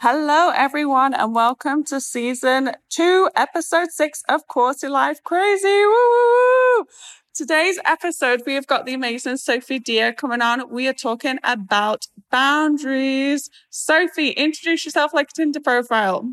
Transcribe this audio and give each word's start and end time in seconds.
Hello, 0.00 0.50
everyone, 0.50 1.12
and 1.12 1.34
welcome 1.34 1.82
to 1.86 2.00
season 2.00 2.70
two, 2.88 3.28
episode 3.34 3.90
six 3.90 4.22
of 4.28 4.46
Quarter 4.46 4.88
Life 4.88 5.24
Crazy. 5.24 5.66
Woo! 5.66 6.86
Today's 7.34 7.80
episode, 7.84 8.42
we 8.46 8.54
have 8.54 8.68
got 8.68 8.86
the 8.86 8.94
amazing 8.94 9.38
Sophie 9.38 9.80
Deer 9.80 10.12
coming 10.12 10.40
on. 10.40 10.70
We 10.70 10.86
are 10.86 10.92
talking 10.92 11.40
about 11.42 12.06
boundaries. 12.30 13.50
Sophie, 13.70 14.30
introduce 14.30 14.84
yourself 14.84 15.12
like 15.12 15.30
a 15.30 15.34
Tinder 15.34 15.58
profile. 15.58 16.32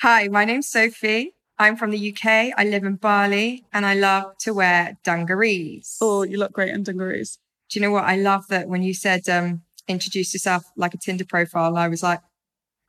Hi, 0.00 0.26
my 0.26 0.44
name's 0.44 0.68
Sophie. 0.68 1.36
I'm 1.56 1.76
from 1.76 1.92
the 1.92 2.10
UK. 2.12 2.52
I 2.58 2.64
live 2.64 2.82
in 2.82 2.96
Bali 2.96 3.64
and 3.72 3.86
I 3.86 3.94
love 3.94 4.36
to 4.38 4.54
wear 4.54 4.98
dungarees. 5.04 5.98
Oh, 6.00 6.24
you 6.24 6.38
look 6.38 6.52
great 6.52 6.74
in 6.74 6.82
dungarees. 6.82 7.38
Do 7.70 7.78
you 7.78 7.86
know 7.86 7.92
what? 7.92 8.04
I 8.04 8.16
love 8.16 8.48
that 8.48 8.68
when 8.68 8.82
you 8.82 8.92
said 8.92 9.28
um, 9.28 9.62
introduce 9.88 10.32
yourself 10.34 10.64
like 10.76 10.94
a 10.94 10.98
Tinder 10.98 11.24
profile, 11.24 11.76
I 11.76 11.88
was 11.88 12.02
like, 12.02 12.20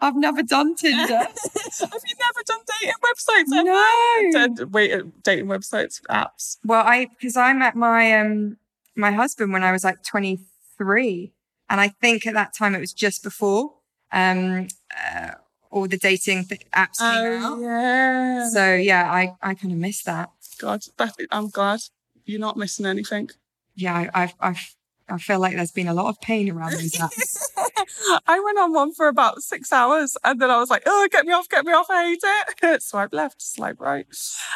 I've 0.01 0.15
never 0.15 0.43
done 0.43 0.75
Tinder. 0.75 1.07
Have 1.17 2.01
you 2.05 2.15
never 2.19 2.43
done 2.45 2.59
dating 2.81 2.95
websites? 3.03 3.43
No. 3.47 4.31
Ever? 4.35 4.65
Wait, 4.67 4.93
uh, 4.93 5.03
dating 5.23 5.45
websites, 5.47 6.01
apps. 6.09 6.57
Well, 6.65 6.83
I 6.85 7.07
because 7.17 7.37
I 7.37 7.53
met 7.53 7.75
my 7.75 8.19
um 8.19 8.57
my 8.95 9.11
husband 9.11 9.53
when 9.53 9.63
I 9.63 9.71
was 9.71 9.83
like 9.83 10.03
23, 10.03 11.31
and 11.69 11.81
I 11.81 11.87
think 11.89 12.27
at 12.27 12.33
that 12.33 12.53
time 12.53 12.75
it 12.75 12.79
was 12.79 12.93
just 12.93 13.23
before 13.23 13.73
um 14.11 14.67
uh, 14.95 15.31
all 15.71 15.87
the 15.87 15.97
dating 15.97 16.45
th- 16.45 16.61
apps 16.73 16.99
came 16.99 17.43
Oh, 17.43 17.53
out. 17.55 17.61
yeah. 17.61 18.49
So 18.49 18.75
yeah, 18.75 19.11
I 19.11 19.33
I 19.41 19.53
kind 19.55 19.71
of 19.73 19.79
missed 19.79 20.05
that. 20.05 20.29
God, 20.59 20.83
that, 20.97 21.15
I'm 21.31 21.49
glad 21.49 21.79
you're 22.25 22.39
not 22.39 22.57
missing 22.57 22.85
anything. 22.85 23.29
Yeah, 23.75 23.95
I 24.13 24.23
I've, 24.23 24.33
I've 24.39 24.74
I 25.07 25.17
feel 25.19 25.39
like 25.39 25.55
there's 25.55 25.71
been 25.71 25.87
a 25.87 25.93
lot 25.93 26.07
of 26.07 26.19
pain 26.19 26.49
around 26.49 26.73
those 26.73 26.93
apps. 26.93 27.37
I 28.27 28.39
went 28.39 28.57
on 28.57 28.73
one 28.73 28.93
for 28.93 29.07
about 29.07 29.41
six 29.41 29.71
hours 29.71 30.17
and 30.23 30.41
then 30.41 30.49
I 30.49 30.57
was 30.57 30.69
like, 30.69 30.83
oh, 30.85 31.07
get 31.11 31.25
me 31.25 31.33
off, 31.33 31.47
get 31.47 31.63
me 31.65 31.73
off, 31.73 31.87
I 31.89 32.05
hate 32.05 32.23
it. 32.63 32.81
swipe 32.81 33.13
left, 33.13 33.41
swipe 33.41 33.79
right. 33.79 34.07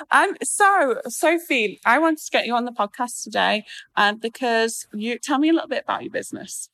Um, 0.10 0.36
so, 0.44 1.02
Sophie, 1.08 1.80
I 1.86 2.00
wanted 2.00 2.24
to 2.26 2.32
get 2.32 2.48
you 2.48 2.56
on 2.56 2.66
the 2.66 2.72
podcast 2.72 3.24
today 3.24 3.64
um, 3.96 4.18
because 4.18 4.88
you 4.92 5.20
tell 5.20 5.38
me 5.38 5.50
a 5.50 5.54
little 5.54 5.70
bit 5.70 5.84
about 5.84 6.02
your 6.04 6.12
business. 6.12 6.70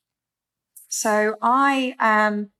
So 0.88 1.34
I 1.42 1.94
am 1.98 2.50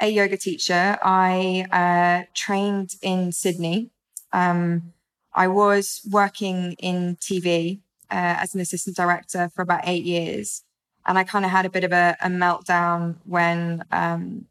a 0.00 0.08
yoga 0.08 0.38
teacher. 0.38 0.98
I 1.02 1.66
uh, 1.70 2.26
trained 2.34 2.94
in 3.02 3.32
Sydney. 3.32 3.90
Um, 4.32 4.94
I 5.34 5.48
was 5.48 6.00
working 6.10 6.72
in 6.78 7.16
TV 7.16 7.80
uh, 8.10 8.36
as 8.40 8.54
an 8.54 8.60
assistant 8.60 8.96
director 8.96 9.50
for 9.54 9.62
about 9.62 9.82
eight 9.84 10.04
years. 10.04 10.64
And 11.06 11.18
I 11.18 11.24
kind 11.24 11.44
of 11.44 11.50
had 11.50 11.66
a 11.66 11.70
bit 11.70 11.84
of 11.84 11.92
a, 11.92 12.16
a 12.20 12.28
meltdown 12.28 13.16
when 13.24 13.84
um, 13.90 14.46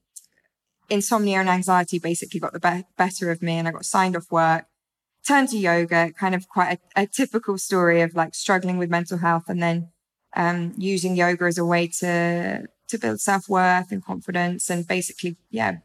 insomnia 0.90 1.40
and 1.40 1.50
anxiety 1.50 2.00
basically 2.00 2.40
got 2.40 2.54
the 2.54 2.60
be- 2.60 2.86
better 2.98 3.32
of 3.32 3.42
me 3.42 3.58
and 3.58 3.68
I 3.68 3.72
got 3.72 3.86
signed 3.86 4.16
off 4.16 4.32
work, 4.32 4.66
turned 5.26 5.50
to 5.50 5.58
yoga, 5.58 6.12
kind 6.12 6.36
of 6.36 6.48
quite 6.50 6.80
a, 6.96 7.04
a 7.04 7.08
typical 7.08 7.58
story 7.58 8.02
of 8.02 8.16
like 8.16 8.36
struggling 8.36 8.78
with 8.78 8.90
mental 8.90 9.20
health 9.20 9.46
and 9.48 9.62
then 9.62 9.90
um, 10.36 10.74
using 10.78 11.16
yoga 11.16 11.46
as 11.46 11.58
a 11.58 11.66
way 11.66 11.88
to 11.88 12.68
to 12.88 12.98
build 12.98 13.22
self 13.22 13.50
worth 13.50 13.92
and 13.92 14.04
confidence 14.04 14.70
and 14.70 14.88
basically, 14.88 15.38
yeah, 15.50 15.78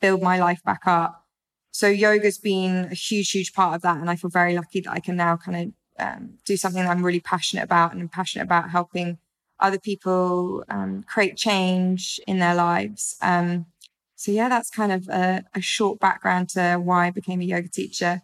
build 0.00 0.22
my 0.22 0.38
life 0.38 0.62
back 0.64 0.82
up. 0.86 1.26
So 1.70 1.88
yoga's 1.88 2.38
been 2.38 2.88
a 2.90 2.94
huge, 2.94 3.30
huge 3.30 3.52
part 3.52 3.74
of 3.74 3.82
that, 3.82 3.98
and 3.98 4.10
I 4.10 4.16
feel 4.16 4.30
very 4.30 4.54
lucky 4.54 4.80
that 4.80 4.92
I 4.92 5.00
can 5.00 5.16
now 5.16 5.36
kind 5.36 5.74
of 5.98 6.06
um, 6.06 6.34
do 6.44 6.56
something 6.56 6.82
that 6.82 6.90
I'm 6.90 7.04
really 7.04 7.20
passionate 7.20 7.64
about, 7.64 7.92
and 7.92 8.00
I'm 8.00 8.08
passionate 8.08 8.44
about 8.44 8.70
helping 8.70 9.18
other 9.64 9.78
people 9.78 10.62
um, 10.68 11.02
create 11.04 11.36
change 11.36 12.20
in 12.26 12.38
their 12.38 12.54
lives. 12.54 13.16
Um, 13.22 13.66
so 14.14 14.30
yeah, 14.30 14.50
that's 14.50 14.68
kind 14.68 14.92
of 14.92 15.08
a, 15.08 15.42
a 15.54 15.60
short 15.62 15.98
background 16.00 16.50
to 16.50 16.76
why 16.76 17.06
I 17.06 17.10
became 17.10 17.40
a 17.40 17.44
yoga 17.44 17.68
teacher. 17.68 18.22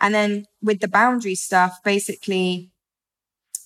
And 0.00 0.14
then 0.14 0.46
with 0.62 0.80
the 0.80 0.88
boundary 0.88 1.34
stuff, 1.34 1.78
basically, 1.84 2.70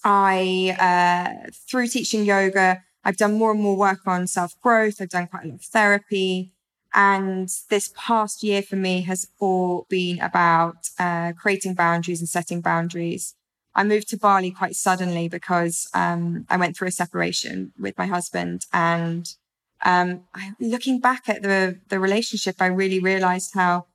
I, 0.05 0.77
uh, 0.89 1.51
through 1.69 1.87
teaching 1.89 2.25
yoga, 2.25 2.83
I've 3.05 3.17
done 3.17 3.35
more 3.35 3.53
and 3.53 3.61
more 3.61 3.77
work 3.77 4.01
on 4.07 4.27
self 4.27 4.61
growth. 4.61 5.01
I've 5.01 5.09
done 5.09 5.29
quite 5.29 5.45
a 5.45 5.49
lot 5.49 5.55
of 5.55 5.63
therapy. 5.63 6.53
And 6.95 7.49
this 7.71 7.93
past 7.97 8.43
year 8.43 8.63
for 8.63 8.77
me 8.77 9.03
has 9.03 9.29
all 9.39 9.87
been 9.89 10.21
about 10.21 10.89
uh, 10.99 11.33
creating 11.41 11.75
boundaries 11.75 12.21
and 12.21 12.29
setting 12.29 12.61
boundaries. 12.61 13.35
I 13.75 13.85
moved 13.85 14.09
to 14.09 14.19
Bali 14.19 14.51
quite 14.51 14.77
suddenly 14.77 15.29
because 15.29 15.89
um, 15.95 16.47
I 16.51 16.57
went 16.57 16.77
through 16.77 16.89
a 16.89 16.93
separation 16.93 17.73
with 17.79 17.97
my 17.97 18.07
husband. 18.07 18.67
And 18.73 19.27
um, 19.83 20.25
I, 20.35 20.53
looking 20.61 21.01
back 21.01 21.29
at 21.29 21.43
the, 21.43 21.79
the 21.89 21.99
relationship, 21.99 22.57
I 22.61 22.67
really 22.67 22.99
realized 22.99 23.55
how 23.55 23.87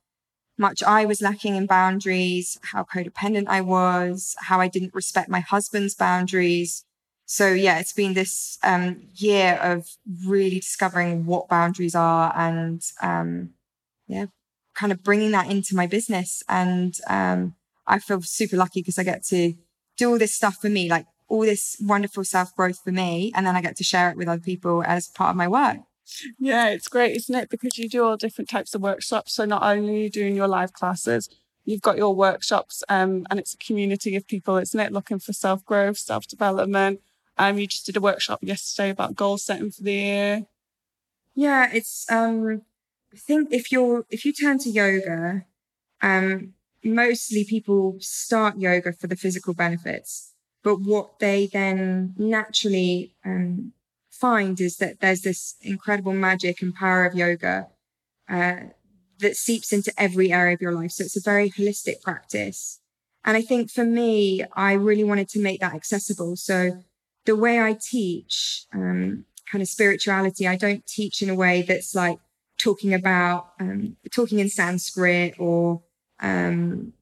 much 0.58 0.82
I 0.82 1.04
was 1.04 1.22
lacking 1.22 1.54
in 1.54 1.66
boundaries, 1.66 2.58
how 2.62 2.82
codependent 2.82 3.46
I 3.48 3.60
was, 3.60 4.34
how 4.40 4.60
I 4.60 4.66
didn't 4.66 4.94
respect 4.94 5.28
my 5.28 5.40
husband's 5.40 5.94
boundaries. 5.94 6.84
So 7.26 7.52
yeah, 7.52 7.78
it's 7.78 7.92
been 7.92 8.14
this 8.14 8.58
um, 8.64 9.02
year 9.14 9.60
of 9.62 9.86
really 10.26 10.58
discovering 10.58 11.26
what 11.26 11.48
boundaries 11.48 11.94
are 11.94 12.32
and 12.34 12.82
um, 13.00 13.50
yeah, 14.08 14.26
kind 14.74 14.90
of 14.90 15.04
bringing 15.04 15.30
that 15.32 15.48
into 15.48 15.76
my 15.76 15.86
business. 15.86 16.42
And 16.48 16.96
um, 17.06 17.54
I 17.86 18.00
feel 18.00 18.22
super 18.22 18.56
lucky 18.56 18.80
because 18.80 18.98
I 18.98 19.04
get 19.04 19.24
to 19.26 19.54
do 19.98 20.10
all 20.10 20.18
this 20.18 20.34
stuff 20.34 20.56
for 20.60 20.70
me, 20.70 20.88
like 20.88 21.06
all 21.28 21.42
this 21.42 21.76
wonderful 21.80 22.24
self 22.24 22.54
growth 22.56 22.80
for 22.82 22.92
me, 22.92 23.32
and 23.34 23.46
then 23.46 23.54
I 23.56 23.60
get 23.60 23.76
to 23.76 23.84
share 23.84 24.10
it 24.10 24.16
with 24.16 24.28
other 24.28 24.40
people 24.40 24.82
as 24.84 25.08
part 25.08 25.30
of 25.30 25.36
my 25.36 25.48
work. 25.48 25.78
Yeah, 26.38 26.68
it's 26.68 26.88
great, 26.88 27.14
isn't 27.16 27.34
it? 27.34 27.50
Because 27.50 27.76
you 27.76 27.88
do 27.88 28.04
all 28.04 28.16
different 28.16 28.48
types 28.48 28.74
of 28.74 28.80
workshops. 28.80 29.34
So 29.34 29.44
not 29.44 29.62
only 29.62 29.94
are 29.94 29.98
you 30.04 30.10
doing 30.10 30.34
your 30.34 30.48
live 30.48 30.72
classes, 30.72 31.28
you've 31.66 31.82
got 31.82 31.98
your 31.98 32.14
workshops, 32.14 32.82
um, 32.88 33.26
and 33.28 33.38
it's 33.38 33.52
a 33.52 33.58
community 33.58 34.16
of 34.16 34.26
people, 34.26 34.56
isn't 34.56 34.80
it? 34.80 34.92
Looking 34.92 35.18
for 35.18 35.34
self 35.34 35.64
growth, 35.64 35.98
self 35.98 36.26
development. 36.26 37.00
Um, 37.36 37.58
you 37.58 37.66
just 37.66 37.86
did 37.86 37.96
a 37.96 38.00
workshop 38.00 38.40
yesterday 38.42 38.90
about 38.90 39.14
goal 39.14 39.38
setting 39.38 39.70
for 39.70 39.82
the 39.82 39.92
year. 39.92 40.46
Yeah, 41.34 41.70
it's 41.72 42.10
um 42.10 42.62
I 43.12 43.16
think 43.16 43.52
if 43.52 43.70
you're 43.70 44.04
if 44.10 44.24
you 44.24 44.32
turn 44.32 44.58
to 44.60 44.70
yoga, 44.70 45.44
um 46.02 46.54
mostly 46.84 47.44
people 47.44 47.96
start 48.00 48.58
yoga 48.58 48.92
for 48.92 49.06
the 49.06 49.16
physical 49.16 49.54
benefits. 49.54 50.32
But 50.62 50.76
what 50.80 51.18
they 51.18 51.46
then 51.46 52.14
naturally 52.18 53.14
um 53.24 53.72
find 54.18 54.60
is 54.60 54.76
that 54.78 55.00
there's 55.00 55.22
this 55.22 55.54
incredible 55.62 56.12
magic 56.12 56.60
and 56.60 56.74
power 56.74 57.04
of 57.04 57.14
yoga 57.14 57.68
uh, 58.28 58.56
that 59.20 59.36
seeps 59.36 59.72
into 59.72 59.92
every 59.96 60.32
area 60.32 60.54
of 60.54 60.60
your 60.60 60.72
life. 60.72 60.92
So 60.92 61.04
it's 61.04 61.16
a 61.16 61.20
very 61.20 61.50
holistic 61.50 62.02
practice. 62.02 62.80
And 63.24 63.36
I 63.36 63.42
think 63.42 63.70
for 63.70 63.84
me, 63.84 64.44
I 64.54 64.72
really 64.72 65.04
wanted 65.04 65.28
to 65.30 65.42
make 65.42 65.60
that 65.60 65.74
accessible. 65.74 66.36
So 66.36 66.82
the 67.26 67.36
way 67.36 67.60
I 67.60 67.76
teach 67.80 68.64
um, 68.72 69.24
kind 69.50 69.62
of 69.62 69.68
spirituality, 69.68 70.46
I 70.46 70.56
don't 70.56 70.86
teach 70.86 71.22
in 71.22 71.30
a 71.30 71.34
way 71.34 71.62
that's 71.62 71.94
like 71.94 72.18
talking 72.58 72.94
about 72.94 73.52
um, 73.60 73.96
talking 74.12 74.38
in 74.38 74.48
Sanskrit 74.48 75.34
or 75.38 75.82
um, 76.20 76.92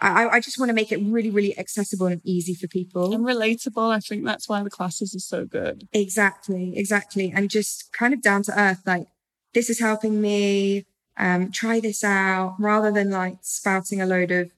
I, 0.00 0.28
I 0.28 0.40
just 0.40 0.58
want 0.58 0.68
to 0.68 0.74
make 0.74 0.92
it 0.92 1.00
really, 1.02 1.30
really 1.30 1.58
accessible 1.58 2.06
and 2.06 2.20
easy 2.24 2.54
for 2.54 2.66
people. 2.66 3.14
And 3.14 3.24
relatable. 3.24 3.94
I 3.94 4.00
think 4.00 4.24
that's 4.24 4.48
why 4.48 4.62
the 4.62 4.70
classes 4.70 5.14
are 5.14 5.20
so 5.20 5.46
good. 5.46 5.88
Exactly, 5.92 6.76
exactly. 6.76 7.32
And 7.34 7.48
just 7.48 7.92
kind 7.92 8.12
of 8.12 8.20
down 8.20 8.42
to 8.44 8.58
earth, 8.58 8.82
like, 8.86 9.06
this 9.54 9.70
is 9.70 9.80
helping 9.80 10.20
me. 10.20 10.86
Um, 11.18 11.50
try 11.50 11.80
this 11.80 12.04
out 12.04 12.56
rather 12.58 12.92
than 12.92 13.10
like 13.10 13.38
spouting 13.40 14.02
a 14.02 14.06
load 14.06 14.30
of 14.30 14.52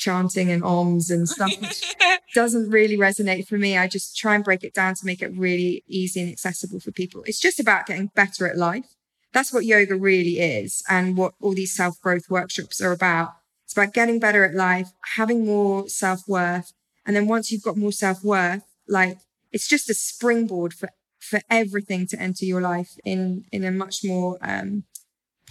chanting 0.00 0.50
and 0.50 0.62
oms 0.62 1.10
and 1.10 1.28
stuff, 1.28 1.50
which 1.60 1.94
doesn't 2.34 2.70
really 2.70 2.96
resonate 2.96 3.46
for 3.46 3.56
me. 3.56 3.78
I 3.78 3.86
just 3.86 4.16
try 4.16 4.34
and 4.34 4.44
break 4.44 4.62
it 4.62 4.74
down 4.74 4.94
to 4.96 5.06
make 5.06 5.22
it 5.22 5.32
really 5.34 5.84
easy 5.86 6.20
and 6.20 6.30
accessible 6.30 6.80
for 6.80 6.90
people. 6.90 7.22
It's 7.26 7.40
just 7.40 7.60
about 7.60 7.86
getting 7.86 8.10
better 8.14 8.46
at 8.46 8.58
life. 8.58 8.96
That's 9.32 9.52
what 9.52 9.64
yoga 9.64 9.96
really 9.96 10.40
is 10.40 10.82
and 10.88 11.16
what 11.16 11.34
all 11.40 11.54
these 11.54 11.74
self 11.74 12.00
growth 12.00 12.28
workshops 12.28 12.80
are 12.80 12.92
about. 12.92 13.34
It's 13.64 13.76
about 13.76 13.94
getting 13.94 14.18
better 14.18 14.44
at 14.44 14.54
life, 14.54 14.90
having 15.16 15.46
more 15.46 15.88
self 15.88 16.26
worth. 16.26 16.72
And 17.06 17.14
then 17.14 17.26
once 17.26 17.50
you've 17.50 17.62
got 17.62 17.76
more 17.76 17.92
self 17.92 18.24
worth, 18.24 18.64
like 18.88 19.18
it's 19.52 19.68
just 19.68 19.90
a 19.90 19.94
springboard 19.94 20.74
for, 20.74 20.90
for 21.18 21.40
everything 21.48 22.06
to 22.08 22.20
enter 22.20 22.44
your 22.44 22.60
life 22.60 22.96
in, 23.04 23.44
in 23.52 23.64
a 23.64 23.70
much 23.70 24.04
more, 24.04 24.38
um, 24.42 24.84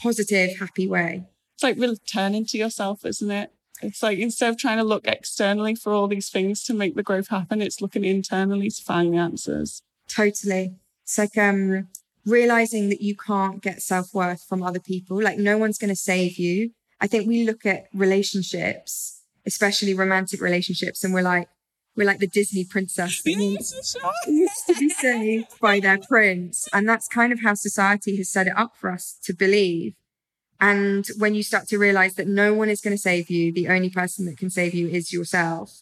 positive, 0.02 0.60
happy 0.60 0.88
way. 0.88 1.26
It's 1.56 1.64
like 1.64 1.78
returning 1.78 2.46
to 2.48 2.58
yourself, 2.58 3.06
isn't 3.06 3.32
it? 3.32 3.52
It's 3.82 4.04
like 4.04 4.20
instead 4.20 4.50
of 4.50 4.58
trying 4.58 4.78
to 4.78 4.84
look 4.84 5.08
externally 5.08 5.76
for 5.76 5.94
all 5.94 6.08
these 6.08 6.30
things 6.30 6.64
to 6.66 6.74
make 6.74 6.96
the 6.96 7.04
growth 7.04 7.30
happen, 7.30 7.62
it's 7.62 7.82
looking 7.82 8.04
internally 8.04 8.70
to 8.70 8.82
find 8.82 9.14
the 9.14 9.18
answers. 9.18 9.82
Totally. 10.08 10.76
It's 11.04 11.18
like, 11.18 11.38
um, 11.38 11.88
realizing 12.26 12.90
that 12.90 13.02
you 13.02 13.16
can't 13.16 13.62
get 13.62 13.82
self 13.82 14.14
worth 14.14 14.44
from 14.44 14.64
other 14.64 14.80
people. 14.80 15.22
Like 15.22 15.38
no 15.38 15.58
one's 15.58 15.78
going 15.78 15.90
to 15.90 15.96
save 15.96 16.38
you. 16.38 16.72
I 17.02 17.08
think 17.08 17.28
we 17.28 17.46
look 17.46 17.66
at 17.66 17.88
relationships, 17.94 19.22
especially 19.46 19.94
romantic 19.94 20.42
relationships, 20.42 21.04
and 21.04 21.14
we're 21.14 21.22
like, 21.22 21.48
we're 21.96 22.08
like 22.08 22.20
the 22.20 22.28
Disney 22.28 22.66
princess 22.66 23.22
that 23.24 23.36
needs, 23.36 23.98
needs 24.28 24.64
to 24.68 24.74
be 24.76 24.90
saved 24.90 25.60
by 25.60 25.80
their 25.80 25.98
prince. 25.98 26.68
And 26.72 26.88
that's 26.88 27.08
kind 27.08 27.34
of 27.34 27.42
how 27.42 27.56
society 27.56 28.16
has 28.18 28.30
set 28.32 28.48
it 28.48 28.54
up 28.58 28.76
for 28.78 28.90
us 28.90 29.18
to 29.24 29.34
believe. 29.34 29.96
And 30.62 31.06
when 31.18 31.36
you 31.36 31.44
start 31.44 31.68
to 31.70 31.78
realize 31.78 32.16
that 32.16 32.28
no 32.28 32.54
one 32.54 32.70
is 32.70 32.82
going 32.82 32.96
to 32.96 33.02
save 33.02 33.30
you, 33.30 33.52
the 33.52 33.70
only 33.70 33.90
person 33.90 34.26
that 34.26 34.38
can 34.38 34.50
save 34.50 34.74
you 34.74 34.88
is 34.88 35.14
yourself, 35.14 35.82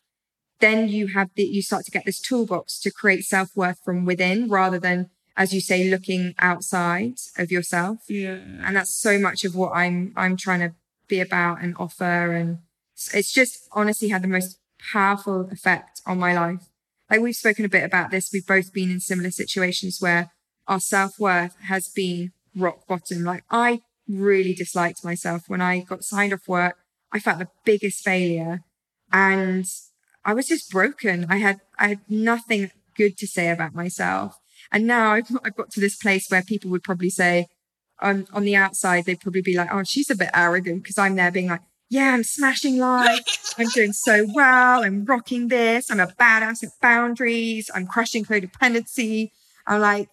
then 0.59 0.87
you 0.87 1.07
have 1.07 1.29
the, 1.35 1.43
you 1.43 1.61
start 1.61 1.85
to 1.85 1.91
get 1.91 2.05
this 2.05 2.19
toolbox 2.19 2.79
to 2.79 2.91
create 2.91 3.23
self 3.23 3.55
worth 3.55 3.79
from 3.83 4.05
within 4.05 4.49
rather 4.49 4.79
than, 4.79 5.09
as 5.37 5.53
you 5.53 5.61
say, 5.61 5.89
looking 5.89 6.33
outside 6.39 7.19
of 7.37 7.51
yourself. 7.51 7.99
yeah. 8.09 8.39
And 8.65 8.75
that's 8.75 8.93
so 8.93 9.19
much 9.19 9.45
of 9.45 9.55
what 9.55 9.71
I'm, 9.73 10.11
I'm 10.17 10.35
trying 10.35 10.61
to 10.61 10.73
be 11.07 11.19
about 11.19 11.61
and 11.61 11.75
offer. 11.77 12.33
And 12.33 12.57
it's 13.13 13.31
just 13.31 13.69
honestly 13.71 14.09
had 14.09 14.23
the 14.23 14.27
most 14.27 14.57
powerful 14.91 15.47
effect 15.51 16.01
on 16.07 16.17
my 16.17 16.33
life. 16.33 16.67
Like 17.09 17.21
we've 17.21 17.35
spoken 17.35 17.65
a 17.65 17.69
bit 17.69 17.83
about 17.83 18.09
this. 18.09 18.31
We've 18.33 18.45
both 18.45 18.73
been 18.73 18.89
in 18.91 18.99
similar 18.99 19.31
situations 19.31 19.99
where 20.01 20.31
our 20.67 20.79
self 20.79 21.19
worth 21.19 21.55
has 21.67 21.87
been 21.87 22.31
rock 22.55 22.87
bottom. 22.87 23.23
Like 23.23 23.43
I 23.49 23.81
really 24.07 24.53
disliked 24.53 25.05
myself 25.05 25.43
when 25.47 25.61
I 25.61 25.81
got 25.81 26.03
signed 26.03 26.33
off 26.33 26.47
work. 26.47 26.77
I 27.13 27.19
felt 27.19 27.39
the 27.39 27.49
biggest 27.63 28.03
failure 28.03 28.63
and 29.13 29.65
I 30.25 30.33
was 30.33 30.47
just 30.47 30.69
broken. 30.71 31.27
I 31.29 31.37
had, 31.37 31.61
I 31.79 31.89
had 31.89 31.99
nothing 32.09 32.71
good 32.95 33.17
to 33.19 33.27
say 33.27 33.49
about 33.49 33.73
myself. 33.73 34.37
And 34.71 34.85
now 34.85 35.13
I've, 35.13 35.29
I've 35.43 35.55
got 35.55 35.71
to 35.71 35.79
this 35.79 35.95
place 35.95 36.29
where 36.29 36.41
people 36.41 36.69
would 36.71 36.83
probably 36.83 37.09
say 37.09 37.47
on, 38.01 38.27
on 38.33 38.43
the 38.43 38.55
outside, 38.55 39.05
they'd 39.05 39.19
probably 39.19 39.41
be 39.41 39.55
like, 39.55 39.73
Oh, 39.73 39.83
she's 39.83 40.09
a 40.09 40.15
bit 40.15 40.29
arrogant 40.33 40.83
because 40.83 40.97
I'm 40.97 41.15
there 41.15 41.31
being 41.31 41.47
like, 41.47 41.61
yeah, 41.89 42.13
I'm 42.13 42.23
smashing 42.23 42.77
life. 42.79 43.23
I'm 43.57 43.69
doing 43.69 43.93
so 43.93 44.27
well. 44.33 44.83
I'm 44.83 45.05
rocking 45.05 45.47
this. 45.47 45.89
I'm 45.89 46.01
a 46.01 46.07
badass 46.07 46.63
at 46.63 46.71
boundaries. 46.81 47.71
I'm 47.73 47.87
crushing 47.87 48.25
codependency. 48.25 49.29
I'm 49.65 49.81
like 49.81 50.09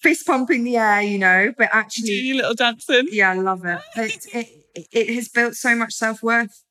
fist 0.00 0.26
pumping 0.26 0.64
the 0.64 0.76
air, 0.76 1.02
you 1.02 1.18
know, 1.18 1.52
but 1.56 1.68
actually, 1.72 2.12
you 2.12 2.36
little 2.36 2.54
dancing? 2.54 3.08
yeah, 3.10 3.30
I 3.30 3.34
love 3.34 3.64
it. 3.64 3.80
It, 3.96 4.26
it, 4.32 4.86
it 4.92 5.14
has 5.14 5.28
built 5.28 5.54
so 5.54 5.74
much 5.74 5.92
self 5.92 6.22
worth 6.22 6.62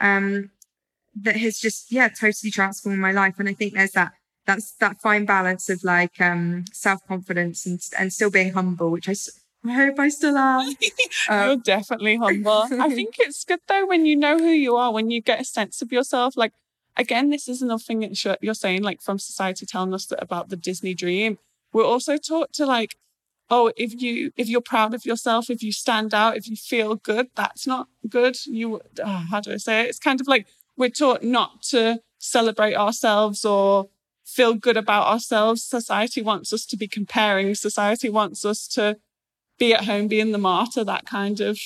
um, 0.00 0.50
that 1.20 1.36
has 1.36 1.58
just, 1.58 1.90
yeah, 1.90 2.08
totally 2.08 2.50
transformed 2.50 3.00
my 3.00 3.12
life. 3.12 3.34
And 3.38 3.48
I 3.48 3.54
think 3.54 3.74
there's 3.74 3.92
that, 3.92 4.12
that's 4.48 4.72
that 4.80 4.98
fine 5.02 5.26
balance 5.26 5.68
of 5.68 5.84
like 5.84 6.18
um, 6.22 6.64
self 6.72 7.06
confidence 7.06 7.66
and, 7.66 7.78
and 7.98 8.10
still 8.10 8.30
being 8.30 8.54
humble, 8.54 8.90
which 8.90 9.06
I, 9.06 9.14
I 9.68 9.74
hope 9.74 9.98
I 10.00 10.08
still 10.08 10.38
am. 10.38 10.74
Uh, 11.28 11.44
You're 11.44 11.56
definitely 11.56 12.16
humble. 12.16 12.64
I 12.80 12.88
think 12.94 13.16
it's 13.18 13.44
good 13.44 13.60
though 13.68 13.86
when 13.86 14.06
you 14.06 14.16
know 14.16 14.38
who 14.38 14.48
you 14.48 14.74
are, 14.76 14.90
when 14.90 15.10
you 15.10 15.20
get 15.20 15.42
a 15.42 15.44
sense 15.44 15.82
of 15.82 15.92
yourself. 15.92 16.34
Like, 16.34 16.54
again, 16.96 17.28
this 17.28 17.46
is 17.46 17.60
another 17.60 17.82
thing 17.82 18.00
that 18.00 18.38
you're 18.40 18.54
saying, 18.54 18.82
like, 18.82 19.02
from 19.02 19.18
society 19.18 19.66
telling 19.66 19.92
us 19.92 20.06
that 20.06 20.22
about 20.22 20.48
the 20.48 20.56
Disney 20.56 20.94
dream. 20.94 21.38
We're 21.74 21.84
also 21.84 22.16
taught 22.16 22.54
to, 22.54 22.64
like, 22.64 22.96
oh, 23.50 23.70
if 23.76 24.00
you 24.00 24.32
if 24.38 24.48
you're 24.48 24.62
proud 24.62 24.94
of 24.94 25.04
yourself, 25.04 25.50
if 25.50 25.62
you 25.62 25.72
stand 25.72 26.14
out, 26.14 26.38
if 26.38 26.48
you 26.48 26.56
feel 26.56 26.94
good, 26.94 27.26
that's 27.34 27.66
not 27.66 27.88
good. 28.08 28.38
You, 28.46 28.80
oh, 29.04 29.26
how 29.30 29.40
do 29.40 29.52
I 29.52 29.58
say 29.58 29.82
it? 29.82 29.90
It's 29.90 29.98
kind 29.98 30.22
of 30.22 30.26
like 30.26 30.46
we're 30.74 30.88
taught 30.88 31.22
not 31.22 31.60
to 31.64 32.00
celebrate 32.18 32.74
ourselves 32.74 33.44
or 33.44 33.90
feel 34.28 34.54
good 34.54 34.76
about 34.76 35.06
ourselves. 35.06 35.64
Society 35.64 36.20
wants 36.20 36.52
us 36.52 36.66
to 36.66 36.76
be 36.76 36.86
comparing. 36.86 37.54
Society 37.54 38.10
wants 38.10 38.44
us 38.44 38.68
to 38.68 38.98
be 39.58 39.74
at 39.74 39.84
home, 39.84 40.06
being 40.06 40.32
the 40.32 40.38
martyr, 40.38 40.84
that 40.84 41.06
kind 41.06 41.40
of 41.40 41.58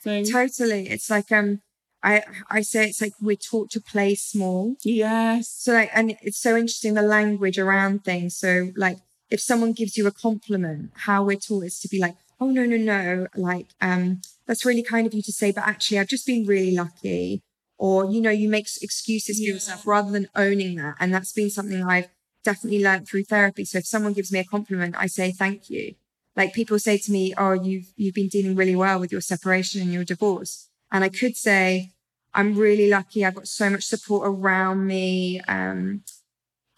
thing. 0.00 0.24
Totally. 0.24 0.88
It's 0.88 1.10
like 1.10 1.32
um 1.32 1.60
I 2.02 2.22
I 2.48 2.62
say 2.62 2.86
it's 2.88 3.02
like 3.02 3.12
we're 3.20 3.36
taught 3.36 3.70
to 3.72 3.80
play 3.80 4.14
small. 4.14 4.76
Yes. 4.84 5.48
So 5.48 5.72
like 5.72 5.90
and 5.92 6.16
it's 6.22 6.38
so 6.38 6.56
interesting 6.56 6.94
the 6.94 7.02
language 7.02 7.58
around 7.58 8.04
things. 8.04 8.36
So 8.36 8.70
like 8.76 8.98
if 9.28 9.40
someone 9.40 9.72
gives 9.72 9.96
you 9.96 10.06
a 10.06 10.12
compliment, 10.12 10.92
how 10.94 11.24
we're 11.24 11.36
taught 11.36 11.64
is 11.64 11.80
to 11.80 11.88
be 11.88 11.98
like, 11.98 12.16
oh 12.40 12.50
no, 12.50 12.64
no, 12.64 12.76
no, 12.76 13.26
like 13.34 13.66
um 13.80 14.20
that's 14.46 14.64
really 14.64 14.82
kind 14.82 15.06
of 15.06 15.12
you 15.12 15.22
to 15.22 15.32
say, 15.32 15.50
but 15.50 15.66
actually 15.66 15.98
I've 15.98 16.08
just 16.08 16.26
been 16.26 16.46
really 16.46 16.74
lucky. 16.74 17.42
Or, 17.78 18.10
you 18.10 18.20
know, 18.20 18.30
you 18.30 18.48
make 18.48 18.68
excuses 18.80 19.38
for 19.38 19.42
yourself 19.42 19.86
rather 19.86 20.10
than 20.10 20.28
owning 20.34 20.76
that. 20.76 20.94
And 20.98 21.12
that's 21.12 21.32
been 21.32 21.50
something 21.50 21.84
I've 21.84 22.08
definitely 22.42 22.82
learned 22.82 23.06
through 23.06 23.24
therapy. 23.24 23.64
So 23.64 23.78
if 23.78 23.86
someone 23.86 24.14
gives 24.14 24.32
me 24.32 24.38
a 24.38 24.44
compliment, 24.44 24.94
I 24.96 25.06
say 25.08 25.32
thank 25.32 25.68
you. 25.68 25.94
Like 26.36 26.52
people 26.52 26.78
say 26.78 26.98
to 26.98 27.12
me, 27.12 27.34
"Oh, 27.36 27.52
you've 27.52 27.88
you've 27.96 28.14
been 28.14 28.28
dealing 28.28 28.56
really 28.56 28.76
well 28.76 29.00
with 29.00 29.10
your 29.10 29.22
separation 29.22 29.80
and 29.80 29.92
your 29.92 30.04
divorce," 30.04 30.68
and 30.92 31.02
I 31.02 31.08
could 31.08 31.34
say, 31.34 31.92
"I'm 32.34 32.54
really 32.54 32.88
lucky. 32.90 33.24
I've 33.24 33.34
got 33.34 33.48
so 33.48 33.70
much 33.70 33.84
support 33.84 34.28
around 34.28 34.86
me, 34.86 35.40
um, 35.48 36.02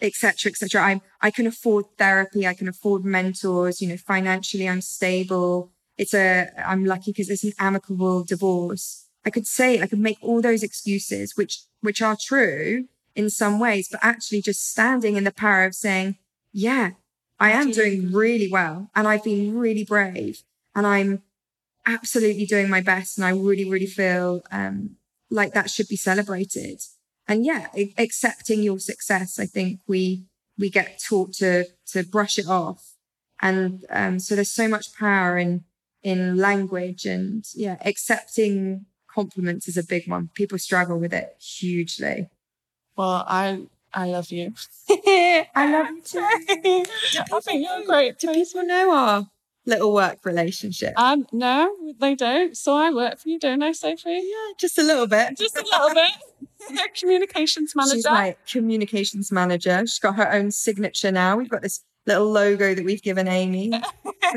etc., 0.01 0.51
etc. 0.53 0.81
I 0.81 1.01
I 1.21 1.31
can 1.33 1.47
afford 1.49 1.87
therapy. 1.99 2.47
I 2.47 2.55
can 2.55 2.69
afford 2.69 3.05
mentors. 3.05 3.81
You 3.83 3.89
know, 3.89 3.97
financially, 3.97 4.69
I'm 4.69 4.81
stable. 4.81 5.73
It's 5.97 6.15
a 6.15 6.51
I'm 6.65 6.85
lucky 6.85 7.11
because 7.11 7.29
it's 7.29 7.45
an 7.45 7.55
amicable 7.59 8.23
divorce. 8.25 9.08
I 9.29 9.31
could 9.31 9.47
say 9.47 9.69
I 9.83 9.87
could 9.87 9.99
make 9.99 10.17
all 10.23 10.41
those 10.41 10.63
excuses, 10.63 11.37
which 11.37 11.55
which 11.83 12.01
are 12.01 12.17
true 12.19 12.87
in 13.15 13.29
some 13.29 13.61
ways, 13.61 13.89
but 13.91 14.01
actually 14.03 14.41
just 14.41 14.71
standing 14.71 15.17
in 15.17 15.25
the 15.25 15.39
power 15.45 15.65
of 15.67 15.75
saying, 15.75 16.17
"Yeah, 16.51 16.93
I 17.39 17.51
am 17.51 17.71
doing 17.71 18.11
really 18.11 18.51
well 18.51 18.91
and 18.95 19.07
I've 19.07 19.25
been 19.25 19.59
really 19.59 19.85
brave 19.85 20.43
and 20.75 20.87
I'm 20.87 21.23
absolutely 21.85 22.47
doing 22.47 22.71
my 22.71 22.81
best 22.81 23.19
and 23.19 23.25
I 23.27 23.31
really, 23.31 23.69
really 23.69 23.93
feel 24.01 24.43
um, 24.51 24.97
like 25.31 25.53
that 25.53 25.69
should 25.69 25.89
be 25.89 25.97
celebrated. 25.97 26.81
And 27.27 27.45
yeah, 27.45 27.67
accepting 27.99 28.63
your 28.63 28.79
success, 28.79 29.39
I 29.39 29.45
think 29.45 29.81
we 29.87 30.25
we 30.57 30.71
get 30.71 31.01
taught 31.07 31.35
to 31.35 31.67
to 31.93 32.03
brush 32.03 32.39
it 32.39 32.49
off. 32.49 32.95
And 33.43 33.85
um, 33.91 34.19
so 34.19 34.35
there's 34.35 34.51
so 34.63 34.69
much 34.69 34.95
power 34.95 35.37
in 35.37 35.65
in 36.03 36.39
language 36.39 37.05
and 37.05 37.45
yeah, 37.55 37.77
accepting 37.85 38.87
compliments 39.19 39.67
is 39.67 39.77
a 39.77 39.83
big 39.83 40.09
one. 40.09 40.31
People 40.35 40.59
struggle 40.59 40.99
with 40.99 41.13
it 41.13 41.35
hugely. 41.41 42.29
Well, 42.97 43.25
I 43.27 43.67
I 43.93 44.07
love 44.07 44.31
you. 44.31 44.53
I 44.91 45.73
love 45.73 45.87
you 45.91 46.03
too. 46.03 46.21
I 46.21 47.41
think 47.41 47.67
you're 47.67 47.83
a 47.83 47.85
great. 47.85 48.19
Do 48.19 48.33
people 48.33 48.65
know 48.65 48.93
our 48.93 49.27
little 49.67 49.93
work 49.93 50.19
relationship? 50.25 50.93
Um, 50.97 51.27
no, 51.33 51.75
they 51.99 52.15
don't. 52.15 52.57
So 52.57 52.75
I 52.75 52.91
work 52.93 53.19
for 53.19 53.29
you, 53.29 53.41
don't 53.41 53.63
I, 53.63 53.73
Sophie? 53.73 54.11
Yeah, 54.11 54.53
just 54.57 54.79
a 54.79 54.85
little 54.85 55.09
bit. 55.09 55.37
Just 55.37 55.57
a 55.57 55.65
little 55.65 55.95
bit. 55.95 56.91
Communications 57.01 57.75
manager. 57.75 57.95
She's 57.97 58.05
my 58.05 58.37
communications 58.51 59.33
manager. 59.33 59.81
She's 59.81 59.99
got 59.99 60.17
her 60.17 60.31
own 60.33 60.51
signature 60.53 61.11
now. 61.11 61.37
We've 61.37 61.49
got 61.49 61.63
this 61.63 61.83
little 62.09 62.31
logo 62.31 62.75
that 62.75 62.85
we've 62.85 63.03
given 63.03 63.29
Amy 63.29 63.73
at 63.73 63.85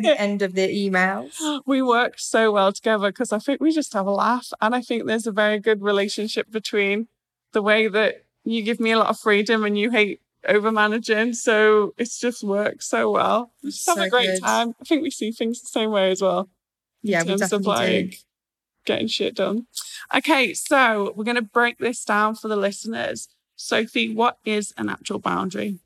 the 0.02 0.16
end 0.28 0.42
of 0.44 0.54
the 0.54 0.68
emails. 0.90 1.34
we 1.66 1.82
work 1.82 2.20
so 2.20 2.52
well 2.52 2.72
together 2.72 3.10
because 3.12 3.32
I 3.32 3.40
think 3.40 3.62
we 3.62 3.72
just 3.72 3.94
have 3.94 4.06
a 4.06 4.12
laugh. 4.12 4.48
And 4.62 4.76
I 4.76 4.82
think 4.82 5.06
there's 5.06 5.26
a 5.28 5.32
very 5.32 5.58
good 5.60 5.82
relationship 5.82 6.52
between 6.52 7.08
the 7.54 7.62
way 7.62 7.88
that 7.88 8.26
you 8.44 8.62
give 8.62 8.80
me 8.80 8.92
a 8.92 8.98
lot 9.00 9.10
of 9.10 9.20
freedom 9.20 9.64
and 9.64 9.78
you 9.78 9.90
hate 9.92 10.22
over 10.48 10.72
managing. 10.72 11.34
So 11.34 11.94
it's 11.98 12.20
just 12.20 12.44
works 12.44 12.88
so 12.88 13.10
well. 13.12 13.52
We 13.64 13.70
just 13.72 13.88
have 13.88 13.98
a 14.00 14.10
great 14.10 14.28
good. 14.28 14.42
time. 14.42 14.76
I 14.82 14.84
think 14.86 15.02
we 15.04 15.12
see 15.12 15.32
things 15.32 15.62
the 15.62 15.68
same 15.68 15.92
way 15.92 16.12
as 16.12 16.22
well. 16.22 16.50
in 17.04 17.12
Yeah, 17.12 17.22
we 17.24 17.30
terms 17.30 17.42
of 17.54 17.64
definitely 17.64 18.02
do. 18.04 18.08
like 18.10 18.20
getting 18.86 19.08
shit 19.08 19.36
done. 19.36 19.68
Okay, 20.16 20.54
so 20.54 21.14
we're 21.16 21.24
going 21.24 21.36
to 21.36 21.42
break 21.42 21.78
this 21.78 22.04
down 22.04 22.36
for 22.36 22.48
the 22.48 22.56
listeners. 22.56 23.28
Sophie, 23.56 24.14
what 24.14 24.40
is 24.44 24.74
an 24.78 24.90
actual 24.90 25.20
boundary? 25.20 25.80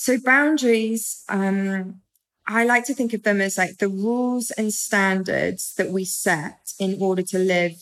So 0.00 0.18
boundaries, 0.18 1.24
um, 1.28 2.00
I 2.46 2.64
like 2.64 2.86
to 2.86 2.94
think 2.94 3.12
of 3.12 3.22
them 3.22 3.42
as 3.42 3.58
like 3.58 3.76
the 3.76 3.88
rules 3.90 4.50
and 4.50 4.72
standards 4.72 5.74
that 5.74 5.90
we 5.90 6.06
set 6.06 6.72
in 6.78 6.96
order 7.02 7.20
to 7.20 7.38
live 7.38 7.74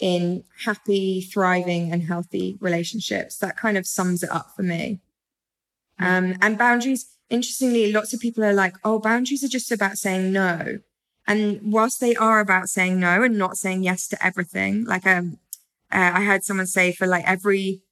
in 0.00 0.42
happy, 0.64 1.20
thriving, 1.20 1.92
and 1.92 2.02
healthy 2.02 2.58
relationships. 2.60 3.38
That 3.38 3.56
kind 3.56 3.78
of 3.78 3.86
sums 3.86 4.24
it 4.24 4.30
up 4.32 4.56
for 4.56 4.64
me. 4.64 4.98
Um, 6.00 6.34
and 6.42 6.58
boundaries, 6.58 7.06
interestingly, 7.30 7.92
lots 7.92 8.12
of 8.12 8.18
people 8.18 8.42
are 8.42 8.52
like, 8.52 8.74
oh, 8.82 8.98
boundaries 8.98 9.44
are 9.44 9.48
just 9.48 9.70
about 9.70 9.98
saying 9.98 10.32
no. 10.32 10.80
And 11.28 11.60
whilst 11.62 12.00
they 12.00 12.16
are 12.16 12.40
about 12.40 12.70
saying 12.70 12.98
no 12.98 13.22
and 13.22 13.38
not 13.38 13.56
saying 13.56 13.84
yes 13.84 14.08
to 14.08 14.26
everything, 14.26 14.84
like 14.84 15.06
um, 15.06 15.38
uh, 15.92 16.10
I 16.12 16.24
heard 16.24 16.42
someone 16.42 16.66
say 16.66 16.90
for 16.90 17.06
like 17.06 17.24
every 17.24 17.82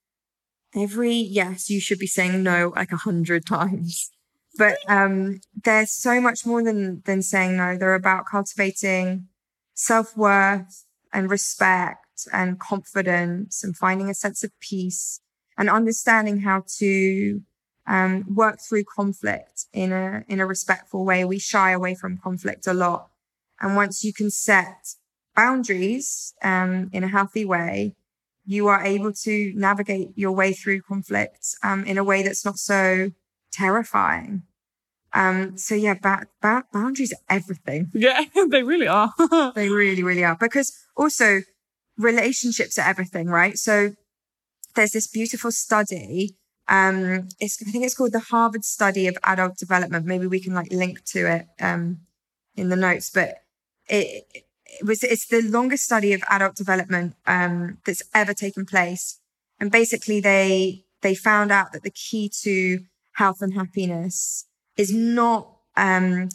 every 0.75 1.13
yes, 1.13 1.71
you 1.71 1.81
should 1.81 1.99
be 1.99 2.07
saying 2.07 2.43
no 2.43 2.73
like 2.77 2.93
a 2.93 2.97
hundred 2.97 3.47
times. 3.47 4.11
But 4.57 4.79
um, 4.89 5.41
they're 5.65 5.87
so 5.87 6.21
much 6.21 6.47
more 6.47 6.63
than 6.63 7.03
than 7.05 7.23
saying 7.23 7.57
no. 7.57 7.77
They're 7.77 7.95
about 7.95 8.27
cultivating 8.27 9.29
self 9.75 10.17
worth 10.17 10.85
and 11.13 11.31
respect 11.31 12.27
and 12.33 12.59
confidence 12.61 13.65
and 13.65 13.77
finding 13.77 14.09
a 14.09 14.15
sense 14.15 14.45
of 14.45 14.53
peace 14.61 15.21
and 15.59 15.69
understanding 15.69 16.41
how 16.41 16.65
to 16.79 17.43
um, 17.87 18.25
work 18.33 18.59
through 18.61 18.85
conflict 18.85 19.67
in 19.73 19.93
a 19.93 20.25
in 20.29 20.41
a 20.41 20.47
respectful 20.47 21.05
way. 21.05 21.25
We 21.25 21.39
shy 21.39 21.73
away 21.73 21.95
from 21.95 22.19
conflict 22.19 22.67
a 22.67 22.75
lot, 22.75 23.11
and 23.61 23.77
once 23.77 24.05
you 24.05 24.13
can 24.13 24.31
set 24.31 24.95
boundaries 25.35 26.35
um, 26.43 26.91
in 26.93 27.05
a 27.05 27.09
healthy 27.09 27.45
way, 27.45 27.97
you 28.47 28.69
are 28.69 28.85
able 28.85 29.13
to 29.13 29.53
navigate 29.55 30.09
your 30.17 30.33
way 30.33 30.53
through 30.53 30.83
conflicts 30.83 31.57
um, 31.63 31.85
in 31.85 31.99
a 31.99 32.05
way 32.05 32.23
that's 32.23 32.45
not 32.45 32.59
so 32.59 33.11
terrifying. 33.53 34.43
Um, 35.13 35.57
so 35.57 35.75
yeah, 35.75 35.95
ba- 35.95 36.27
ba- 36.43 36.65
boundaries 36.73 37.13
are 37.13 37.37
everything. 37.37 37.91
Yeah, 37.95 38.25
they 38.49 38.63
really 38.63 38.89
are. 38.89 39.13
they 39.55 39.69
really, 39.69 40.03
really 40.03 40.25
are. 40.25 40.37
Because 40.39 40.73
also 40.97 41.41
relationships 41.97 42.79
are 42.79 42.89
everything, 42.89 43.29
right? 43.29 43.57
So 43.57 43.93
there's 44.75 44.93
this 44.93 45.07
beautiful 45.07 45.53
study. 45.53 46.37
Um, 46.69 47.29
it's, 47.41 47.63
I 47.67 47.71
think 47.71 47.85
it's 47.85 47.95
called 47.95 48.13
the 48.13 48.21
Harvard 48.21 48.65
Study 48.65 49.07
of 49.07 49.17
Adult 49.23 49.57
Development. 49.57 50.05
Maybe 50.05 50.27
we 50.27 50.41
can 50.41 50.55
like 50.55 50.73
link 50.73 51.05
to 51.07 51.27
it, 51.27 51.47
um, 51.61 52.01
in 52.57 52.69
the 52.69 52.77
notes, 52.77 53.11
but 53.11 53.37
it, 53.89 54.44
it 54.81 54.87
was, 54.87 55.03
it's 55.03 55.27
the 55.27 55.43
longest 55.43 55.85
study 55.85 56.13
of 56.13 56.23
adult 56.29 56.57
development, 56.57 57.15
um, 57.27 57.79
that's 57.85 58.03
ever 58.15 58.35
taken 58.35 58.67
place. 58.67 59.21
And 59.61 59.71
basically 59.71 60.21
they, 60.21 60.85
they 61.03 61.15
found 61.15 61.53
out 61.53 61.73
that 61.73 61.83
the 61.83 61.91
key 61.91 62.31
to 62.43 62.81
health 63.15 63.41
and 63.41 63.55
happiness 63.55 64.47
is 64.77 64.93
not 64.93 65.51
um, 65.77 66.29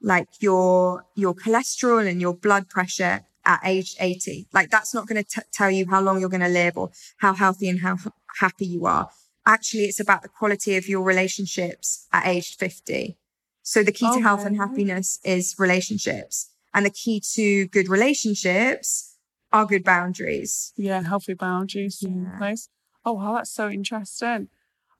like 0.00 0.28
your 0.40 1.06
your 1.14 1.34
cholesterol 1.34 2.06
and 2.08 2.20
your 2.20 2.34
blood 2.34 2.68
pressure 2.68 3.24
at 3.44 3.60
age 3.64 3.96
80 3.98 4.46
like 4.52 4.70
that's 4.70 4.94
not 4.94 5.06
going 5.06 5.22
to 5.22 5.42
tell 5.52 5.70
you 5.70 5.86
how 5.88 6.00
long 6.00 6.20
you're 6.20 6.28
going 6.28 6.40
to 6.40 6.48
live 6.48 6.76
or 6.76 6.90
how 7.18 7.34
healthy 7.34 7.68
and 7.68 7.80
how 7.80 7.96
happy 8.40 8.66
you 8.66 8.86
are 8.86 9.10
actually 9.46 9.84
it's 9.84 10.00
about 10.00 10.22
the 10.22 10.28
quality 10.28 10.76
of 10.76 10.86
your 10.86 11.02
relationships 11.02 12.06
at 12.12 12.26
age 12.26 12.56
50 12.56 13.16
so 13.62 13.82
the 13.82 13.92
key 13.92 14.06
okay. 14.06 14.18
to 14.18 14.22
health 14.22 14.44
and 14.44 14.56
happiness 14.56 15.18
is 15.24 15.56
relationships 15.58 16.50
and 16.74 16.86
the 16.86 16.90
key 16.90 17.22
to 17.34 17.66
good 17.68 17.88
relationships 17.88 19.16
are 19.52 19.66
good 19.66 19.84
boundaries 19.84 20.72
yeah 20.76 21.02
healthy 21.02 21.34
boundaries 21.34 21.98
yeah. 22.00 22.08
in 22.08 22.32
place 22.38 22.68
oh 23.04 23.12
wow 23.12 23.34
that's 23.34 23.52
so 23.52 23.68
interesting 23.68 24.48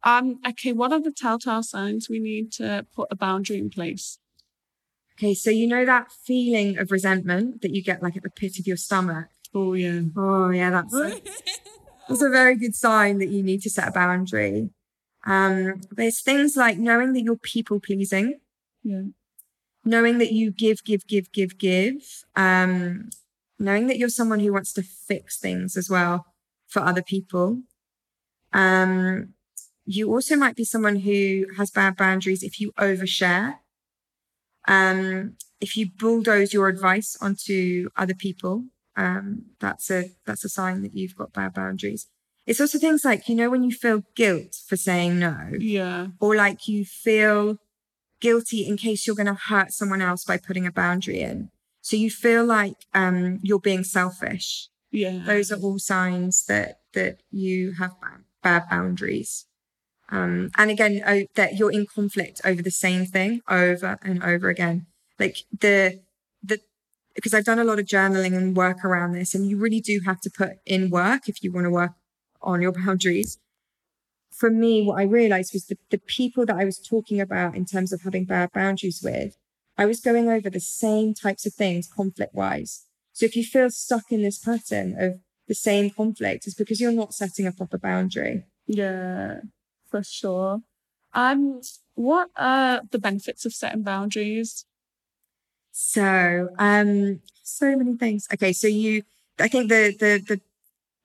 um, 0.04 0.38
okay, 0.46 0.72
what 0.72 0.92
are 0.92 1.00
the 1.00 1.10
telltale 1.10 1.62
signs 1.62 2.08
we 2.08 2.18
need 2.18 2.52
to 2.52 2.86
put 2.94 3.08
a 3.10 3.16
boundary 3.16 3.58
in 3.58 3.70
place? 3.70 4.18
Okay, 5.18 5.34
so 5.34 5.50
you 5.50 5.66
know 5.66 5.84
that 5.84 6.12
feeling 6.12 6.78
of 6.78 6.92
resentment 6.92 7.62
that 7.62 7.74
you 7.74 7.82
get 7.82 8.02
like 8.02 8.16
at 8.16 8.22
the 8.22 8.30
pit 8.30 8.58
of 8.58 8.66
your 8.66 8.76
stomach? 8.76 9.26
Oh, 9.54 9.74
yeah. 9.74 10.00
Oh, 10.16 10.50
yeah, 10.50 10.70
that's 10.70 10.94
a, 10.94 11.20
that's 12.08 12.22
a 12.22 12.30
very 12.30 12.56
good 12.56 12.76
sign 12.76 13.18
that 13.18 13.28
you 13.28 13.42
need 13.42 13.62
to 13.62 13.70
set 13.70 13.88
a 13.88 13.92
boundary. 13.92 14.70
Um, 15.26 15.80
there's 15.90 16.20
things 16.20 16.56
like 16.56 16.78
knowing 16.78 17.12
that 17.14 17.22
you're 17.22 17.36
people 17.36 17.80
pleasing. 17.80 18.38
Yeah. 18.84 19.02
Knowing 19.88 20.18
that 20.18 20.32
you 20.32 20.50
give, 20.50 20.84
give, 20.84 21.06
give, 21.06 21.32
give, 21.32 21.56
give. 21.56 22.24
Um, 22.36 23.08
knowing 23.58 23.86
that 23.86 23.96
you're 23.96 24.10
someone 24.10 24.40
who 24.40 24.52
wants 24.52 24.72
to 24.74 24.82
fix 24.82 25.38
things 25.38 25.78
as 25.78 25.88
well 25.88 26.26
for 26.66 26.80
other 26.80 27.02
people. 27.02 27.62
Um, 28.52 29.34
you 29.86 30.12
also 30.12 30.36
might 30.36 30.56
be 30.56 30.64
someone 30.64 30.96
who 30.96 31.46
has 31.56 31.70
bad 31.70 31.96
boundaries 31.96 32.42
if 32.42 32.60
you 32.60 32.72
overshare. 32.72 33.54
Um, 34.66 35.36
if 35.58 35.74
you 35.74 35.88
bulldoze 35.98 36.52
your 36.52 36.68
advice 36.68 37.16
onto 37.22 37.88
other 37.96 38.14
people, 38.14 38.64
um, 38.94 39.46
that's 39.58 39.90
a 39.90 40.10
that's 40.26 40.44
a 40.44 40.50
sign 40.50 40.82
that 40.82 40.94
you've 40.94 41.16
got 41.16 41.32
bad 41.32 41.54
boundaries. 41.54 42.08
It's 42.46 42.60
also 42.60 42.78
things 42.78 43.04
like 43.06 43.26
you 43.28 43.34
know 43.34 43.48
when 43.48 43.62
you 43.62 43.72
feel 43.72 44.02
guilt 44.14 44.54
for 44.66 44.76
saying 44.76 45.18
no, 45.18 45.52
yeah, 45.58 46.08
or 46.20 46.36
like 46.36 46.68
you 46.68 46.84
feel 46.84 47.56
guilty 48.20 48.66
in 48.66 48.76
case 48.76 49.06
you're 49.06 49.16
going 49.16 49.26
to 49.26 49.34
hurt 49.34 49.72
someone 49.72 50.02
else 50.02 50.24
by 50.24 50.36
putting 50.36 50.66
a 50.66 50.72
boundary 50.72 51.20
in. 51.20 51.50
So 51.80 51.96
you 51.96 52.10
feel 52.10 52.44
like 52.44 52.74
um, 52.94 53.38
you're 53.42 53.60
being 53.60 53.84
selfish. 53.84 54.68
Yeah, 54.90 55.22
those 55.24 55.52
are 55.52 55.60
all 55.60 55.78
signs 55.78 56.46
that 56.46 56.80
that 56.94 57.20
you 57.30 57.72
have 57.78 58.00
bad, 58.00 58.24
bad 58.42 58.70
boundaries. 58.70 59.46
Um, 60.10 60.50
and 60.56 60.70
again, 60.70 61.02
oh, 61.06 61.24
that 61.34 61.56
you're 61.56 61.70
in 61.70 61.86
conflict 61.86 62.40
over 62.44 62.62
the 62.62 62.70
same 62.70 63.04
thing 63.04 63.42
over 63.48 63.98
and 64.02 64.22
over 64.22 64.48
again. 64.48 64.86
Like 65.18 65.38
the, 65.58 66.00
the, 66.42 66.60
because 67.14 67.34
I've 67.34 67.44
done 67.44 67.58
a 67.58 67.64
lot 67.64 67.78
of 67.78 67.84
journaling 67.84 68.36
and 68.36 68.56
work 68.56 68.84
around 68.84 69.12
this, 69.12 69.34
and 69.34 69.46
you 69.46 69.58
really 69.58 69.80
do 69.80 70.00
have 70.06 70.20
to 70.22 70.30
put 70.30 70.58
in 70.64 70.90
work 70.90 71.28
if 71.28 71.42
you 71.42 71.52
want 71.52 71.66
to 71.66 71.70
work 71.70 71.92
on 72.40 72.62
your 72.62 72.72
boundaries. 72.72 73.38
For 74.30 74.50
me, 74.50 74.82
what 74.82 74.98
I 74.98 75.04
realized 75.04 75.52
was 75.52 75.66
that 75.66 75.78
the 75.90 75.98
people 75.98 76.46
that 76.46 76.56
I 76.56 76.64
was 76.64 76.78
talking 76.78 77.20
about 77.20 77.56
in 77.56 77.64
terms 77.64 77.92
of 77.92 78.02
having 78.02 78.24
bad 78.24 78.52
boundaries 78.52 79.00
with, 79.02 79.36
I 79.76 79.86
was 79.86 80.00
going 80.00 80.28
over 80.28 80.50
the 80.50 80.60
same 80.60 81.14
types 81.14 81.46
of 81.46 81.54
things 81.54 81.88
conflict 81.88 82.34
wise. 82.34 82.84
So 83.12 83.26
if 83.26 83.34
you 83.34 83.44
feel 83.44 83.70
stuck 83.70 84.10
in 84.10 84.22
this 84.22 84.38
pattern 84.38 84.96
of 84.98 85.20
the 85.48 85.54
same 85.54 85.90
conflict, 85.90 86.46
it's 86.46 86.54
because 86.54 86.80
you're 86.80 86.92
not 86.92 87.14
setting 87.14 87.46
a 87.46 87.52
proper 87.52 87.78
boundary. 87.78 88.44
Yeah 88.66 89.40
for 89.90 90.02
sure. 90.02 90.60
And 91.14 91.64
what 91.94 92.30
are 92.36 92.82
the 92.90 92.98
benefits 92.98 93.44
of 93.44 93.54
setting 93.54 93.82
boundaries? 93.82 94.66
So, 95.72 96.48
um, 96.58 97.20
so 97.42 97.76
many 97.76 97.96
things. 97.96 98.26
Okay, 98.32 98.52
so 98.52 98.66
you, 98.66 99.02
I 99.38 99.48
think 99.48 99.68
the 99.68 99.96
the 99.98 100.22
the 100.26 100.40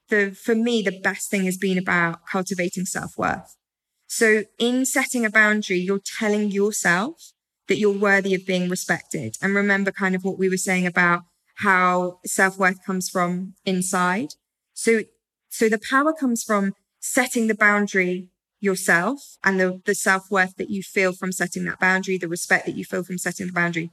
the 0.09 0.31
for 0.31 0.55
me 0.55 0.81
the 0.81 0.99
best 0.99 1.29
thing 1.29 1.45
has 1.45 1.57
been 1.57 1.77
about 1.77 2.25
cultivating 2.29 2.85
self 2.85 3.17
worth. 3.17 3.55
So, 4.07 4.43
in 4.59 4.85
setting 4.85 5.25
a 5.25 5.29
boundary, 5.29 5.79
you're 5.79 5.99
telling 6.19 6.51
yourself 6.51 7.31
that 7.67 7.77
you're 7.77 7.97
worthy 7.97 8.35
of 8.35 8.45
being 8.45 8.69
respected. 8.69 9.37
And 9.41 9.55
remember, 9.55 9.91
kind 9.91 10.15
of 10.15 10.23
what 10.23 10.37
we 10.37 10.49
were 10.49 10.57
saying 10.57 10.85
about 10.85 11.21
how 11.55 12.19
self 12.25 12.57
worth 12.57 12.83
comes 12.85 13.09
from 13.09 13.55
inside. 13.65 14.35
So, 14.73 15.01
so 15.49 15.69
the 15.69 15.79
power 15.89 16.13
comes 16.13 16.43
from 16.43 16.73
setting 16.99 17.47
the 17.47 17.55
boundary 17.55 18.29
yourself 18.63 19.37
and 19.43 19.59
the, 19.59 19.81
the 19.85 19.93
self-worth 19.93 20.55
that 20.55 20.69
you 20.69 20.81
feel 20.81 21.11
from 21.11 21.33
setting 21.33 21.65
that 21.65 21.79
boundary, 21.79 22.17
the 22.17 22.29
respect 22.29 22.65
that 22.65 22.75
you 22.75 22.85
feel 22.85 23.03
from 23.03 23.17
setting 23.17 23.47
the 23.47 23.53
boundary. 23.53 23.91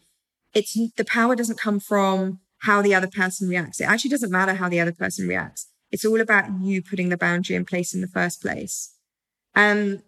It's 0.55 0.79
the 0.97 1.05
power 1.05 1.35
doesn't 1.35 1.59
come 1.59 1.81
from 1.81 2.39
how 2.59 2.81
the 2.81 2.95
other 2.95 3.09
person 3.09 3.49
reacts. 3.49 3.81
It 3.81 3.85
actually 3.85 4.11
doesn't 4.11 4.31
matter 4.31 4.55
how 4.55 4.69
the 4.69 4.81
other 4.81 4.93
person 4.93 5.27
reacts. 5.27 5.70
It's 5.91 6.05
all 6.05 6.21
about 6.21 6.47
you 6.63 6.83
putting 6.83 7.09
the 7.09 7.17
boundary 7.17 7.57
in 7.57 7.65
place 7.65 7.95
in 7.95 8.01
the 8.01 8.09
first 8.09 8.41
place. 8.41 8.95
Um, 9.55 10.03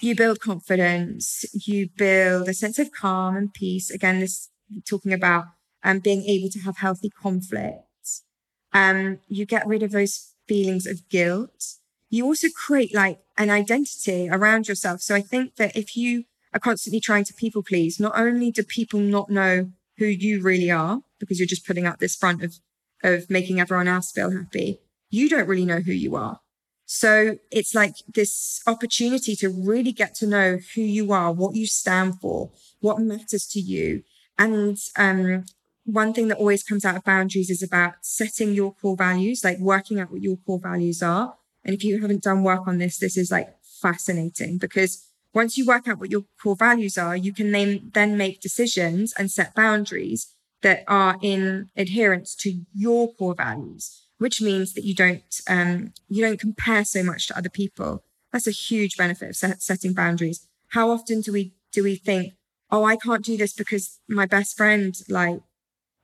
you 0.00 0.14
build 0.14 0.40
confidence, 0.40 1.44
you 1.66 1.88
build 1.96 2.48
a 2.48 2.54
sense 2.54 2.78
of 2.78 2.92
calm 2.92 3.36
and 3.36 3.52
peace. 3.52 3.90
Again, 3.90 4.20
this 4.20 4.48
talking 4.88 5.12
about 5.12 5.46
um, 5.82 5.98
being 5.98 6.24
able 6.24 6.50
to 6.50 6.60
have 6.60 6.78
healthy 6.78 7.10
conflicts. 7.10 8.24
Um, 8.72 9.18
you 9.26 9.46
get 9.46 9.66
rid 9.66 9.82
of 9.82 9.90
those 9.90 10.34
feelings 10.46 10.86
of 10.86 11.08
guilt 11.08 11.78
you 12.10 12.24
also 12.24 12.48
create 12.48 12.94
like 12.94 13.20
an 13.36 13.50
identity 13.50 14.28
around 14.30 14.68
yourself. 14.68 15.00
So 15.00 15.14
I 15.14 15.20
think 15.20 15.56
that 15.56 15.76
if 15.76 15.96
you 15.96 16.24
are 16.54 16.60
constantly 16.60 17.00
trying 17.00 17.24
to 17.24 17.34
people 17.34 17.62
please, 17.62 18.00
not 18.00 18.18
only 18.18 18.50
do 18.50 18.62
people 18.62 19.00
not 19.00 19.30
know 19.30 19.70
who 19.98 20.06
you 20.06 20.40
really 20.40 20.70
are 20.70 21.00
because 21.18 21.38
you're 21.38 21.46
just 21.46 21.66
putting 21.66 21.86
up 21.86 21.98
this 21.98 22.16
front 22.16 22.42
of, 22.42 22.54
of 23.02 23.28
making 23.28 23.60
everyone 23.60 23.88
else 23.88 24.10
feel 24.10 24.30
happy, 24.30 24.80
you 25.10 25.28
don't 25.28 25.48
really 25.48 25.64
know 25.64 25.80
who 25.80 25.92
you 25.92 26.16
are. 26.16 26.40
So 26.86 27.38
it's 27.50 27.74
like 27.74 27.96
this 28.14 28.62
opportunity 28.66 29.36
to 29.36 29.48
really 29.48 29.92
get 29.92 30.14
to 30.16 30.26
know 30.26 30.58
who 30.74 30.80
you 30.80 31.12
are, 31.12 31.32
what 31.32 31.54
you 31.54 31.66
stand 31.66 32.20
for, 32.20 32.50
what 32.80 32.98
matters 32.98 33.46
to 33.48 33.60
you. 33.60 34.04
And 34.38 34.78
um, 34.96 35.44
one 35.84 36.14
thing 36.14 36.28
that 36.28 36.38
always 36.38 36.62
comes 36.62 36.84
out 36.84 36.96
of 36.96 37.04
boundaries 37.04 37.50
is 37.50 37.62
about 37.62 37.94
setting 38.00 38.54
your 38.54 38.72
core 38.74 38.96
values, 38.96 39.44
like 39.44 39.58
working 39.58 40.00
out 40.00 40.10
what 40.10 40.22
your 40.22 40.36
core 40.38 40.60
values 40.60 41.02
are 41.02 41.34
and 41.68 41.74
if 41.74 41.84
you 41.84 42.00
haven't 42.00 42.22
done 42.22 42.42
work 42.42 42.66
on 42.66 42.78
this, 42.78 42.98
this 42.98 43.16
is 43.18 43.30
like 43.30 43.54
fascinating 43.62 44.56
because 44.56 45.06
once 45.34 45.58
you 45.58 45.66
work 45.66 45.86
out 45.86 45.98
what 45.98 46.10
your 46.10 46.24
core 46.42 46.56
values 46.56 46.96
are, 46.96 47.14
you 47.14 47.32
can 47.32 47.52
then, 47.52 47.90
then 47.92 48.16
make 48.16 48.40
decisions 48.40 49.12
and 49.18 49.30
set 49.30 49.54
boundaries 49.54 50.34
that 50.62 50.82
are 50.88 51.18
in 51.22 51.68
adherence 51.76 52.34
to 52.36 52.62
your 52.74 53.12
core 53.14 53.34
values, 53.34 54.06
which 54.18 54.40
means 54.42 54.74
that 54.74 54.84
you 54.84 54.94
don't, 54.94 55.40
um, 55.48 55.92
you 56.08 56.24
don't 56.24 56.40
compare 56.40 56.84
so 56.84 57.02
much 57.02 57.26
to 57.28 57.38
other 57.38 57.48
people. 57.48 58.02
That's 58.32 58.46
a 58.46 58.52
huge 58.52 58.96
benefit 58.96 59.30
of 59.30 59.36
set, 59.36 59.62
setting 59.62 59.94
boundaries. 59.94 60.46
How 60.68 60.90
often 60.90 61.20
do 61.22 61.32
we, 61.32 61.54
do 61.72 61.82
we 61.82 61.96
think, 61.96 62.34
oh, 62.70 62.84
I 62.84 62.96
can't 62.96 63.24
do 63.24 63.36
this 63.36 63.54
because 63.54 64.00
my 64.08 64.26
best 64.26 64.56
friend 64.56 64.94
like 65.08 65.40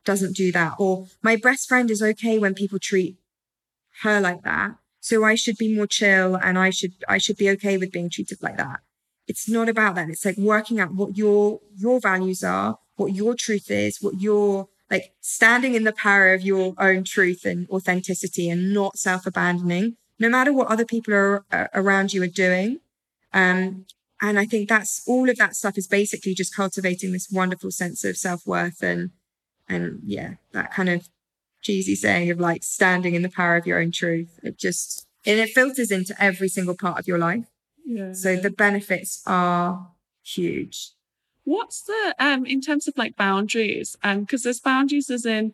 doesn't 0.04 0.36
do 0.36 0.52
that, 0.52 0.74
or 0.78 1.06
my 1.22 1.36
best 1.36 1.68
friend 1.68 1.90
is 1.90 2.02
okay 2.02 2.38
when 2.38 2.54
people 2.54 2.78
treat 2.78 3.16
her 4.02 4.20
like 4.20 4.42
that. 4.42 4.76
So 5.00 5.24
I 5.24 5.34
should 5.34 5.58
be 5.58 5.74
more 5.74 5.86
chill 5.86 6.36
and 6.36 6.58
I 6.58 6.70
should, 6.70 6.92
I 7.08 7.18
should 7.18 7.36
be 7.36 7.50
okay 7.50 7.76
with 7.76 7.92
being 7.92 8.08
treated 8.08 8.42
like 8.42 8.56
that. 8.56 8.80
It's 9.26 9.48
not 9.48 9.68
about 9.68 9.94
that. 9.96 10.08
It's 10.08 10.24
like 10.24 10.36
working 10.36 10.80
out 10.80 10.94
what 10.94 11.16
your, 11.16 11.60
your 11.76 12.00
values 12.00 12.42
are, 12.42 12.78
what 12.96 13.14
your 13.14 13.34
truth 13.34 13.70
is, 13.70 13.98
what 14.00 14.20
your, 14.20 14.68
like 14.90 15.14
standing 15.20 15.74
in 15.74 15.84
the 15.84 15.92
power 15.92 16.32
of 16.32 16.42
your 16.42 16.74
own 16.78 17.04
truth 17.04 17.44
and 17.44 17.68
authenticity 17.70 18.48
and 18.50 18.72
not 18.72 18.98
self 18.98 19.26
abandoning, 19.26 19.96
no 20.18 20.28
matter 20.28 20.52
what 20.52 20.68
other 20.68 20.84
people 20.84 21.14
are, 21.14 21.44
uh, 21.50 21.66
around 21.74 22.12
you 22.12 22.22
are 22.22 22.28
doing. 22.28 22.80
Um, 23.32 23.86
and 24.20 24.38
I 24.38 24.46
think 24.46 24.68
that's 24.68 25.02
all 25.06 25.28
of 25.28 25.36
that 25.36 25.56
stuff 25.56 25.76
is 25.76 25.86
basically 25.86 26.34
just 26.34 26.54
cultivating 26.54 27.12
this 27.12 27.28
wonderful 27.30 27.70
sense 27.70 28.04
of 28.04 28.16
self 28.16 28.46
worth 28.46 28.82
and, 28.82 29.10
and 29.68 30.00
yeah, 30.04 30.34
that 30.52 30.72
kind 30.72 30.88
of 30.88 31.08
cheesy 31.62 31.94
saying 31.94 32.30
of 32.30 32.38
like 32.38 32.62
standing 32.62 33.14
in 33.14 33.22
the 33.22 33.30
power 33.30 33.56
of 33.56 33.66
your 33.66 33.80
own 33.80 33.90
truth. 33.90 34.38
It 34.42 34.58
just, 34.58 35.06
and 35.26 35.40
it 35.40 35.50
filters 35.50 35.90
into 35.90 36.14
every 36.22 36.48
single 36.48 36.76
part 36.76 36.98
of 36.98 37.08
your 37.08 37.18
life. 37.18 37.46
Yeah. 37.84 38.12
So 38.12 38.36
the 38.36 38.50
benefits 38.50 39.22
are 39.26 39.90
huge. 40.22 40.93
What's 41.44 41.82
the 41.82 42.14
um 42.18 42.46
in 42.46 42.60
terms 42.60 42.88
of 42.88 42.96
like 42.96 43.16
boundaries? 43.16 43.96
Um, 44.02 44.20
because 44.20 44.42
there's 44.42 44.60
boundaries 44.60 45.10
as 45.10 45.26
in 45.26 45.52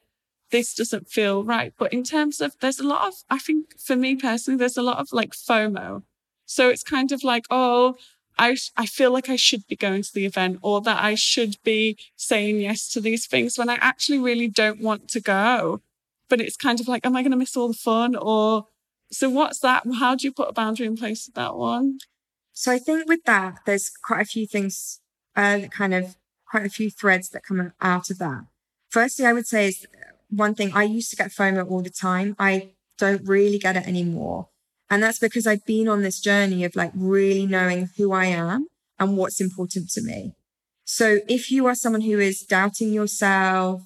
this 0.51 0.75
doesn't 0.75 1.09
feel 1.09 1.45
right. 1.45 1.73
But 1.79 1.93
in 1.93 2.03
terms 2.03 2.41
of 2.41 2.57
there's 2.61 2.81
a 2.81 2.87
lot 2.87 3.07
of 3.09 3.15
I 3.29 3.39
think 3.39 3.79
for 3.79 3.97
me 3.97 4.17
personally, 4.17 4.59
there's 4.59 4.77
a 4.77 4.83
lot 4.83 4.99
of 4.99 5.13
like 5.13 5.33
FOMO. 5.33 6.03
So 6.47 6.69
it's 6.69 6.83
kind 6.83 7.13
of 7.13 7.23
like, 7.25 7.45
oh, 7.51 7.97
I 8.39 8.57
I 8.77 8.87
feel 8.87 9.13
like 9.13 9.29
I 9.29 9.37
should 9.37 9.67
be 9.67 9.77
going 9.77 10.03
to 10.03 10.13
the 10.13 10.27
event 10.27 10.59
or 10.63 10.81
that 10.83 11.03
I 11.03 11.15
should 11.15 11.57
be 11.65 11.99
saying 12.17 12.61
yes 12.61 12.89
to 12.93 13.01
these 13.01 13.27
things 13.27 13.59
when 13.59 13.69
I 13.69 13.75
actually 13.81 14.19
really 14.19 14.49
don't 14.49 14.81
want 14.81 15.09
to 15.11 15.21
go. 15.21 15.81
But 16.29 16.41
it's 16.41 16.57
kind 16.57 16.81
of 16.81 16.89
like, 16.89 17.05
am 17.05 17.17
I 17.17 17.23
going 17.23 17.33
to 17.33 17.37
miss 17.37 17.57
all 17.57 17.69
the 17.69 17.75
fun? 17.75 18.15
Or 18.17 18.67
so 19.11 19.29
what's 19.29 19.59
that? 19.61 19.83
How 19.99 20.15
do 20.15 20.27
you 20.27 20.33
put 20.33 20.49
a 20.49 20.53
boundary 20.53 20.87
in 20.87 20.97
place 20.97 21.27
with 21.27 21.35
that 21.35 21.57
one? 21.57 21.99
So 22.53 22.73
I 22.73 22.79
think 22.79 23.09
with 23.09 23.25
that, 23.25 23.61
there's 23.67 23.91
quite 23.91 24.21
a 24.23 24.25
few 24.25 24.47
things, 24.47 25.00
uh, 25.37 25.61
kind 25.71 25.95
of 25.95 26.17
quite 26.49 26.67
a 26.67 26.71
few 26.71 26.91
threads 26.91 27.31
that 27.31 27.45
come 27.45 27.73
out 27.81 28.11
of 28.11 28.19
that. 28.19 28.45
Firstly, 28.89 29.25
I 29.25 29.33
would 29.33 29.47
say 29.47 29.69
is 29.69 29.87
one 30.29 30.55
thing 30.55 30.73
I 30.75 30.85
used 30.85 31.11
to 31.11 31.17
get 31.17 31.31
FOMO 31.31 31.71
all 31.71 31.83
the 31.83 31.91
time. 31.91 32.35
I 32.39 32.73
don't 32.99 33.27
really 33.27 33.59
get 33.59 33.77
it 33.77 33.87
anymore. 33.87 34.49
And 34.89 35.03
that's 35.03 35.19
because 35.19 35.47
I've 35.47 35.65
been 35.65 35.89
on 35.89 36.03
this 36.03 36.21
journey 36.21 36.65
of 36.65 36.75
like 36.75 36.91
really 36.95 37.47
knowing 37.47 37.91
who 37.97 38.13
I 38.13 38.27
am 38.27 38.67
and 38.99 39.17
what's 39.17 39.41
important 39.41 39.91
to 39.91 40.03
me. 40.03 40.35
So 40.85 41.21
if 41.29 41.53
you 41.53 41.67
are 41.67 41.77
someone 41.77 42.03
who 42.03 42.19
is 42.19 42.41
doubting 42.43 42.93
yourself, 42.93 43.83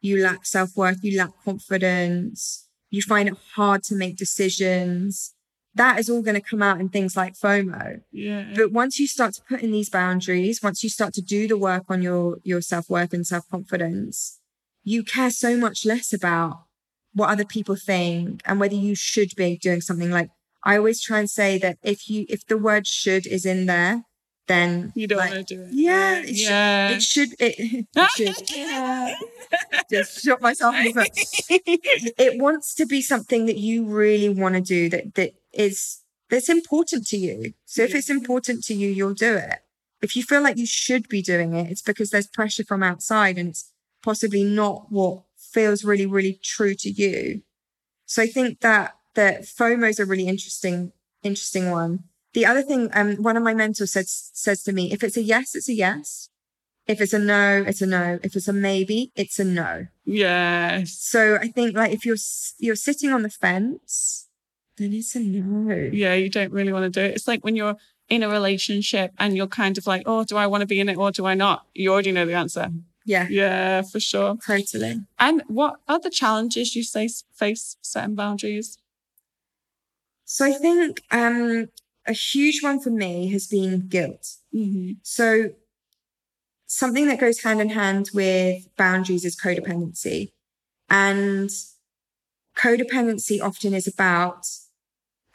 you 0.00 0.20
lack 0.20 0.44
self 0.44 0.76
worth, 0.76 0.98
you 1.02 1.16
lack 1.16 1.30
confidence, 1.44 2.66
you 2.90 3.02
find 3.02 3.28
it 3.28 3.36
hard 3.54 3.84
to 3.84 3.94
make 3.94 4.16
decisions, 4.16 5.34
that 5.74 5.98
is 5.98 6.10
all 6.10 6.22
going 6.22 6.34
to 6.34 6.40
come 6.40 6.62
out 6.62 6.80
in 6.80 6.88
things 6.88 7.16
like 7.16 7.34
FOMO. 7.34 8.00
Yeah. 8.10 8.52
But 8.56 8.72
once 8.72 8.98
you 8.98 9.06
start 9.06 9.34
to 9.34 9.42
put 9.48 9.62
in 9.62 9.70
these 9.70 9.88
boundaries, 9.88 10.60
once 10.62 10.82
you 10.82 10.90
start 10.90 11.14
to 11.14 11.22
do 11.22 11.46
the 11.46 11.56
work 11.56 11.84
on 11.88 12.02
your, 12.02 12.38
your 12.42 12.60
self 12.60 12.90
worth 12.90 13.12
and 13.12 13.26
self 13.26 13.48
confidence, 13.48 14.40
you 14.82 15.04
care 15.04 15.30
so 15.30 15.56
much 15.56 15.84
less 15.84 16.12
about 16.12 16.64
what 17.12 17.28
other 17.28 17.44
people 17.44 17.76
think 17.76 18.42
and 18.44 18.60
whether 18.60 18.74
you 18.74 18.94
should 18.94 19.34
be 19.36 19.58
doing 19.58 19.80
something 19.80 20.10
like 20.10 20.30
I 20.62 20.76
always 20.76 21.00
try 21.00 21.18
and 21.18 21.30
say 21.30 21.58
that 21.58 21.78
if 21.82 22.08
you 22.08 22.26
if 22.28 22.46
the 22.46 22.58
word 22.58 22.86
should 22.86 23.26
is 23.26 23.46
in 23.46 23.66
there, 23.66 24.04
then 24.46 24.92
you 24.94 25.06
don't 25.06 25.18
like, 25.18 25.30
want 25.30 25.48
to 25.48 25.56
do 25.56 25.62
it. 25.62 25.68
Yeah, 25.72 26.18
it 26.18 26.30
yeah. 26.30 26.98
should 26.98 27.32
it 27.38 27.38
should 27.38 27.40
it, 27.40 27.86
it 27.94 28.10
should. 28.10 28.50
Yeah. 28.56 29.14
Just 29.90 30.22
shot 30.22 30.40
myself 30.40 30.76
in 30.76 30.84
the 30.84 30.92
foot. 30.92 31.10
It 32.18 32.40
wants 32.40 32.74
to 32.76 32.86
be 32.86 33.02
something 33.02 33.46
that 33.46 33.56
you 33.56 33.86
really 33.86 34.28
want 34.28 34.54
to 34.54 34.60
do 34.60 34.88
that 34.90 35.14
that 35.14 35.32
is 35.52 36.00
that's 36.28 36.48
important 36.48 37.06
to 37.08 37.16
you. 37.16 37.54
So 37.64 37.82
if 37.82 37.94
it's 37.94 38.10
important 38.10 38.64
to 38.64 38.74
you, 38.74 38.88
you'll 38.88 39.14
do 39.14 39.34
it. 39.34 39.58
If 40.00 40.16
you 40.16 40.22
feel 40.22 40.42
like 40.42 40.56
you 40.56 40.66
should 40.66 41.08
be 41.08 41.22
doing 41.22 41.54
it, 41.54 41.70
it's 41.70 41.82
because 41.82 42.10
there's 42.10 42.26
pressure 42.26 42.64
from 42.64 42.82
outside 42.82 43.36
and 43.36 43.50
it's 43.50 43.72
possibly 44.02 44.44
not 44.44 44.86
what 44.90 45.24
feels 45.36 45.84
really, 45.84 46.06
really 46.06 46.38
true 46.42 46.74
to 46.74 46.90
you. 46.90 47.42
So 48.06 48.22
I 48.22 48.26
think 48.26 48.60
that 48.60 48.96
that 49.14 49.42
FOMO 49.42 49.88
is 49.88 49.98
a 49.98 50.06
really 50.06 50.28
interesting, 50.28 50.92
interesting 51.22 51.70
one. 51.70 52.04
The 52.32 52.46
other 52.46 52.62
thing, 52.62 52.88
um, 52.92 53.16
one 53.16 53.36
of 53.36 53.42
my 53.42 53.54
mentors 53.54 53.92
says 53.92 54.30
says 54.32 54.62
to 54.62 54.72
me, 54.72 54.92
if 54.92 55.02
it's 55.02 55.16
a 55.16 55.22
yes, 55.22 55.54
it's 55.54 55.68
a 55.68 55.74
yes. 55.74 56.28
If 56.86 57.00
it's 57.00 57.12
a 57.12 57.18
no, 57.18 57.64
it's 57.66 57.82
a 57.82 57.86
no. 57.86 58.18
If 58.22 58.34
it's 58.34 58.48
a 58.48 58.52
maybe, 58.52 59.12
it's 59.14 59.38
a 59.38 59.44
no. 59.44 59.86
Yes. 60.04 60.96
So 60.98 61.36
I 61.36 61.48
think 61.48 61.76
like 61.76 61.92
if 61.92 62.06
you're 62.06 62.16
you're 62.58 62.76
sitting 62.76 63.12
on 63.12 63.22
the 63.22 63.30
fence, 63.30 64.28
then 64.80 64.94
it's 64.94 65.14
a 65.14 65.20
no. 65.20 65.90
Yeah, 65.92 66.14
you 66.14 66.30
don't 66.30 66.52
really 66.52 66.72
want 66.72 66.92
to 66.92 67.00
do 67.00 67.04
it. 67.04 67.14
It's 67.14 67.28
like 67.28 67.44
when 67.44 67.54
you're 67.54 67.76
in 68.08 68.22
a 68.22 68.28
relationship 68.28 69.12
and 69.18 69.36
you're 69.36 69.46
kind 69.46 69.76
of 69.78 69.86
like, 69.86 70.02
oh, 70.06 70.24
do 70.24 70.36
I 70.36 70.46
want 70.46 70.62
to 70.62 70.66
be 70.66 70.80
in 70.80 70.88
it 70.88 70.96
or 70.96 71.10
do 71.10 71.26
I 71.26 71.34
not? 71.34 71.66
You 71.74 71.92
already 71.92 72.12
know 72.12 72.24
the 72.26 72.34
answer. 72.34 72.70
Yeah. 73.04 73.26
Yeah, 73.28 73.82
for 73.82 74.00
sure. 74.00 74.36
Totally. 74.44 75.02
And 75.18 75.42
what 75.48 75.76
other 75.86 76.10
challenges 76.10 76.74
you 76.74 76.82
say 76.82 77.08
face 77.34 77.76
setting 77.82 78.14
boundaries? 78.14 78.78
So 80.24 80.46
I 80.46 80.52
think 80.52 81.02
um, 81.10 81.68
a 82.06 82.12
huge 82.12 82.62
one 82.62 82.80
for 82.80 82.90
me 82.90 83.30
has 83.32 83.46
been 83.46 83.86
guilt. 83.88 84.36
Mm-hmm. 84.54 84.92
So 85.02 85.50
something 86.66 87.06
that 87.06 87.20
goes 87.20 87.42
hand 87.42 87.60
in 87.60 87.70
hand 87.70 88.10
with 88.14 88.68
boundaries 88.76 89.24
is 89.24 89.36
codependency. 89.36 90.32
And 90.88 91.50
codependency 92.56 93.40
often 93.42 93.74
is 93.74 93.86
about 93.86 94.46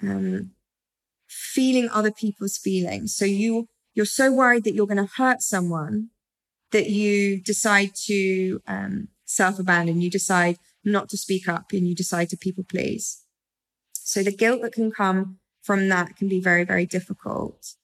um, 0.01 0.51
feeling 1.27 1.89
other 1.89 2.11
people's 2.11 2.57
feelings. 2.57 3.15
So 3.15 3.25
you 3.25 3.67
you're 3.93 4.05
so 4.05 4.31
worried 4.31 4.65
that 4.65 4.73
you're 4.73 4.87
going 4.87 5.05
to 5.05 5.13
hurt 5.15 5.41
someone 5.41 6.09
that 6.71 6.89
you 6.89 7.41
decide 7.41 7.91
to 8.05 8.61
um, 8.67 9.07
self 9.25 9.59
abandon. 9.59 10.01
You 10.01 10.09
decide 10.09 10.57
not 10.83 11.09
to 11.09 11.17
speak 11.17 11.47
up, 11.47 11.71
and 11.71 11.87
you 11.87 11.95
decide 11.95 12.29
to 12.29 12.37
people 12.37 12.63
please. 12.63 13.23
So 13.93 14.21
the 14.21 14.31
guilt 14.31 14.61
that 14.61 14.73
can 14.73 14.91
come 14.91 15.39
from 15.61 15.89
that 15.89 16.15
can 16.15 16.27
be 16.27 16.39
very 16.39 16.63
very 16.63 16.85
difficult. 16.85 17.75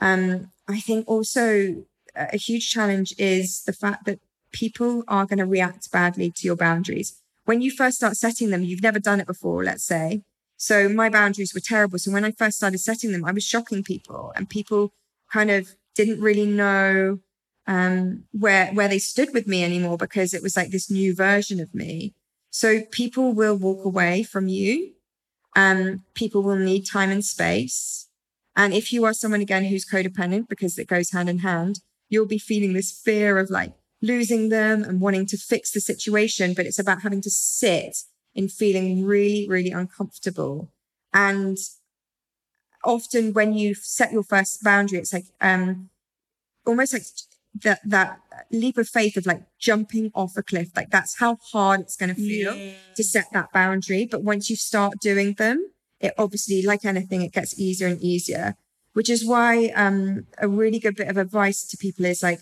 Um, 0.00 0.52
I 0.68 0.80
think 0.80 1.08
also 1.08 1.84
a 2.14 2.36
huge 2.36 2.70
challenge 2.70 3.14
is 3.18 3.62
the 3.64 3.72
fact 3.72 4.04
that 4.06 4.20
people 4.52 5.04
are 5.08 5.26
going 5.26 5.38
to 5.38 5.46
react 5.46 5.90
badly 5.90 6.30
to 6.30 6.46
your 6.46 6.56
boundaries. 6.56 7.20
When 7.44 7.60
you 7.60 7.70
first 7.70 7.96
start 7.96 8.16
setting 8.16 8.50
them, 8.50 8.62
you've 8.62 8.82
never 8.82 8.98
done 8.98 9.20
it 9.20 9.26
before, 9.26 9.64
let's 9.64 9.84
say. 9.84 10.22
So 10.58 10.88
my 10.88 11.08
boundaries 11.08 11.54
were 11.54 11.60
terrible. 11.60 11.98
So 11.98 12.10
when 12.10 12.24
I 12.24 12.32
first 12.32 12.58
started 12.58 12.78
setting 12.78 13.12
them, 13.12 13.24
I 13.24 13.32
was 13.32 13.44
shocking 13.44 13.82
people 13.84 14.32
and 14.36 14.50
people 14.50 14.92
kind 15.32 15.50
of 15.50 15.70
didn't 15.94 16.20
really 16.20 16.46
know 16.46 17.20
um, 17.66 18.24
where, 18.32 18.66
where 18.72 18.88
they 18.88 18.98
stood 18.98 19.32
with 19.32 19.46
me 19.46 19.64
anymore 19.64 19.96
because 19.96 20.34
it 20.34 20.42
was 20.42 20.56
like 20.56 20.70
this 20.70 20.90
new 20.90 21.14
version 21.14 21.60
of 21.60 21.74
me. 21.74 22.12
So 22.50 22.82
people 22.90 23.32
will 23.32 23.56
walk 23.56 23.84
away 23.84 24.24
from 24.24 24.48
you. 24.48 24.94
Um, 25.54 26.04
people 26.14 26.42
will 26.42 26.56
need 26.56 26.86
time 26.86 27.10
and 27.10 27.24
space. 27.24 28.08
And 28.56 28.74
if 28.74 28.92
you 28.92 29.04
are 29.04 29.14
someone 29.14 29.40
again 29.40 29.64
who's 29.64 29.88
codependent, 29.88 30.48
because 30.48 30.76
it 30.76 30.88
goes 30.88 31.12
hand 31.12 31.28
in 31.28 31.38
hand, 31.38 31.80
you'll 32.08 32.26
be 32.26 32.38
feeling 32.38 32.72
this 32.72 32.90
fear 32.90 33.38
of 33.38 33.48
like 33.48 33.74
losing 34.02 34.48
them 34.48 34.82
and 34.82 35.00
wanting 35.00 35.26
to 35.26 35.36
fix 35.36 35.70
the 35.70 35.80
situation. 35.80 36.54
But 36.54 36.66
it's 36.66 36.78
about 36.78 37.02
having 37.02 37.20
to 37.22 37.30
sit 37.30 37.98
in 38.38 38.48
feeling 38.48 39.04
really, 39.04 39.48
really 39.48 39.72
uncomfortable. 39.72 40.70
And 41.12 41.58
often 42.84 43.32
when 43.32 43.52
you 43.52 43.74
set 43.74 44.12
your 44.12 44.22
first 44.22 44.62
boundary, 44.62 44.98
it's 45.00 45.12
like 45.12 45.26
um 45.40 45.90
almost 46.66 46.92
like 46.92 47.02
that 47.64 47.80
that 47.84 48.20
leap 48.52 48.78
of 48.78 48.88
faith 48.88 49.16
of 49.16 49.26
like 49.26 49.42
jumping 49.58 50.12
off 50.14 50.36
a 50.36 50.42
cliff. 50.42 50.70
Like 50.76 50.90
that's 50.90 51.18
how 51.18 51.38
hard 51.52 51.80
it's 51.80 51.96
going 51.96 52.14
to 52.14 52.20
feel 52.30 52.54
Yeah. 52.56 52.62
to 52.96 53.02
set 53.04 53.26
that 53.32 53.52
boundary. 53.52 54.06
But 54.12 54.22
once 54.22 54.48
you 54.50 54.56
start 54.56 54.94
doing 55.00 55.34
them, 55.34 55.58
it 56.00 56.14
obviously, 56.16 56.62
like 56.62 56.84
anything, 56.84 57.22
it 57.22 57.32
gets 57.32 57.58
easier 57.58 57.88
and 57.88 58.00
easier. 58.00 58.54
Which 58.92 59.10
is 59.10 59.24
why 59.24 59.66
um, 59.84 60.26
a 60.38 60.48
really 60.48 60.78
good 60.78 60.96
bit 60.96 61.08
of 61.08 61.16
advice 61.16 61.66
to 61.68 61.76
people 61.76 62.04
is 62.04 62.22
like, 62.22 62.40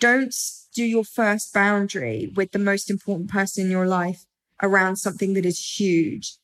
don't 0.00 0.34
do 0.74 0.84
your 0.84 1.04
first 1.04 1.52
boundary 1.54 2.30
with 2.36 2.52
the 2.52 2.58
most 2.70 2.90
important 2.90 3.30
person 3.30 3.64
in 3.64 3.70
your 3.70 3.86
life 3.86 4.24
around 4.62 4.96
something 4.96 5.34
that 5.34 5.46
is 5.46 5.78
huge. 5.78 6.36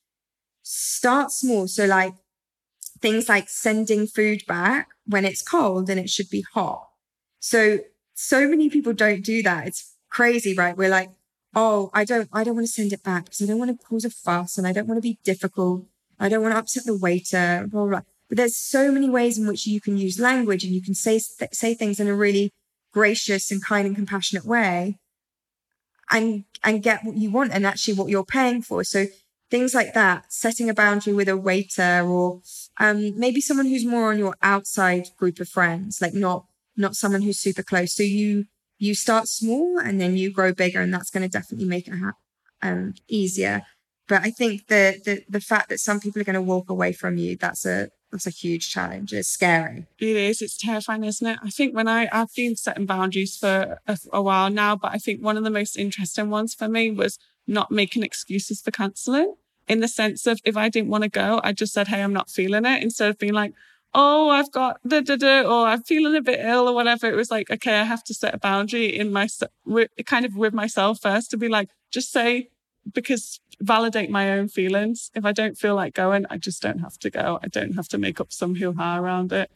Start 0.62 1.30
small. 1.30 1.68
So 1.68 1.84
like 1.84 2.14
things 3.00 3.28
like 3.28 3.48
sending 3.48 4.06
food 4.06 4.44
back 4.46 4.88
when 5.06 5.24
it's 5.24 5.42
cold 5.42 5.90
and 5.90 6.00
it 6.00 6.10
should 6.10 6.30
be 6.30 6.44
hot. 6.54 6.88
So, 7.40 7.80
so 8.14 8.48
many 8.48 8.70
people 8.70 8.92
don't 8.92 9.24
do 9.24 9.42
that. 9.42 9.66
It's 9.66 9.94
crazy, 10.08 10.54
right? 10.54 10.76
We're 10.76 10.88
like, 10.88 11.10
oh, 11.54 11.90
I 11.92 12.04
don't, 12.04 12.28
I 12.32 12.44
don't 12.44 12.54
want 12.54 12.66
to 12.66 12.72
send 12.72 12.92
it 12.92 13.02
back 13.02 13.24
because 13.24 13.42
I 13.42 13.46
don't 13.46 13.58
want 13.58 13.78
to 13.78 13.86
cause 13.86 14.04
a 14.04 14.10
fuss 14.10 14.56
and 14.56 14.66
I 14.66 14.72
don't 14.72 14.86
want 14.86 14.98
to 14.98 15.02
be 15.02 15.18
difficult. 15.24 15.84
I 16.18 16.28
don't 16.28 16.42
want 16.42 16.54
to 16.54 16.58
upset 16.58 16.86
the 16.86 16.96
waiter, 16.96 17.66
blah, 17.68 17.86
blah. 17.86 18.02
But 18.28 18.38
there's 18.38 18.56
so 18.56 18.90
many 18.90 19.10
ways 19.10 19.36
in 19.36 19.46
which 19.46 19.66
you 19.66 19.80
can 19.80 19.98
use 19.98 20.18
language 20.18 20.64
and 20.64 20.72
you 20.72 20.80
can 20.80 20.94
say, 20.94 21.18
say 21.18 21.74
things 21.74 22.00
in 22.00 22.08
a 22.08 22.14
really 22.14 22.50
gracious 22.92 23.50
and 23.50 23.62
kind 23.62 23.86
and 23.86 23.96
compassionate 23.96 24.46
way 24.46 24.98
and, 26.10 26.44
and 26.62 26.82
get 26.82 27.04
what 27.04 27.16
you 27.16 27.30
want 27.30 27.52
and 27.52 27.66
actually 27.66 27.94
what 27.94 28.08
you're 28.08 28.24
paying 28.24 28.62
for. 28.62 28.84
So 28.84 29.06
things 29.50 29.74
like 29.74 29.94
that, 29.94 30.32
setting 30.32 30.68
a 30.68 30.74
boundary 30.74 31.14
with 31.14 31.28
a 31.28 31.36
waiter 31.36 32.02
or, 32.04 32.40
um, 32.78 33.18
maybe 33.18 33.40
someone 33.40 33.66
who's 33.66 33.84
more 33.84 34.10
on 34.10 34.18
your 34.18 34.36
outside 34.42 35.08
group 35.16 35.38
of 35.40 35.48
friends, 35.48 36.00
like 36.00 36.14
not, 36.14 36.46
not 36.76 36.96
someone 36.96 37.22
who's 37.22 37.38
super 37.38 37.62
close. 37.62 37.94
So 37.94 38.02
you, 38.02 38.46
you 38.78 38.94
start 38.94 39.28
small 39.28 39.78
and 39.78 40.00
then 40.00 40.16
you 40.16 40.32
grow 40.32 40.52
bigger 40.52 40.80
and 40.80 40.92
that's 40.92 41.10
going 41.10 41.22
to 41.22 41.28
definitely 41.28 41.66
make 41.66 41.88
it 41.88 41.94
ha- 41.94 42.12
um, 42.62 42.94
easier. 43.08 43.62
But 44.06 44.22
I 44.22 44.30
think 44.30 44.66
the, 44.66 45.00
the, 45.04 45.24
the 45.28 45.40
fact 45.40 45.68
that 45.70 45.80
some 45.80 46.00
people 46.00 46.20
are 46.20 46.24
going 46.24 46.34
to 46.34 46.42
walk 46.42 46.68
away 46.68 46.92
from 46.92 47.16
you, 47.16 47.36
that's 47.36 47.64
a, 47.64 47.88
that's 48.12 48.26
a 48.26 48.30
huge 48.30 48.70
challenge. 48.70 49.12
It's 49.12 49.28
scary. 49.28 49.86
It 49.98 50.16
is. 50.16 50.42
It's 50.42 50.58
terrifying, 50.58 51.04
isn't 51.04 51.26
it? 51.26 51.38
I 51.42 51.50
think 51.50 51.74
when 51.74 51.88
I, 51.88 52.08
I've 52.12 52.34
been 52.34 52.54
setting 52.54 52.86
boundaries 52.86 53.36
for 53.36 53.78
a, 53.86 53.98
a 54.12 54.22
while 54.22 54.50
now, 54.50 54.76
but 54.76 54.92
I 54.92 54.98
think 54.98 55.22
one 55.22 55.36
of 55.36 55.44
the 55.44 55.50
most 55.50 55.76
interesting 55.78 56.30
ones 56.30 56.54
for 56.54 56.68
me 56.68 56.90
was 56.90 57.18
not 57.46 57.70
making 57.70 58.02
excuses 58.02 58.60
for 58.60 58.70
canceling 58.70 59.34
in 59.68 59.80
the 59.80 59.88
sense 59.88 60.26
of 60.26 60.40
if 60.44 60.56
I 60.56 60.68
didn't 60.68 60.90
want 60.90 61.04
to 61.04 61.10
go, 61.10 61.40
I 61.42 61.52
just 61.52 61.72
said, 61.72 61.88
Hey, 61.88 62.02
I'm 62.02 62.12
not 62.12 62.30
feeling 62.30 62.64
it 62.64 62.82
instead 62.82 63.10
of 63.10 63.18
being 63.18 63.32
like, 63.32 63.54
Oh, 63.96 64.28
I've 64.28 64.50
got 64.50 64.80
da 64.86 65.00
da 65.00 65.16
da, 65.16 65.42
or 65.42 65.68
I'm 65.68 65.82
feeling 65.82 66.16
a 66.16 66.20
bit 66.20 66.40
ill 66.40 66.68
or 66.68 66.74
whatever. 66.74 67.06
It 67.06 67.14
was 67.14 67.30
like, 67.30 67.48
okay, 67.48 67.78
I 67.78 67.84
have 67.84 68.02
to 68.04 68.14
set 68.14 68.34
a 68.34 68.38
boundary 68.38 68.86
in 68.86 69.12
my, 69.12 69.28
kind 70.04 70.24
of 70.24 70.34
with 70.34 70.52
myself 70.52 71.00
first 71.00 71.30
to 71.30 71.36
be 71.36 71.48
like, 71.48 71.68
just 71.92 72.10
say, 72.10 72.48
because 72.92 73.40
validate 73.60 74.10
my 74.10 74.30
own 74.32 74.48
feelings. 74.48 75.10
If 75.14 75.24
I 75.24 75.32
don't 75.32 75.56
feel 75.56 75.74
like 75.74 75.94
going, 75.94 76.26
I 76.30 76.38
just 76.38 76.62
don't 76.62 76.78
have 76.78 76.98
to 76.98 77.10
go. 77.10 77.38
I 77.42 77.48
don't 77.48 77.74
have 77.74 77.88
to 77.88 77.98
make 77.98 78.20
up 78.20 78.32
some 78.32 78.56
hoo 78.56 78.74
ha 78.74 78.98
around 78.98 79.32
it. 79.32 79.50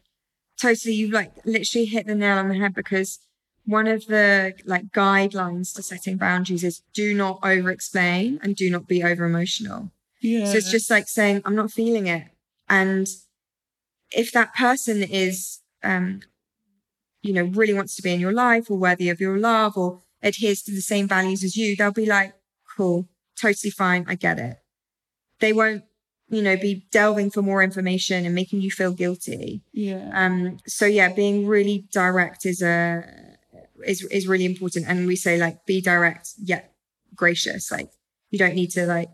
Totally. 0.61 0.95
You 0.95 1.11
like 1.11 1.33
literally 1.45 1.87
hit 1.87 2.07
the 2.07 2.15
nail 2.15 2.39
on 2.39 2.49
the 2.49 2.59
head 2.59 2.75
because 2.75 3.21
one 3.65 3.87
of 3.87 4.07
the 4.07 4.55
like 4.65 4.87
guidelines 4.93 5.75
to 5.75 5.83
setting 5.83 6.17
boundaries 6.17 6.65
is 6.65 6.83
do 6.95 7.15
not 7.15 7.39
over 7.43 7.71
explain 7.71 8.41
and 8.43 8.57
do 8.57 8.71
not 8.71 8.87
be 8.87 9.03
over 9.05 9.25
emotional. 9.25 9.93
Yeah. 10.21 10.47
So 10.47 10.57
it's 10.57 10.71
just 10.71 10.91
like 10.91 11.07
saying, 11.07 11.43
I'm 11.45 11.55
not 11.55 11.71
feeling 11.71 12.07
it. 12.07 12.25
And 12.69 13.07
if 14.11 14.33
that 14.33 14.55
person 14.55 15.03
is, 15.03 15.61
um, 15.83 16.23
you 17.23 17.33
know, 17.33 17.45
really 17.45 17.75
wants 17.75 17.95
to 17.97 18.03
be 18.03 18.13
in 18.13 18.21
your 18.21 18.33
life 18.33 18.71
or 18.71 18.79
worthy 18.79 19.11
of 19.11 19.21
your 19.21 19.39
love 19.39 19.77
or 19.77 20.03
adheres 20.23 20.63
to 20.63 20.73
the 20.73 20.81
same 20.81 21.07
values 21.07 21.45
as 21.45 21.57
you, 21.57 21.77
they'll 21.77 21.93
be 21.93 22.07
like, 22.07 22.35
cool, 22.77 23.09
totally 23.41 23.71
fine. 23.71 24.05
I 24.09 24.15
get 24.15 24.39
it. 24.39 24.57
They 25.41 25.53
won't, 25.53 25.85
you 26.29 26.43
know, 26.43 26.57
be 26.57 26.87
delving 26.91 27.31
for 27.31 27.43
more 27.43 27.63
information 27.63 28.27
and 28.27 28.35
making 28.35 28.61
you 28.61 28.71
feel 28.71 28.93
guilty. 28.93 29.63
Yeah. 29.73 30.11
Um, 30.13 30.59
so 30.67 30.87
yeah, 30.87 31.13
being 31.13 31.47
really 31.47 31.87
direct 31.93 32.45
is 32.45 32.63
a, 32.63 33.05
is, 33.87 34.03
is 34.05 34.27
really 34.27 34.45
important. 34.45 34.87
And 34.89 35.07
we 35.07 35.17
say 35.17 35.39
like, 35.39 35.65
be 35.65 35.81
direct, 35.81 36.31
yet 36.39 36.73
gracious. 37.15 37.71
Like 37.71 37.91
you 38.31 38.39
don't 38.39 38.55
need 38.55 38.71
to 38.73 38.87
like 38.87 39.11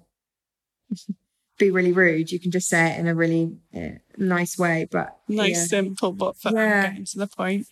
be 1.58 1.70
really 1.70 1.92
rude. 1.92 2.32
You 2.32 2.40
can 2.40 2.50
just 2.50 2.68
say 2.68 2.92
it 2.92 2.98
in 2.98 3.06
a 3.06 3.14
really 3.14 3.56
uh, 3.76 3.98
nice 4.16 4.58
way, 4.58 4.88
but 4.90 5.18
nice, 5.28 5.56
yeah. 5.56 5.64
simple, 5.64 6.12
but 6.12 6.36
yeah. 6.44 6.88
getting 6.88 7.04
to 7.04 7.18
the 7.18 7.26
point. 7.26 7.66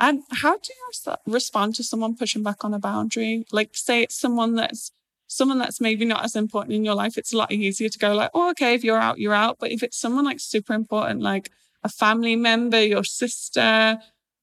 And 0.00 0.22
how 0.30 0.56
do 0.56 0.72
you 0.72 1.14
respond 1.26 1.74
to 1.74 1.84
someone 1.84 2.16
pushing 2.16 2.42
back 2.42 2.64
on 2.64 2.72
a 2.72 2.78
boundary? 2.78 3.46
Like, 3.50 3.70
say 3.72 4.02
it's 4.02 4.18
someone 4.18 4.54
that's 4.54 4.92
someone 5.28 5.58
that's 5.58 5.80
maybe 5.80 6.04
not 6.04 6.24
as 6.24 6.34
important 6.34 6.74
in 6.74 6.84
your 6.84 6.94
life. 6.94 7.16
It's 7.16 7.32
a 7.32 7.36
lot 7.36 7.52
easier 7.52 7.88
to 7.88 7.98
go 7.98 8.14
like, 8.14 8.30
oh, 8.34 8.50
okay, 8.50 8.74
if 8.74 8.82
you're 8.82 8.98
out, 8.98 9.18
you're 9.18 9.34
out. 9.34 9.58
But 9.60 9.70
if 9.70 9.82
it's 9.82 10.00
someone 10.00 10.24
like 10.24 10.40
super 10.40 10.72
important, 10.72 11.22
like 11.22 11.50
a 11.84 11.88
family 11.88 12.34
member, 12.34 12.82
your 12.82 13.04
sister, 13.04 13.98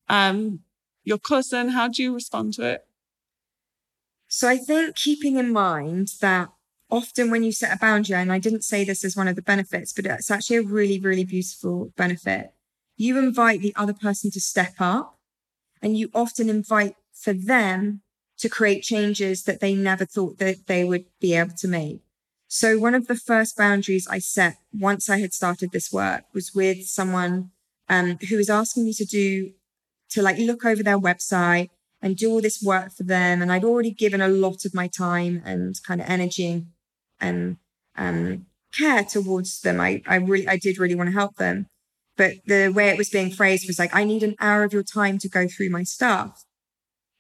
um, 0.08 0.60
your 1.04 1.18
cousin, 1.18 1.70
how 1.70 1.88
do 1.88 2.02
you 2.02 2.14
respond 2.14 2.54
to 2.54 2.64
it? 2.64 2.86
So 4.28 4.48
I 4.48 4.58
think 4.58 4.96
keeping 4.96 5.38
in 5.38 5.52
mind 5.52 6.14
that 6.22 6.50
often 6.90 7.32
when 7.32 7.44
you 7.44 7.52
set 7.52 7.76
a 7.76 7.80
boundary, 7.80 8.16
and 8.16 8.32
I 8.32 8.40
didn't 8.40 8.64
say 8.64 8.84
this 8.84 9.04
as 9.04 9.16
one 9.16 9.28
of 9.28 9.36
the 9.36 9.42
benefits, 9.42 9.92
but 9.92 10.06
it's 10.06 10.32
actually 10.32 10.58
a 10.58 10.64
really, 10.64 11.00
really 11.00 11.26
beautiful 11.26 11.92
benefit. 11.98 12.52
You 12.96 13.18
invite 13.18 13.62
the 13.62 13.74
other 13.76 13.94
person 13.94 14.30
to 14.32 14.40
step 14.40 14.76
up 14.80 15.18
and 15.82 15.98
you 15.98 16.10
often 16.14 16.48
invite 16.48 16.96
for 17.12 17.34
them 17.34 18.02
to 18.38 18.50
create 18.50 18.84
changes 18.84 19.44
that 19.44 19.60
they 19.62 19.74
never 19.74 20.06
thought 20.06 20.38
that 20.40 20.68
they 20.68 20.84
would 20.84 21.06
be 21.20 21.34
able 21.34 21.56
to 21.58 21.68
make. 21.68 22.02
So 22.48 22.78
one 22.78 22.96
of 22.96 23.08
the 23.08 23.16
first 23.16 23.58
boundaries 23.58 24.08
I 24.08 24.20
set 24.20 24.58
once 24.74 25.10
I 25.10 25.20
had 25.20 25.34
started 25.34 25.72
this 25.72 25.92
work 25.92 26.24
was 26.34 26.54
with 26.54 26.86
someone 26.86 27.52
um, 27.90 28.18
who 28.30 28.38
was 28.38 28.50
asking 28.50 28.86
me 28.86 28.94
to 28.94 29.06
do, 29.06 29.52
to 30.12 30.22
like 30.22 30.38
look 30.38 30.66
over 30.66 30.84
their 30.84 31.00
website 31.00 31.70
and 32.02 32.16
do 32.16 32.30
all 32.30 32.42
this 32.42 32.62
work 32.62 32.92
for 32.92 33.04
them. 33.04 33.42
And 33.42 33.52
I'd 33.52 33.64
already 33.64 33.92
given 33.92 34.22
a 34.22 34.28
lot 34.28 34.66
of 34.66 34.74
my 34.74 34.88
time 34.88 35.42
and 35.46 35.76
kind 35.84 36.02
of 36.02 36.10
energy 36.10 36.66
and 37.20 37.58
um, 37.98 38.46
care 38.74 39.04
towards 39.04 39.62
them. 39.62 39.80
I, 39.80 40.02
I 40.06 40.16
really, 40.16 40.48
I 40.48 40.58
did 40.58 40.78
really 40.78 40.96
want 40.96 41.08
to 41.08 41.14
help 41.14 41.36
them. 41.38 41.68
But 42.18 42.36
the 42.46 42.70
way 42.70 42.90
it 42.90 42.98
was 42.98 43.10
being 43.10 43.32
phrased 43.32 43.68
was 43.68 43.80
like, 43.80 43.94
I 43.94 44.04
need 44.04 44.24
an 44.24 44.36
hour 44.40 44.64
of 44.64 44.72
your 44.72 44.84
time 44.84 45.18
to 45.20 45.30
go 45.30 45.48
through 45.48 45.70
my 45.70 45.84
stuff. 45.84 46.46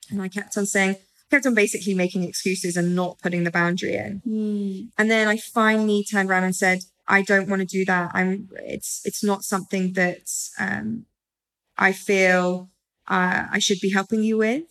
And 0.10 0.21
I 0.21 0.28
kept 0.28 0.58
on 0.58 0.65
saying, 0.65 0.97
kept 1.32 1.46
on 1.46 1.56
basically 1.56 1.94
making 1.94 2.24
excuses 2.24 2.78
and 2.78 2.96
not 2.96 3.20
putting 3.20 3.44
the 3.44 3.52
boundary 3.52 3.96
in. 3.96 4.22
Mm. 4.28 4.90
And 4.98 5.12
then 5.12 5.28
I 5.28 5.38
finally 5.38 6.04
turned 6.04 6.30
around 6.30 6.44
and 6.44 6.56
said, 6.56 6.80
I 7.08 7.22
don't 7.22 7.50
want 7.50 7.62
to 7.62 7.66
do 7.66 7.86
that. 7.86 8.12
I'm, 8.14 8.50
it's, 8.58 9.02
it's 9.06 9.24
not 9.24 9.44
something 9.44 9.94
that, 9.94 10.30
um, 10.60 11.06
I 11.78 11.92
feel, 11.92 12.70
uh, 13.08 13.46
I 13.52 13.60
should 13.60 13.80
be 13.82 13.92
helping 13.92 14.24
you 14.24 14.38
with. 14.38 14.64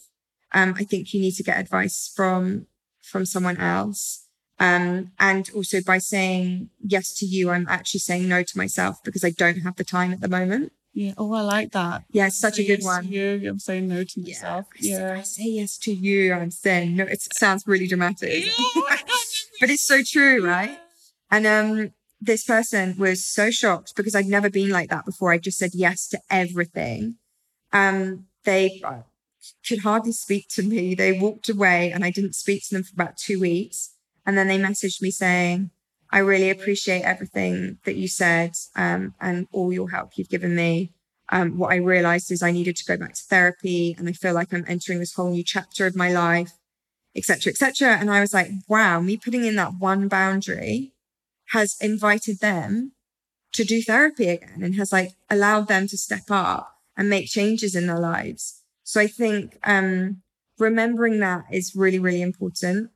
Um, 0.53 0.75
I 0.79 0.85
think 0.85 1.13
you 1.13 1.21
need 1.21 1.35
to 1.35 1.43
get 1.43 1.59
advice 1.59 2.13
from, 2.15 2.67
from 3.03 3.27
someone 3.27 3.59
else. 3.59 4.27
Um, 4.59 5.13
and 5.19 5.51
also 5.55 5.81
by 5.85 5.99
saying 5.99 6.71
yes 6.81 7.13
to 7.15 7.27
you, 7.27 7.51
I'm 7.51 7.67
actually 7.69 8.01
saying 8.01 8.29
no 8.29 8.43
to 8.43 8.59
myself 8.59 9.03
because 9.05 9.25
I 9.25 9.31
don't 9.31 9.59
have 9.59 9.77
the 9.77 9.85
time 9.85 10.13
at 10.13 10.21
the 10.21 10.29
moment. 10.29 10.73
Yeah. 10.95 11.13
Oh, 11.19 11.33
I 11.35 11.41
like 11.43 11.73
that. 11.73 12.05
Yeah, 12.13 12.29
it's 12.29 12.39
such 12.39 12.55
say 12.55 12.63
a 12.63 12.67
good 12.67 12.79
yes 12.79 12.85
one. 12.85 13.09
You, 13.09 13.43
I'm 13.49 13.59
saying 13.59 13.89
no 13.89 14.05
to 14.05 14.21
myself. 14.21 14.67
Yeah. 14.79 14.99
Yeah. 14.99 15.13
I, 15.13 15.15
say, 15.15 15.19
I 15.19 15.23
say 15.23 15.45
yes 15.51 15.79
to 15.79 15.93
you. 15.93 16.33
I'm 16.33 16.53
saying 16.53 16.97
no. 16.97 17.05
It 17.05 17.21
sounds 17.35 17.67
really 17.67 17.89
dramatic, 17.89 18.45
but 19.61 19.71
it's 19.71 19.87
so 19.87 20.03
true, 20.07 20.47
right? 20.47 20.79
And 21.33 21.47
um, 21.47 21.93
this 22.21 22.45
person 22.45 22.97
was 22.97 23.25
so 23.25 23.51
shocked 23.51 23.95
because 23.97 24.15
I'd 24.15 24.27
never 24.27 24.49
been 24.49 24.71
like 24.71 24.89
that 24.91 25.05
before. 25.05 25.33
I 25.33 25.39
just 25.39 25.59
said 25.59 25.73
yes 25.75 26.07
to 26.09 26.21
everything. 26.31 27.17
Um, 27.73 28.27
they 28.45 28.81
could 29.67 29.81
hardly 29.81 30.13
speak 30.13 30.47
to 30.51 30.63
me. 30.63 30.95
They 30.95 31.19
walked 31.19 31.49
away, 31.49 31.91
and 31.91 32.05
I 32.05 32.13
didn't 32.13 32.37
speak 32.37 32.63
to 32.69 32.77
them 32.77 32.85
for 32.85 32.93
about 32.95 33.17
two 33.17 33.41
weeks. 33.41 33.91
And 34.25 34.39
then 34.39 34.47
they 34.47 34.59
messaged 34.59 35.03
me 35.03 35.11
saying, 35.11 35.71
I 36.11 36.19
really 36.19 36.51
appreciate 36.51 37.03
everything 37.03 37.79
that 37.85 37.97
you 37.97 38.09
said 38.09 38.53
um, 38.77 39.15
and 39.21 39.47
all 39.53 39.73
your 39.73 39.91
help 39.91 40.13
you've 40.17 40.29
given 40.29 40.55
me. 40.55 40.93
Um, 41.31 41.59
what 41.59 41.73
I 41.73 41.77
realized 41.77 42.31
is 42.31 42.43
I 42.43 42.53
needed 42.53 42.77
to 42.77 42.85
go 42.85 42.97
back 42.97 43.15
to 43.15 43.23
therapy 43.23 43.95
and 43.99 44.09
I 44.09 44.13
feel 44.13 44.35
like 44.35 44.53
I'm 44.53 44.65
entering 44.69 44.99
this 44.99 45.15
whole 45.15 45.31
new 45.31 45.43
chapter 45.43 45.87
of 45.87 45.97
my 45.97 46.13
life, 46.13 46.53
etc., 47.17 47.51
etc. 47.51 47.97
And 47.99 48.11
I 48.11 48.21
was 48.21 48.35
like, 48.35 48.51
wow, 48.69 49.01
me 49.01 49.17
putting 49.17 49.45
in 49.45 49.57
that 49.57 49.75
one 49.79 50.09
boundary 50.09 50.93
has 51.49 51.77
invited 51.81 52.41
them 52.41 52.93
to 53.53 53.65
do 53.65 53.83
therapy 53.83 54.29
again 54.29 54.63
and 54.63 54.75
has 54.75 54.93
like 54.93 55.13
allowed 55.31 55.69
them 55.69 55.87
to 55.89 55.97
step 55.97 56.31
up 56.31 56.75
and 56.97 57.09
make 57.09 57.27
changes 57.27 57.75
in 57.75 57.87
their 57.87 57.99
lives. 57.99 58.63
So 58.83 59.01
I 59.01 59.07
think 59.07 59.59
um, 59.65 60.23
remembering 60.59 61.21
that 61.21 61.45
is 61.51 61.75
really, 61.75 61.99
really 61.99 62.23
important. 62.23 62.91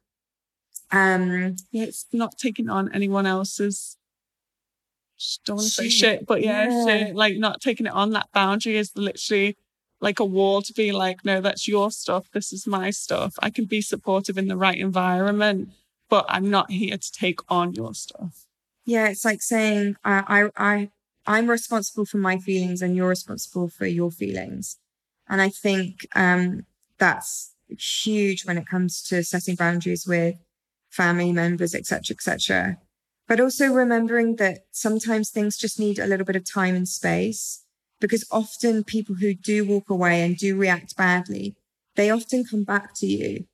Um, 0.90 1.56
yeah, 1.70 1.84
it's 1.84 2.06
not 2.12 2.38
taking 2.38 2.68
on 2.68 2.92
anyone 2.92 3.26
else's. 3.26 3.96
Don't 5.44 5.56
want 5.56 5.68
to 5.68 5.74
say 5.74 5.88
shit, 5.88 6.26
but 6.26 6.42
yeah, 6.42 6.68
yeah, 6.68 6.86
shit. 6.86 7.16
Like 7.16 7.36
not 7.36 7.60
taking 7.60 7.86
it 7.86 7.92
on. 7.92 8.10
That 8.10 8.28
boundary 8.32 8.76
is 8.76 8.92
literally 8.94 9.56
like 10.00 10.20
a 10.20 10.24
wall 10.24 10.62
to 10.62 10.72
be 10.72 10.92
like, 10.92 11.24
no, 11.24 11.40
that's 11.40 11.66
your 11.66 11.90
stuff. 11.90 12.30
This 12.32 12.52
is 12.52 12.66
my 12.66 12.90
stuff. 12.90 13.34
I 13.40 13.50
can 13.50 13.64
be 13.64 13.80
supportive 13.80 14.38
in 14.38 14.46
the 14.46 14.56
right 14.56 14.78
environment, 14.78 15.70
but 16.08 16.24
I'm 16.28 16.50
not 16.50 16.70
here 16.70 16.96
to 16.96 17.12
take 17.12 17.40
on 17.48 17.74
your 17.74 17.94
stuff. 17.94 18.46
Yeah, 18.84 19.08
it's 19.08 19.24
like 19.24 19.42
saying 19.42 19.96
I, 20.04 20.48
I, 20.56 20.70
I, 20.70 20.90
I'm 21.26 21.50
responsible 21.50 22.06
for 22.06 22.18
my 22.18 22.38
feelings, 22.38 22.80
and 22.80 22.96
you're 22.96 23.08
responsible 23.08 23.68
for 23.68 23.86
your 23.86 24.10
feelings. 24.10 24.78
And 25.28 25.42
I 25.42 25.50
think 25.50 26.06
um, 26.14 26.64
that's 26.98 27.54
huge 27.68 28.46
when 28.46 28.56
it 28.56 28.66
comes 28.66 29.02
to 29.08 29.22
setting 29.22 29.56
boundaries 29.56 30.06
with 30.06 30.36
family 30.90 31.32
members, 31.32 31.74
etc., 31.74 32.14
etc. 32.14 32.78
But 33.26 33.40
also 33.40 33.72
remembering 33.72 34.36
that 34.36 34.60
sometimes 34.70 35.30
things 35.30 35.58
just 35.58 35.78
need 35.78 35.98
a 35.98 36.06
little 36.06 36.26
bit 36.26 36.36
of 36.36 36.50
time 36.50 36.74
and 36.74 36.88
space 36.88 37.64
because 38.00 38.26
often 38.30 38.84
people 38.84 39.16
who 39.16 39.34
do 39.34 39.66
walk 39.66 39.90
away 39.90 40.24
and 40.24 40.36
do 40.36 40.56
react 40.56 40.96
badly, 40.96 41.56
they 41.96 42.10
often 42.10 42.44
come 42.44 42.64
back 42.64 42.94
to 42.96 43.06
you. 43.06 43.44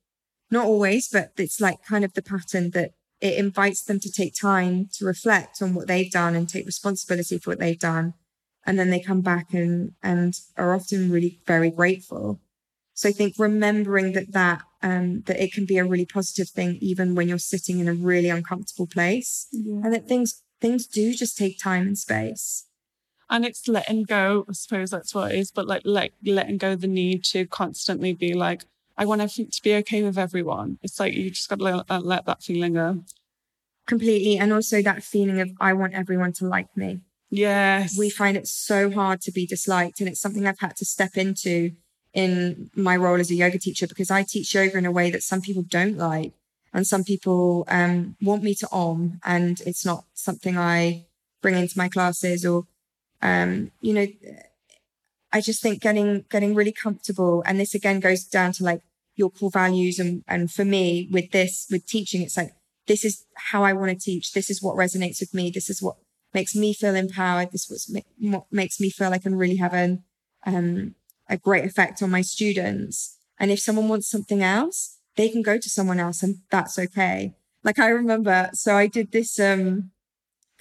Not 0.51 0.65
always, 0.65 1.07
but 1.07 1.31
it's 1.37 1.59
like 1.59 1.83
kind 1.83 2.05
of 2.05 2.13
the 2.13 2.21
pattern 2.21 2.71
that 2.71 2.91
it 3.19 3.37
invites 3.37 3.83
them 3.83 3.99
to 4.01 4.11
take 4.11 4.33
time 4.39 4.87
to 4.93 5.05
reflect 5.05 5.61
on 5.61 5.73
what 5.73 5.87
they've 5.87 6.11
done 6.11 6.35
and 6.35 6.47
take 6.47 6.65
responsibility 6.65 7.37
for 7.37 7.51
what 7.51 7.59
they've 7.59 7.79
done. 7.79 8.13
And 8.65 8.77
then 8.77 8.89
they 8.89 8.99
come 8.99 9.21
back 9.21 9.53
and, 9.53 9.93
and 10.03 10.33
are 10.57 10.75
often 10.75 11.11
really 11.11 11.39
very 11.45 11.71
grateful. 11.71 12.39
So 12.93 13.09
I 13.09 13.11
think 13.11 13.35
remembering 13.37 14.13
that 14.13 14.31
that 14.33 14.61
um, 14.85 15.23
that 15.25 15.41
it 15.41 15.51
can 15.51 15.65
be 15.65 15.79
a 15.79 15.83
really 15.83 16.05
positive 16.05 16.47
thing 16.47 16.77
even 16.79 17.15
when 17.15 17.27
you're 17.27 17.39
sitting 17.39 17.79
in 17.79 17.87
a 17.87 17.93
really 17.93 18.29
uncomfortable 18.29 18.85
place, 18.85 19.47
yeah. 19.51 19.81
and 19.83 19.91
that 19.91 20.07
things 20.07 20.43
things 20.61 20.85
do 20.85 21.13
just 21.13 21.37
take 21.37 21.59
time 21.59 21.87
and 21.87 21.97
space. 21.97 22.67
And 23.27 23.43
it's 23.43 23.67
letting 23.67 24.03
go. 24.03 24.45
I 24.47 24.53
suppose 24.53 24.91
that's 24.91 25.15
what 25.15 25.31
it 25.31 25.39
is. 25.39 25.49
But 25.51 25.65
like, 25.65 25.81
like 25.83 26.13
letting 26.23 26.59
go 26.59 26.75
the 26.75 26.87
need 26.87 27.23
to 27.25 27.47
constantly 27.47 28.13
be 28.13 28.35
like, 28.35 28.65
I 28.95 29.05
want 29.05 29.21
everything 29.21 29.49
to 29.49 29.63
be 29.63 29.73
okay 29.77 30.03
with 30.03 30.19
everyone. 30.19 30.77
It's 30.83 30.99
like 30.99 31.15
you 31.15 31.31
just 31.31 31.49
got 31.49 31.57
to 31.57 31.63
let, 31.63 31.85
uh, 31.89 32.01
let 32.01 32.27
that 32.27 32.43
feeling 32.43 32.73
go. 32.73 33.03
Completely, 33.87 34.37
and 34.37 34.53
also 34.53 34.83
that 34.83 35.03
feeling 35.03 35.41
of 35.41 35.49
I 35.59 35.73
want 35.73 35.95
everyone 35.95 36.33
to 36.33 36.45
like 36.45 36.67
me. 36.77 37.01
Yes, 37.31 37.97
we 37.97 38.11
find 38.11 38.37
it 38.37 38.47
so 38.47 38.91
hard 38.91 39.21
to 39.21 39.31
be 39.31 39.47
disliked, 39.47 39.99
and 39.99 40.07
it's 40.07 40.21
something 40.21 40.45
I've 40.45 40.59
had 40.59 40.75
to 40.77 40.85
step 40.85 41.17
into 41.17 41.71
in 42.15 42.71
my 42.75 42.95
role 42.95 43.19
as 43.19 43.29
a 43.29 43.35
yoga 43.35 43.59
teacher 43.59 43.85
because 43.85 44.09
I 44.09 44.23
teach 44.23 44.55
yoga 44.55 44.77
in 44.77 44.85
a 44.85 44.91
way 44.91 45.11
that 45.11 45.21
some 45.21 45.41
people 45.41 45.63
don't 45.63 45.97
like. 45.97 46.33
And 46.73 46.87
some 46.87 47.03
people 47.03 47.65
um, 47.69 48.17
want 48.21 48.43
me 48.43 48.53
to 48.55 48.67
om, 48.69 49.21
and 49.23 49.61
it's 49.61 49.85
not 49.85 50.03
something 50.13 50.57
I 50.57 51.05
bring 51.41 51.55
into 51.55 51.77
my 51.77 51.87
classes. 51.87 52.45
Or, 52.45 52.65
um, 53.21 53.71
you 53.79 53.93
know, 53.93 54.07
I 55.31 55.39
just 55.39 55.61
think 55.61 55.81
getting 55.81 56.25
getting 56.29 56.53
really 56.53 56.73
comfortable, 56.73 57.43
and 57.45 57.57
this 57.57 57.75
again 57.75 58.01
goes 58.01 58.25
down 58.25 58.51
to 58.53 58.65
like 58.65 58.81
your 59.15 59.29
core 59.29 59.51
values. 59.51 59.99
And 59.99 60.23
and 60.27 60.51
for 60.51 60.65
me, 60.65 61.07
with 61.09 61.31
this, 61.31 61.65
with 61.71 61.85
teaching, 61.85 62.21
it's 62.21 62.35
like 62.35 62.51
this 62.87 63.05
is 63.05 63.25
how 63.35 63.63
I 63.63 63.71
want 63.71 63.91
to 63.91 63.97
teach. 63.97 64.33
This 64.33 64.49
is 64.49 64.61
what 64.61 64.75
resonates 64.75 65.21
with 65.21 65.33
me. 65.33 65.51
This 65.51 65.69
is 65.69 65.81
what 65.81 65.95
makes 66.33 66.55
me 66.55 66.73
feel 66.73 66.95
empowered. 66.95 67.53
This 67.53 67.71
is 67.71 67.97
what 68.19 68.47
makes 68.51 68.81
me 68.81 68.89
feel 68.89 69.11
like 69.11 69.21
I 69.21 69.23
can 69.23 69.35
really 69.35 69.57
have 69.57 69.73
an 69.73 70.03
um, 70.45 70.95
a 71.29 71.37
great 71.37 71.65
effect 71.65 72.01
on 72.01 72.11
my 72.11 72.21
students. 72.21 73.17
And 73.39 73.51
if 73.51 73.59
someone 73.59 73.89
wants 73.89 74.09
something 74.09 74.41
else, 74.41 74.97
they 75.15 75.29
can 75.29 75.41
go 75.41 75.57
to 75.57 75.69
someone 75.69 75.99
else 75.99 76.23
and 76.23 76.37
that's 76.51 76.77
okay. 76.77 77.35
Like 77.63 77.79
I 77.79 77.87
remember, 77.87 78.49
so 78.53 78.75
I 78.75 78.87
did 78.87 79.11
this 79.11 79.39
um, 79.39 79.91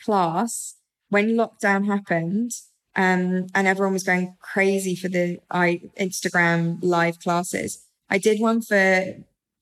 class 0.02 0.76
when 1.08 1.36
lockdown 1.36 1.86
happened. 1.86 2.52
Um, 2.96 3.48
and 3.54 3.66
everyone 3.66 3.92
was 3.92 4.04
going 4.04 4.36
crazy 4.40 4.94
for 4.94 5.08
the 5.08 5.40
I 5.50 5.82
Instagram 5.98 6.78
live 6.80 7.18
classes. 7.18 7.84
I 8.08 8.18
did 8.18 8.40
one 8.40 8.62
for 8.62 9.16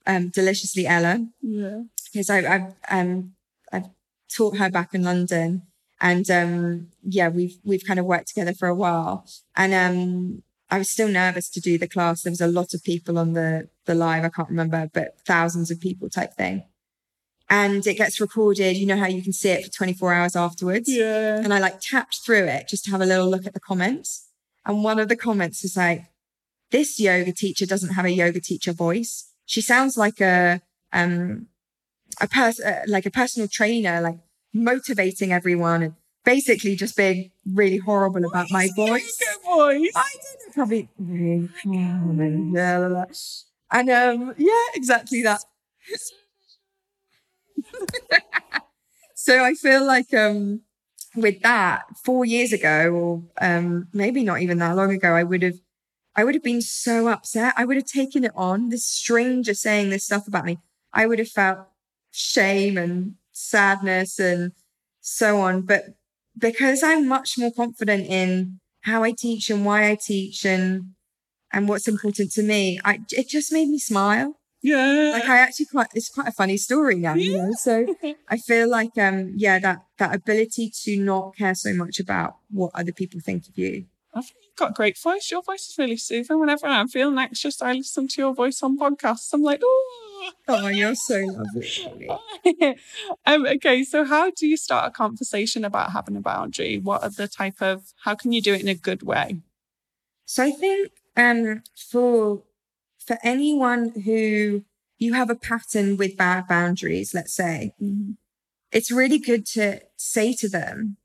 um, 0.06 0.28
Deliciously 0.28 0.86
Ella. 0.86 1.26
Yeah. 1.40 1.82
Because 2.12 2.28
I, 2.28 2.38
I've 2.40 2.74
um, 2.90 3.32
I've 3.72 3.88
taught 4.34 4.58
her 4.58 4.70
back 4.70 4.92
in 4.92 5.02
London, 5.02 5.62
and 6.00 6.30
um, 6.30 6.88
yeah, 7.02 7.28
we've 7.28 7.56
we've 7.64 7.84
kind 7.86 7.98
of 7.98 8.04
worked 8.04 8.28
together 8.28 8.52
for 8.52 8.68
a 8.68 8.74
while. 8.74 9.26
And 9.56 9.72
um, 9.72 10.42
I 10.72 10.78
was 10.78 10.88
still 10.88 11.08
nervous 11.08 11.50
to 11.50 11.60
do 11.60 11.76
the 11.76 11.86
class. 11.86 12.22
There 12.22 12.30
was 12.30 12.40
a 12.40 12.46
lot 12.46 12.72
of 12.72 12.82
people 12.82 13.18
on 13.18 13.34
the 13.34 13.68
the 13.84 13.94
live. 13.94 14.24
I 14.24 14.30
can't 14.30 14.48
remember, 14.48 14.88
but 14.90 15.18
thousands 15.26 15.70
of 15.70 15.78
people 15.78 16.08
type 16.08 16.32
thing. 16.32 16.64
And 17.50 17.86
it 17.86 17.98
gets 17.98 18.22
recorded. 18.22 18.78
You 18.78 18.86
know 18.86 18.96
how 18.96 19.06
you 19.06 19.22
can 19.22 19.34
see 19.34 19.50
it 19.50 19.66
for 19.66 19.70
24 19.70 20.14
hours 20.14 20.34
afterwards. 20.34 20.88
Yeah. 20.88 21.36
And 21.36 21.52
I 21.52 21.58
like 21.58 21.80
tapped 21.80 22.20
through 22.24 22.46
it 22.46 22.68
just 22.68 22.86
to 22.86 22.90
have 22.90 23.02
a 23.02 23.06
little 23.06 23.28
look 23.28 23.44
at 23.44 23.52
the 23.52 23.60
comments. 23.60 24.28
And 24.64 24.82
one 24.82 24.98
of 24.98 25.08
the 25.10 25.16
comments 25.16 25.62
was 25.62 25.76
like, 25.76 26.06
"This 26.70 26.98
yoga 26.98 27.32
teacher 27.32 27.66
doesn't 27.66 27.92
have 27.92 28.06
a 28.06 28.10
yoga 28.10 28.40
teacher 28.40 28.72
voice. 28.72 29.30
She 29.44 29.60
sounds 29.60 29.98
like 29.98 30.22
a 30.22 30.62
um 30.90 31.48
a 32.18 32.28
person 32.28 32.66
uh, 32.66 32.82
like 32.86 33.04
a 33.04 33.10
personal 33.10 33.46
trainer, 33.46 34.00
like 34.00 34.20
motivating 34.54 35.34
everyone 35.34 35.82
and 35.82 35.94
basically 36.24 36.76
just 36.76 36.96
being 36.96 37.30
really 37.52 37.78
horrible 37.78 38.24
about 38.24 38.50
my 38.50 38.68
voice. 38.76 39.20
voice. 39.44 39.92
I 39.94 40.10
did 40.12 40.54
probably 40.54 40.88
and 43.70 43.90
um 43.90 44.34
yeah, 44.36 44.64
exactly 44.74 45.22
that. 45.22 45.44
so 49.14 49.44
I 49.44 49.54
feel 49.54 49.84
like 49.84 50.12
um 50.14 50.62
with 51.14 51.42
that 51.42 51.84
four 52.04 52.24
years 52.24 52.52
ago 52.52 52.90
or 52.92 53.22
um 53.40 53.88
maybe 53.92 54.22
not 54.24 54.40
even 54.40 54.58
that 54.58 54.76
long 54.76 54.92
ago, 54.92 55.14
I 55.14 55.22
would 55.22 55.42
have 55.42 55.58
I 56.14 56.24
would 56.24 56.34
have 56.34 56.44
been 56.44 56.60
so 56.62 57.08
upset. 57.08 57.54
I 57.56 57.64
would 57.64 57.76
have 57.76 57.86
taken 57.86 58.24
it 58.24 58.32
on. 58.34 58.68
This 58.68 58.86
stranger 58.86 59.54
saying 59.54 59.90
this 59.90 60.04
stuff 60.04 60.28
about 60.28 60.44
me. 60.44 60.58
I 60.92 61.06
would 61.06 61.18
have 61.18 61.28
felt 61.28 61.60
shame 62.10 62.76
and 62.76 63.14
sadness 63.32 64.18
and 64.18 64.52
so 65.00 65.40
on. 65.40 65.62
But 65.62 65.94
because 66.36 66.82
I'm 66.82 67.06
much 67.06 67.38
more 67.38 67.52
confident 67.52 68.06
in 68.06 68.60
how 68.82 69.02
I 69.02 69.12
teach 69.12 69.50
and 69.50 69.64
why 69.64 69.90
I 69.90 69.96
teach 69.96 70.44
and 70.44 70.92
and 71.52 71.68
what's 71.68 71.86
important 71.88 72.32
to 72.32 72.42
me, 72.42 72.80
I 72.84 73.00
it 73.10 73.28
just 73.28 73.52
made 73.52 73.68
me 73.68 73.78
smile. 73.78 74.38
Yeah. 74.62 75.10
Like 75.12 75.24
I 75.24 75.38
actually 75.38 75.66
quite 75.66 75.88
it's 75.94 76.08
quite 76.08 76.28
a 76.28 76.32
funny 76.32 76.56
story 76.56 76.96
now, 76.96 77.14
yeah. 77.14 77.24
you 77.24 77.36
know. 77.38 77.52
So 77.58 77.86
I 78.28 78.36
feel 78.38 78.68
like 78.68 78.96
um 78.98 79.32
yeah, 79.36 79.58
that 79.58 79.78
that 79.98 80.14
ability 80.14 80.72
to 80.84 80.96
not 80.98 81.36
care 81.36 81.54
so 81.54 81.74
much 81.74 81.98
about 81.98 82.36
what 82.50 82.70
other 82.74 82.92
people 82.92 83.20
think 83.20 83.48
of 83.48 83.58
you. 83.58 83.86
I 84.14 84.20
think 84.20 84.36
you've 84.42 84.56
got 84.56 84.70
a 84.70 84.74
great 84.74 84.98
voice. 84.98 85.30
Your 85.30 85.42
voice 85.42 85.68
is 85.68 85.78
really 85.78 85.96
soothing. 85.96 86.38
Whenever 86.38 86.66
I'm 86.66 86.88
feeling 86.88 87.18
anxious, 87.18 87.62
I 87.62 87.72
listen 87.72 88.08
to 88.08 88.20
your 88.20 88.34
voice 88.34 88.62
on 88.62 88.78
podcasts. 88.78 89.32
I'm 89.32 89.42
like, 89.42 89.60
oh 89.64 90.02
Oh, 90.48 90.68
you're 90.68 90.94
so 90.94 91.20
lovely. 91.26 92.08
um, 93.26 93.46
okay, 93.46 93.84
so 93.84 94.04
how 94.04 94.30
do 94.30 94.46
you 94.46 94.56
start 94.56 94.88
a 94.88 94.90
conversation 94.90 95.64
about 95.64 95.92
having 95.92 96.16
a 96.16 96.20
boundary? 96.20 96.78
What 96.78 97.02
are 97.02 97.10
the 97.10 97.28
type 97.28 97.60
of 97.60 97.92
how 98.04 98.14
can 98.14 98.32
you 98.32 98.42
do 98.42 98.54
it 98.54 98.60
in 98.60 98.68
a 98.68 98.74
good 98.74 99.02
way? 99.02 99.40
So 100.24 100.44
I 100.44 100.50
think 100.50 100.92
um, 101.16 101.62
for 101.90 102.42
for 102.98 103.18
anyone 103.22 103.90
who 104.04 104.64
you 104.98 105.14
have 105.14 105.30
a 105.30 105.34
pattern 105.34 105.96
with 105.96 106.16
bad 106.16 106.46
boundaries, 106.46 107.12
let's 107.12 107.34
say, 107.34 107.74
mm-hmm. 107.82 108.12
it's 108.70 108.92
really 108.92 109.18
good 109.18 109.44
to 109.46 109.80
say 109.96 110.32
to 110.34 110.48
them 110.48 110.96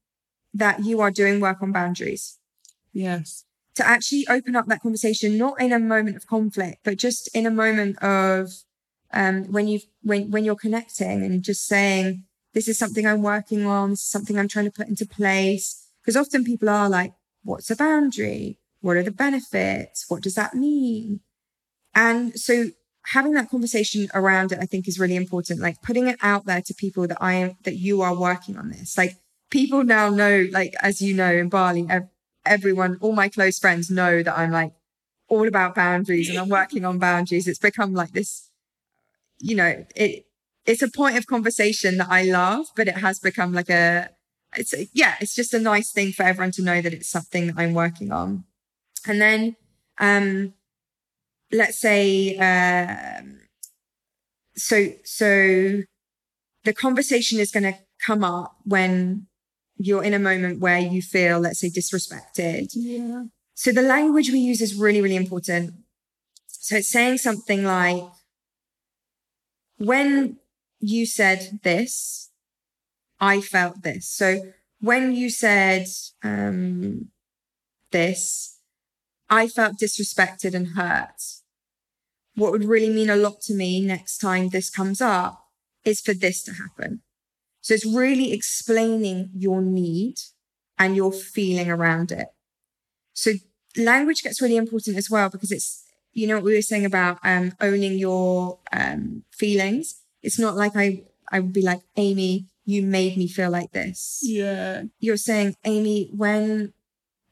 that 0.54 0.84
you 0.84 1.02
are 1.02 1.12
doing 1.12 1.40
work 1.40 1.62
on 1.62 1.72
boundaries. 1.72 2.38
Yes. 2.98 3.46
To 3.76 3.88
actually 3.88 4.26
open 4.28 4.56
up 4.56 4.66
that 4.66 4.82
conversation, 4.82 5.38
not 5.38 5.62
in 5.62 5.72
a 5.72 5.78
moment 5.78 6.16
of 6.18 6.26
conflict, 6.26 6.80
but 6.84 6.98
just 6.98 7.30
in 7.36 7.46
a 7.46 7.52
moment 7.52 8.02
of 8.02 8.50
um, 9.14 9.52
when 9.52 9.68
you 9.68 9.82
when 10.02 10.32
when 10.32 10.44
you're 10.44 10.56
connecting 10.56 11.24
and 11.24 11.44
just 11.44 11.68
saying 11.68 12.24
this 12.56 12.68
is 12.68 12.80
something 12.80 13.06
I'm 13.06 13.22
working 13.22 13.68
on, 13.68 13.92
this 13.92 14.02
is 14.02 14.10
something 14.10 14.40
I'm 14.40 14.48
trying 14.48 14.66
to 14.66 14.72
put 14.72 14.88
into 14.88 15.06
place. 15.06 15.86
Because 16.02 16.18
often 16.18 16.44
people 16.44 16.70
are 16.70 16.90
like, 16.90 17.14
what's 17.44 17.70
a 17.70 17.76
boundary? 17.76 18.58
What 18.82 18.98
are 18.98 19.04
the 19.04 19.12
benefits? 19.12 20.06
What 20.08 20.24
does 20.24 20.34
that 20.34 20.56
mean? 20.56 21.20
And 21.94 22.34
so 22.40 22.72
having 23.14 23.34
that 23.34 23.52
conversation 23.52 24.08
around 24.16 24.54
it, 24.54 24.60
I 24.60 24.66
think 24.66 24.88
is 24.88 25.00
really 25.00 25.16
important. 25.16 25.60
Like 25.60 25.84
putting 25.84 26.08
it 26.08 26.18
out 26.24 26.46
there 26.46 26.64
to 26.64 26.74
people 26.74 27.06
that 27.08 27.18
I 27.22 27.34
am, 27.34 27.58
that 27.64 27.76
you 27.76 28.02
are 28.02 28.16
working 28.16 28.58
on 28.58 28.70
this. 28.70 28.98
Like 28.98 29.18
people 29.52 29.84
now 29.84 30.10
know, 30.10 30.48
like, 30.52 30.74
as 30.82 31.00
you 31.00 31.14
know, 31.14 31.32
in 31.32 31.50
Bali, 31.50 31.86
everyone, 32.50 32.98
all 33.02 33.14
my 33.14 33.30
close 33.30 33.60
friends 33.60 33.90
know 33.90 34.24
that 34.24 34.38
I'm 34.38 34.52
like 34.52 34.74
all 35.30 35.48
about 35.48 35.76
boundaries 35.76 36.30
and 36.30 36.38
I'm 36.38 36.50
working 36.50 36.86
on 36.86 37.00
boundaries. 37.00 37.48
It's 37.48 37.60
become 37.60 37.94
like 37.94 38.12
this 38.12 38.50
you 39.40 39.56
know, 39.56 39.86
it 39.96 40.26
it's 40.66 40.82
a 40.82 40.90
point 40.90 41.18
of 41.18 41.28
conversation 41.28 41.98
that 41.98 42.10
I 42.10 42.24
love, 42.24 42.66
but 42.76 42.88
it 42.88 42.98
has 42.98 43.20
become 43.20 43.54
like 43.54 43.70
a 43.70 44.10
it's 44.56 44.74
a, 44.74 44.88
yeah, 44.94 45.16
it's 45.22 45.36
just 45.36 45.54
a 45.54 45.60
nice 45.60 45.92
thing 45.92 46.12
for 46.12 46.24
everyone 46.24 46.52
to 46.54 46.64
know 46.64 46.82
that 46.82 46.94
it's 46.94 47.10
something 47.10 47.48
that 47.48 47.56
I'm 47.58 47.74
working 47.74 48.12
on. 48.12 48.46
And 49.06 49.22
then 49.22 49.56
um 50.00 50.54
let's 51.52 51.80
say 51.80 52.36
um 52.38 53.40
so 54.56 54.88
so 55.04 55.84
the 56.64 56.74
conversation 56.74 57.40
is 57.40 57.52
going 57.52 57.64
to 57.64 57.78
come 58.06 58.24
up 58.24 58.58
when 58.66 59.28
you're 59.78 60.04
in 60.04 60.14
a 60.14 60.20
moment 60.20 60.60
where 60.60 60.80
you 60.80 61.02
feel 61.02 61.40
let's 61.40 61.60
say 61.60 61.70
disrespected. 61.70 62.70
Yeah. 62.74 63.24
So 63.54 63.72
the 63.72 63.82
language 63.82 64.32
we 64.32 64.40
use 64.40 64.62
is 64.62 64.76
really 64.76 65.02
really 65.02 65.16
important. 65.16 65.74
So 66.48 66.78
it's 66.78 66.90
saying 66.90 67.20
something 67.20 67.64
like 67.64 68.04
when 69.78 70.38
you 70.80 71.06
said 71.06 71.60
this, 71.64 72.30
I 73.20 73.42
felt 73.42 73.84
this. 73.84 74.10
So 74.10 74.52
when 74.80 75.16
you 75.16 75.30
said 75.30 75.86
um, 76.24 77.10
this, 77.92 78.60
I 79.30 79.48
felt 79.48 79.80
disrespected 79.80 80.54
and 80.54 80.70
hurt. 80.70 81.22
What 82.36 82.52
would 82.52 82.66
really 82.66 82.90
mean 82.90 83.10
a 83.10 83.16
lot 83.16 83.42
to 83.44 83.54
me 83.54 83.82
next 83.82 84.20
time 84.20 84.50
this 84.50 84.70
comes 84.70 85.02
up 85.02 85.44
is 85.84 86.02
for 86.02 86.14
this 86.14 86.44
to 86.44 86.54
happen. 86.54 87.02
So 87.68 87.74
it's 87.74 87.86
really 87.86 88.32
explaining 88.32 89.30
your 89.36 89.62
need 89.62 90.16
and 90.80 90.96
your 90.96 91.12
feeling 91.12 91.70
around 91.70 92.14
it. 92.14 92.28
So 93.12 93.34
language 93.76 94.24
gets 94.24 94.42
really 94.42 94.56
important 94.56 94.96
as 94.96 95.10
well 95.10 95.28
because 95.30 95.52
it's 95.52 95.84
you 96.14 96.28
know 96.28 96.36
what 96.36 96.46
we 96.46 96.56
were 96.56 96.62
saying 96.62 96.86
about 96.86 97.20
um, 97.26 97.52
owning 97.60 97.98
your 97.98 98.60
um, 98.72 99.24
feelings. 99.32 100.00
It's 100.24 100.40
not 100.40 100.56
like 100.56 100.78
I 100.78 101.04
I 101.30 101.42
would 101.42 101.52
be 101.52 101.62
like 101.62 101.82
Amy, 101.98 102.46
you 102.64 102.84
made 102.84 103.18
me 103.18 103.28
feel 103.28 103.50
like 103.50 103.74
this. 103.74 104.22
Yeah. 104.24 104.84
You're 105.02 105.18
saying 105.18 105.58
Amy, 105.66 106.10
when 106.16 106.72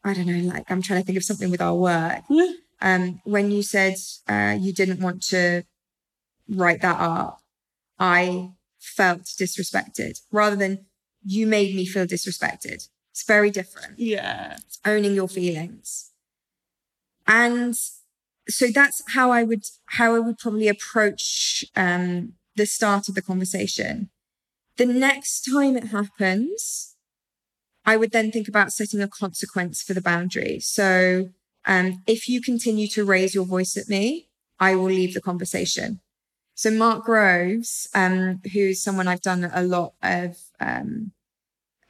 I 0.04 0.12
don't 0.12 0.26
know, 0.26 0.52
like 0.52 0.70
I'm 0.70 0.82
trying 0.82 1.00
to 1.00 1.06
think 1.06 1.16
of 1.16 1.24
something 1.24 1.50
with 1.50 1.62
our 1.62 1.74
work. 1.74 2.24
um, 2.82 3.22
when 3.24 3.50
you 3.50 3.62
said 3.62 3.94
uh, 4.28 4.54
you 4.60 4.74
didn't 4.74 5.00
want 5.00 5.22
to 5.28 5.62
write 6.46 6.82
that 6.82 7.00
up, 7.00 7.40
I 7.98 8.50
felt 8.86 9.22
disrespected 9.22 10.20
rather 10.30 10.56
than 10.56 10.86
you 11.24 11.46
made 11.46 11.74
me 11.74 11.86
feel 11.86 12.06
disrespected. 12.06 12.88
It's 13.12 13.24
very 13.26 13.50
different. 13.50 13.98
Yeah. 13.98 14.58
owning 14.84 15.14
your 15.14 15.28
feelings. 15.28 16.10
And 17.26 17.74
so 18.48 18.68
that's 18.68 19.02
how 19.14 19.30
I 19.30 19.42
would 19.42 19.64
how 19.86 20.14
I 20.14 20.20
would 20.20 20.38
probably 20.38 20.68
approach 20.68 21.64
um, 21.74 22.34
the 22.54 22.66
start 22.66 23.08
of 23.08 23.14
the 23.14 23.22
conversation. 23.22 24.10
The 24.76 24.86
next 24.86 25.48
time 25.50 25.76
it 25.76 25.88
happens, 25.88 26.94
I 27.84 27.96
would 27.96 28.12
then 28.12 28.30
think 28.30 28.48
about 28.48 28.72
setting 28.72 29.00
a 29.00 29.08
consequence 29.08 29.82
for 29.82 29.94
the 29.94 30.00
boundary. 30.00 30.60
So 30.60 31.30
um, 31.66 32.02
if 32.06 32.28
you 32.28 32.40
continue 32.40 32.86
to 32.88 33.04
raise 33.04 33.34
your 33.34 33.46
voice 33.46 33.76
at 33.76 33.88
me, 33.88 34.28
I 34.60 34.74
will 34.74 34.84
leave 34.84 35.14
the 35.14 35.20
conversation. 35.20 36.00
So 36.56 36.70
Mark 36.70 37.04
Groves, 37.04 37.86
um, 37.94 38.40
who's 38.52 38.82
someone 38.82 39.06
I've 39.06 39.20
done 39.20 39.50
a 39.52 39.62
lot 39.62 39.92
of 40.02 40.38
um, 40.58 41.12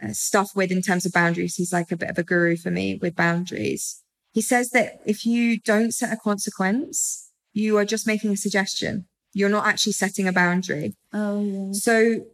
uh, 0.02 0.12
stuff 0.12 0.57
with 0.57 0.72
in 0.72 0.83
terms 0.83 1.07
of 1.07 1.12
boundaries, 1.12 1.55
he's 1.55 1.72
like 1.72 1.92
a 1.92 1.96
bit 1.96 2.11
of 2.11 2.18
a 2.18 2.24
guru 2.24 2.57
for 2.57 2.72
me 2.72 2.98
with 3.00 3.14
boundaries. 3.14 4.02
He 4.33 4.42
says 4.42 4.70
that 4.70 5.00
if 5.07 5.24
you 5.24 5.61
don't 5.61 5.94
set 5.94 6.12
a 6.12 6.16
consequence, 6.16 7.31
you 7.52 7.79
are 7.79 7.85
just 7.85 8.09
making 8.09 8.33
a 8.33 8.37
suggestion. 8.37 9.07
You're 9.33 9.48
not 9.48 9.68
actually 9.68 9.92
setting 9.92 10.26
a 10.26 10.33
boundary. 10.33 10.94
Oh, 11.12 11.42
yeah. 11.44 11.72
So 11.72 12.26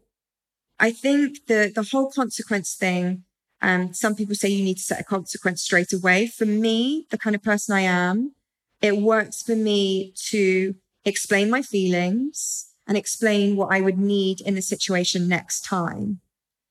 I 0.80 0.90
think 0.90 1.46
the 1.48 1.70
the 1.72 1.82
whole 1.82 2.10
consequence 2.10 2.74
thing. 2.74 3.24
Um, 3.60 3.92
some 3.92 4.16
people 4.16 4.34
say 4.34 4.48
you 4.48 4.64
need 4.64 4.78
to 4.78 4.82
set 4.82 5.00
a 5.00 5.04
consequence 5.04 5.62
straight 5.62 5.92
away. 5.92 6.26
For 6.26 6.46
me, 6.46 7.06
the 7.10 7.18
kind 7.18 7.36
of 7.36 7.42
person 7.42 7.76
I 7.76 7.82
am, 7.82 8.34
it 8.80 8.96
works 8.96 9.42
for 9.42 9.54
me 9.54 10.14
to 10.30 10.74
explain 11.04 11.50
my 11.50 11.62
feelings 11.62 12.72
and 12.86 12.96
explain 12.96 13.56
what 13.56 13.72
I 13.72 13.80
would 13.80 13.98
need 13.98 14.40
in 14.40 14.54
the 14.54 14.62
situation 14.62 15.28
next 15.28 15.64
time. 15.64 16.20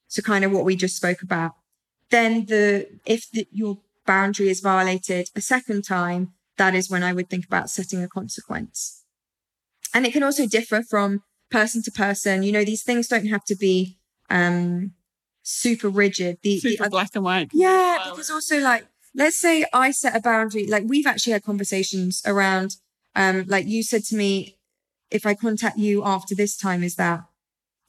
So 0.08 0.22
kind 0.22 0.44
of 0.44 0.52
what 0.52 0.66
we 0.66 0.76
just 0.76 0.96
spoke 0.96 1.22
about. 1.22 1.54
Then 2.10 2.46
the, 2.46 2.88
if 3.06 3.32
the, 3.32 3.48
your 3.52 3.80
boundary 4.06 4.50
is 4.50 4.60
violated 4.60 5.30
a 5.36 5.42
second 5.42 5.84
time, 5.84 6.34
that 6.58 6.76
is 6.76 6.90
when 6.90 7.04
I 7.04 7.14
would 7.14 7.30
think 7.30 7.46
about 7.46 7.70
setting 7.70 8.04
a 8.04 8.10
consequence. 8.10 9.04
And 9.94 10.06
it 10.06 10.14
can 10.14 10.24
also 10.24 10.46
differ 10.46 10.84
from 10.84 11.24
person 11.50 11.82
to 11.84 11.92
person. 11.92 12.44
You 12.44 12.52
know, 12.52 12.66
these 12.66 12.84
things 12.84 13.08
don't 13.08 13.28
have 13.28 13.46
to 13.46 13.56
be, 13.56 13.98
um, 14.30 14.92
super 15.44 15.90
rigid. 15.90 16.40
The, 16.44 16.60
super 16.60 16.84
the, 16.86 16.90
black 16.90 17.12
and 17.16 17.24
white. 17.24 17.50
Yeah, 17.54 18.06
because 18.10 18.30
also 18.30 18.60
like, 18.60 18.86
let's 19.16 19.38
say 19.38 19.66
I 19.74 19.92
set 19.92 20.16
a 20.16 20.22
boundary, 20.22 20.68
like 20.68 20.84
we've 20.86 21.08
actually 21.08 21.34
had 21.34 21.44
conversations 21.44 22.22
around 22.26 22.76
um, 23.16 23.46
like 23.48 23.68
you 23.68 23.84
said 23.84 24.04
to 24.06 24.16
me, 24.16 24.58
if 25.10 25.26
I 25.26 25.34
contact 25.34 25.78
you 25.78 26.04
after 26.06 26.34
this 26.36 26.56
time, 26.56 26.84
is 26.84 26.96
that 26.96 27.24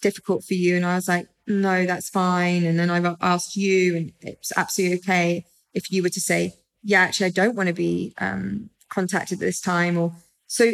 difficult 0.00 0.44
for 0.44 0.54
you? 0.54 0.76
And 0.76 0.84
I 0.84 0.96
was 0.96 1.08
like, 1.08 1.28
no, 1.46 1.86
that's 1.86 2.08
fine. 2.08 2.64
And 2.64 2.78
then 2.78 2.90
I've 2.90 3.16
asked 3.20 3.56
you, 3.56 3.96
and 3.96 4.12
it's 4.20 4.52
absolutely 4.56 4.98
okay 4.98 5.44
if 5.72 5.90
you 5.90 6.02
were 6.02 6.08
to 6.10 6.20
say, 6.20 6.54
yeah, 6.82 7.00
actually, 7.00 7.26
I 7.26 7.30
don't 7.30 7.56
want 7.56 7.68
to 7.68 7.74
be 7.74 8.12
um, 8.18 8.70
contacted 8.88 9.38
this 9.38 9.60
time. 9.60 9.96
Or 9.96 10.12
so 10.46 10.72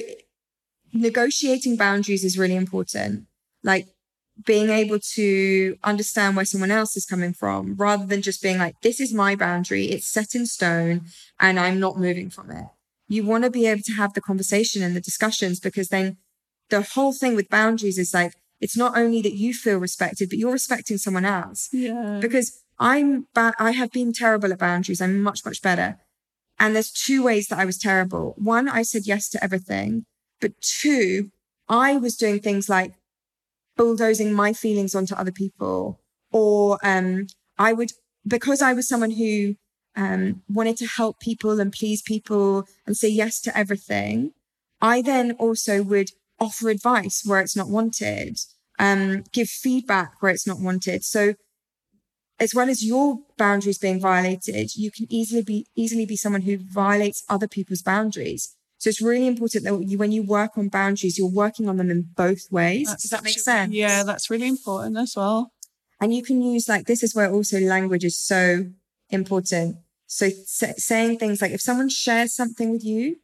negotiating 0.92 1.76
boundaries 1.76 2.24
is 2.24 2.38
really 2.38 2.56
important. 2.56 3.26
Like 3.62 3.88
being 4.44 4.70
able 4.70 4.98
to 5.14 5.76
understand 5.84 6.37
where 6.37 6.44
someone 6.44 6.70
else 6.70 6.96
is 6.96 7.04
coming 7.04 7.34
from 7.34 7.74
rather 7.76 8.06
than 8.06 8.22
just 8.22 8.42
being 8.42 8.58
like, 8.58 8.80
this 8.80 9.00
is 9.00 9.12
my 9.12 9.34
boundary. 9.34 9.87
It's 9.87 10.06
set 10.06 10.34
in 10.34 10.46
stone 10.46 11.02
and 11.40 11.58
I'm 11.58 11.80
not 11.80 11.98
moving 11.98 12.30
from 12.30 12.50
it 12.50 12.66
you 13.08 13.24
want 13.24 13.44
to 13.44 13.50
be 13.50 13.66
able 13.66 13.82
to 13.82 13.92
have 13.94 14.14
the 14.14 14.20
conversation 14.20 14.82
and 14.82 14.94
the 14.94 15.00
discussions 15.00 15.60
because 15.60 15.88
then 15.88 16.18
the 16.68 16.82
whole 16.82 17.12
thing 17.12 17.34
with 17.34 17.48
boundaries 17.48 17.98
is 17.98 18.12
like, 18.12 18.34
it's 18.60 18.76
not 18.76 18.96
only 18.96 19.22
that 19.22 19.34
you 19.34 19.54
feel 19.54 19.78
respected, 19.78 20.28
but 20.28 20.38
you're 20.38 20.52
respecting 20.52 20.98
someone 20.98 21.24
else. 21.24 21.68
Yeah. 21.72 22.18
Because 22.20 22.62
I'm, 22.78 23.26
ba- 23.34 23.54
I 23.58 23.70
have 23.72 23.92
been 23.92 24.12
terrible 24.12 24.52
at 24.52 24.58
boundaries. 24.58 25.00
I'm 25.00 25.22
much, 25.22 25.44
much 25.44 25.62
better. 25.62 25.96
And 26.58 26.74
there's 26.74 26.92
two 26.92 27.22
ways 27.22 27.48
that 27.48 27.58
I 27.58 27.64
was 27.64 27.78
terrible. 27.78 28.34
One, 28.36 28.68
I 28.68 28.82
said 28.82 29.02
yes 29.06 29.28
to 29.30 29.42
everything. 29.42 30.04
But 30.40 30.60
two, 30.60 31.30
I 31.68 31.96
was 31.96 32.16
doing 32.16 32.40
things 32.40 32.68
like 32.68 32.94
bulldozing 33.76 34.32
my 34.32 34.52
feelings 34.52 34.94
onto 34.94 35.14
other 35.14 35.32
people 35.32 36.00
or, 36.30 36.78
um, 36.82 37.28
I 37.58 37.72
would, 37.72 37.92
because 38.26 38.60
I 38.60 38.72
was 38.72 38.88
someone 38.88 39.12
who 39.12 39.54
um, 39.98 40.42
wanted 40.48 40.76
to 40.76 40.87
help 40.87 41.18
people 41.18 41.58
and 41.61 41.72
please 41.72 42.00
people 42.00 42.64
and 42.87 42.96
say 42.96 43.08
yes 43.08 43.40
to 43.40 43.58
everything, 43.58 44.30
I 44.80 45.02
then 45.02 45.32
also 45.32 45.82
would 45.82 46.11
offer 46.38 46.70
advice 46.70 47.24
where 47.26 47.40
it's 47.40 47.56
not 47.56 47.68
wanted, 47.68 48.38
um, 48.78 49.24
give 49.32 49.48
feedback 49.48 50.12
where 50.20 50.30
it's 50.30 50.46
not 50.46 50.61
wanted. 50.61 51.04
So 51.04 51.34
as 52.38 52.54
well 52.54 52.70
as 52.70 52.84
your 52.84 53.18
boundaries 53.37 53.78
being 53.78 54.00
violated, 54.00 54.76
you 54.76 54.92
can 54.92 55.06
easily 55.11 55.42
be 55.42 55.66
easily 55.74 56.06
be 56.06 56.16
someone 56.16 56.42
who 56.42 56.58
violates 56.58 57.24
other 57.28 57.48
people's 57.48 57.82
boundaries. 57.82 58.54
So 58.78 58.90
it's 58.90 59.02
really 59.02 59.26
important 59.26 59.64
that 59.64 59.82
you, 59.84 59.98
when 59.98 60.12
you 60.12 60.22
work 60.22 60.56
on 60.56 60.68
boundaries, 60.68 61.18
you're 61.18 61.28
working 61.28 61.68
on 61.68 61.78
them 61.78 61.90
in 61.90 62.11
both 62.14 62.42
ways. 62.52 62.87
That's 62.87 63.02
Does 63.02 63.11
that 63.11 63.24
make 63.24 63.40
sense? 63.40 63.72
Yeah, 63.72 64.04
that's 64.04 64.30
really 64.30 64.46
important 64.46 64.96
as 64.96 65.14
well. 65.16 65.50
And 66.00 66.14
you 66.14 66.22
can 66.22 66.40
use 66.40 66.68
like 66.68 66.87
this 66.87 67.02
is 67.02 67.16
where 67.16 67.28
also 67.28 67.58
language 67.58 68.04
is 68.04 68.16
so 68.16 68.66
important. 69.11 69.78
So 70.08 70.30
saying 70.50 71.18
things 71.18 71.40
like, 71.42 71.52
if 71.52 71.60
someone 71.60 71.90
shares 71.90 72.34
something 72.34 72.70
with 72.70 72.82
you, 72.82 73.16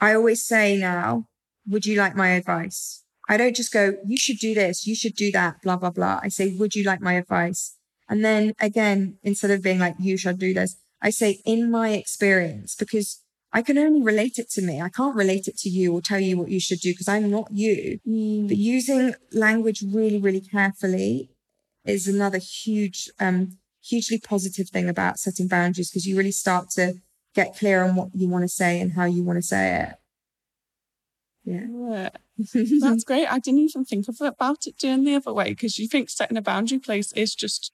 I 0.00 0.14
always 0.14 0.46
say 0.46 0.78
now, 0.78 1.26
would 1.66 1.84
you 1.84 1.98
like 1.98 2.14
my 2.14 2.28
advice? 2.30 3.02
I 3.28 3.36
don't 3.36 3.56
just 3.56 3.72
go, 3.72 3.94
you 4.06 4.16
should 4.16 4.38
do 4.38 4.54
this, 4.54 4.86
you 4.86 4.94
should 4.94 5.16
do 5.16 5.32
that, 5.32 5.60
blah, 5.62 5.76
blah, 5.76 5.90
blah. 5.90 6.20
I 6.22 6.28
say, 6.28 6.54
would 6.56 6.74
you 6.74 6.84
like 6.84 7.00
my 7.00 7.14
advice? 7.14 7.76
And 8.08 8.24
then 8.24 8.54
again, 8.60 9.18
instead 9.22 9.50
of 9.50 9.62
being 9.62 9.80
like, 9.80 9.96
you 9.98 10.16
should 10.16 10.38
do 10.38 10.54
this, 10.54 10.76
I 11.02 11.10
say, 11.10 11.42
in 11.44 11.70
my 11.70 11.90
experience, 11.90 12.76
because 12.76 13.20
I 13.52 13.62
can 13.62 13.76
only 13.76 14.02
relate 14.02 14.38
it 14.38 14.50
to 14.50 14.62
me. 14.62 14.80
I 14.80 14.88
can't 14.88 15.16
relate 15.16 15.48
it 15.48 15.56
to 15.58 15.68
you 15.68 15.92
or 15.92 16.00
tell 16.00 16.20
you 16.20 16.38
what 16.38 16.48
you 16.48 16.60
should 16.60 16.80
do 16.80 16.92
because 16.92 17.08
I'm 17.08 17.30
not 17.30 17.48
you. 17.50 17.98
Mm. 18.06 18.48
But 18.48 18.56
using 18.56 19.14
language 19.32 19.82
really, 19.82 20.18
really 20.18 20.40
carefully 20.40 21.30
is 21.84 22.06
another 22.06 22.38
huge 22.38 23.10
um, 23.18 23.58
hugely 23.84 24.18
positive 24.18 24.68
thing 24.68 24.88
about 24.88 25.18
setting 25.18 25.48
boundaries 25.48 25.90
because 25.90 26.06
you 26.06 26.16
really 26.16 26.32
start 26.32 26.70
to 26.70 26.94
get 27.34 27.56
clear 27.56 27.84
on 27.84 27.96
what 27.96 28.08
you 28.14 28.28
want 28.28 28.42
to 28.42 28.48
say 28.48 28.80
and 28.80 28.92
how 28.92 29.04
you 29.04 29.22
want 29.22 29.36
to 29.36 29.42
say 29.42 29.82
it. 29.82 29.94
Yeah. 31.44 32.08
That's 32.80 33.04
great. 33.04 33.26
I 33.26 33.38
didn't 33.38 33.60
even 33.60 33.84
think 33.84 34.08
of 34.08 34.16
it, 34.20 34.26
about 34.26 34.66
it 34.66 34.78
doing 34.78 35.04
the 35.04 35.16
other 35.16 35.32
way 35.32 35.50
because 35.50 35.78
you 35.78 35.86
think 35.86 36.08
setting 36.08 36.36
a 36.36 36.42
boundary 36.42 36.78
place 36.78 37.12
is 37.12 37.34
just 37.34 37.72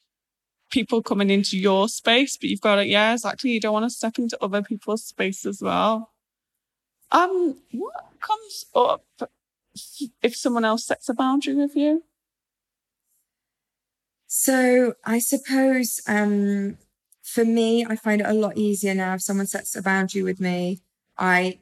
people 0.70 1.03
coming 1.03 1.31
into 1.31 1.59
your 1.59 1.88
space, 1.88 2.37
but 2.37 2.49
you've 2.49 2.61
got 2.61 2.79
it. 2.79 2.88
Yeah, 2.88 3.12
exactly. 3.12 3.51
You 3.51 3.61
don't 3.61 3.73
want 3.73 3.87
to 3.87 3.90
step 3.90 4.18
into 4.18 4.38
other 4.42 4.62
people's 4.62 5.05
space 5.05 5.46
as 5.46 5.61
well. 5.62 6.11
Um, 7.12 7.57
what 7.73 7.94
comes 8.20 8.66
up 8.75 9.05
if 10.23 10.37
someone 10.37 10.64
else 10.64 10.87
sets 10.87 11.09
a 11.09 11.14
boundary 11.14 11.55
with 11.55 11.77
you? 11.77 12.05
So 14.33 14.95
I 15.05 15.19
suppose 15.19 16.01
um, 16.07 16.79
for 17.21 17.45
me, 17.45 17.85
I 17.85 17.97
find 17.97 18.21
it 18.21 18.29
a 18.29 18.33
lot 18.33 18.57
easier 18.57 18.95
now 18.95 19.14
if 19.14 19.23
someone 19.23 19.49
sets 19.49 19.75
a 19.75 19.83
boundary 19.83 20.23
with 20.23 20.38
me. 20.40 20.83
I 21.19 21.59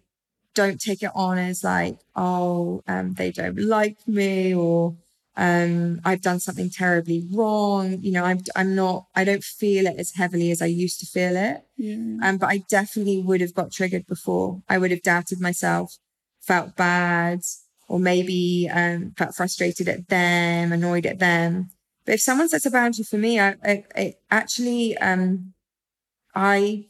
don't 0.52 0.78
take 0.78 1.02
it 1.02 1.10
on 1.14 1.38
as 1.38 1.64
like, 1.64 1.98
oh, 2.14 2.82
um, 2.86 3.14
they 3.14 3.32
don't 3.32 3.58
like 3.58 3.96
me 4.06 4.54
or 4.54 4.98
um, 5.34 6.02
I've 6.04 6.20
done 6.20 6.40
something 6.40 6.68
terribly 6.68 7.26
wrong. 7.32 8.02
You 8.02 8.12
know, 8.12 8.24
I'm, 8.24 8.40
I'm 8.54 8.74
not, 8.74 9.06
I 9.14 9.24
don't 9.24 9.42
feel 9.42 9.86
it 9.86 9.96
as 9.96 10.12
heavily 10.16 10.50
as 10.50 10.60
I 10.60 10.66
used 10.66 11.00
to 11.00 11.06
feel 11.06 11.38
it. 11.38 11.62
Yeah. 11.78 12.18
Um, 12.22 12.36
but 12.36 12.50
I 12.50 12.64
definitely 12.68 13.22
would 13.22 13.40
have 13.40 13.54
got 13.54 13.72
triggered 13.72 14.06
before. 14.06 14.60
I 14.68 14.76
would 14.76 14.90
have 14.90 15.02
doubted 15.02 15.40
myself, 15.40 15.96
felt 16.42 16.76
bad, 16.76 17.40
or 17.88 17.98
maybe 17.98 18.68
um, 18.70 19.14
felt 19.16 19.34
frustrated 19.34 19.88
at 19.88 20.08
them, 20.08 20.70
annoyed 20.70 21.06
at 21.06 21.18
them. 21.18 21.70
But 22.08 22.14
if 22.14 22.22
someone 22.22 22.48
sets 22.48 22.64
a 22.64 22.70
boundary 22.70 23.04
for 23.04 23.18
me, 23.18 23.38
I, 23.38 23.56
I, 23.62 23.84
I 23.94 24.14
actually, 24.30 24.96
um, 24.96 25.52
I 26.34 26.86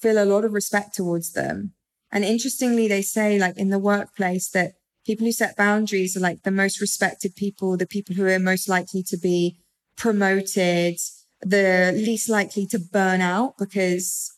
feel 0.00 0.22
a 0.22 0.26
lot 0.26 0.44
of 0.44 0.52
respect 0.52 0.94
towards 0.94 1.32
them. 1.32 1.72
And 2.12 2.22
interestingly, 2.22 2.86
they 2.88 3.00
say 3.00 3.38
like 3.38 3.56
in 3.56 3.70
the 3.70 3.78
workplace 3.78 4.50
that 4.50 4.74
people 5.06 5.24
who 5.24 5.32
set 5.32 5.56
boundaries 5.56 6.14
are 6.14 6.20
like 6.20 6.42
the 6.42 6.50
most 6.50 6.78
respected 6.78 7.36
people, 7.36 7.78
the 7.78 7.86
people 7.86 8.14
who 8.14 8.26
are 8.26 8.38
most 8.38 8.68
likely 8.68 9.02
to 9.04 9.16
be 9.16 9.56
promoted, 9.96 10.98
the 11.40 11.92
least 11.96 12.28
likely 12.28 12.66
to 12.66 12.78
burn 12.78 13.22
out 13.22 13.56
because 13.56 14.30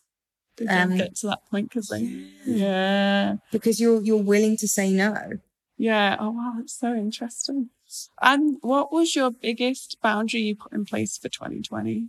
they 0.57 0.67
don't 0.67 0.93
um, 0.93 0.97
get 0.99 1.17
to 1.17 1.27
that 1.27 1.51
point 1.51 1.71
because 1.71 1.89
they, 1.89 2.03
yeah, 2.47 3.39
because 3.51 3.81
you're 3.81 4.01
you're 4.03 4.23
willing 4.23 4.57
to 4.59 4.69
say 4.69 4.93
no. 4.93 5.17
Yeah. 5.77 6.17
Oh 6.21 6.31
wow, 6.31 6.53
that's 6.59 6.79
so 6.79 6.95
interesting. 6.95 7.71
And 8.21 8.59
what 8.61 8.93
was 8.93 9.15
your 9.17 9.31
biggest 9.31 9.99
boundary 10.03 10.43
you 10.43 10.57
put 10.57 10.73
in 10.73 10.85
place 10.85 11.17
for 11.19 11.29
2020? 11.29 12.09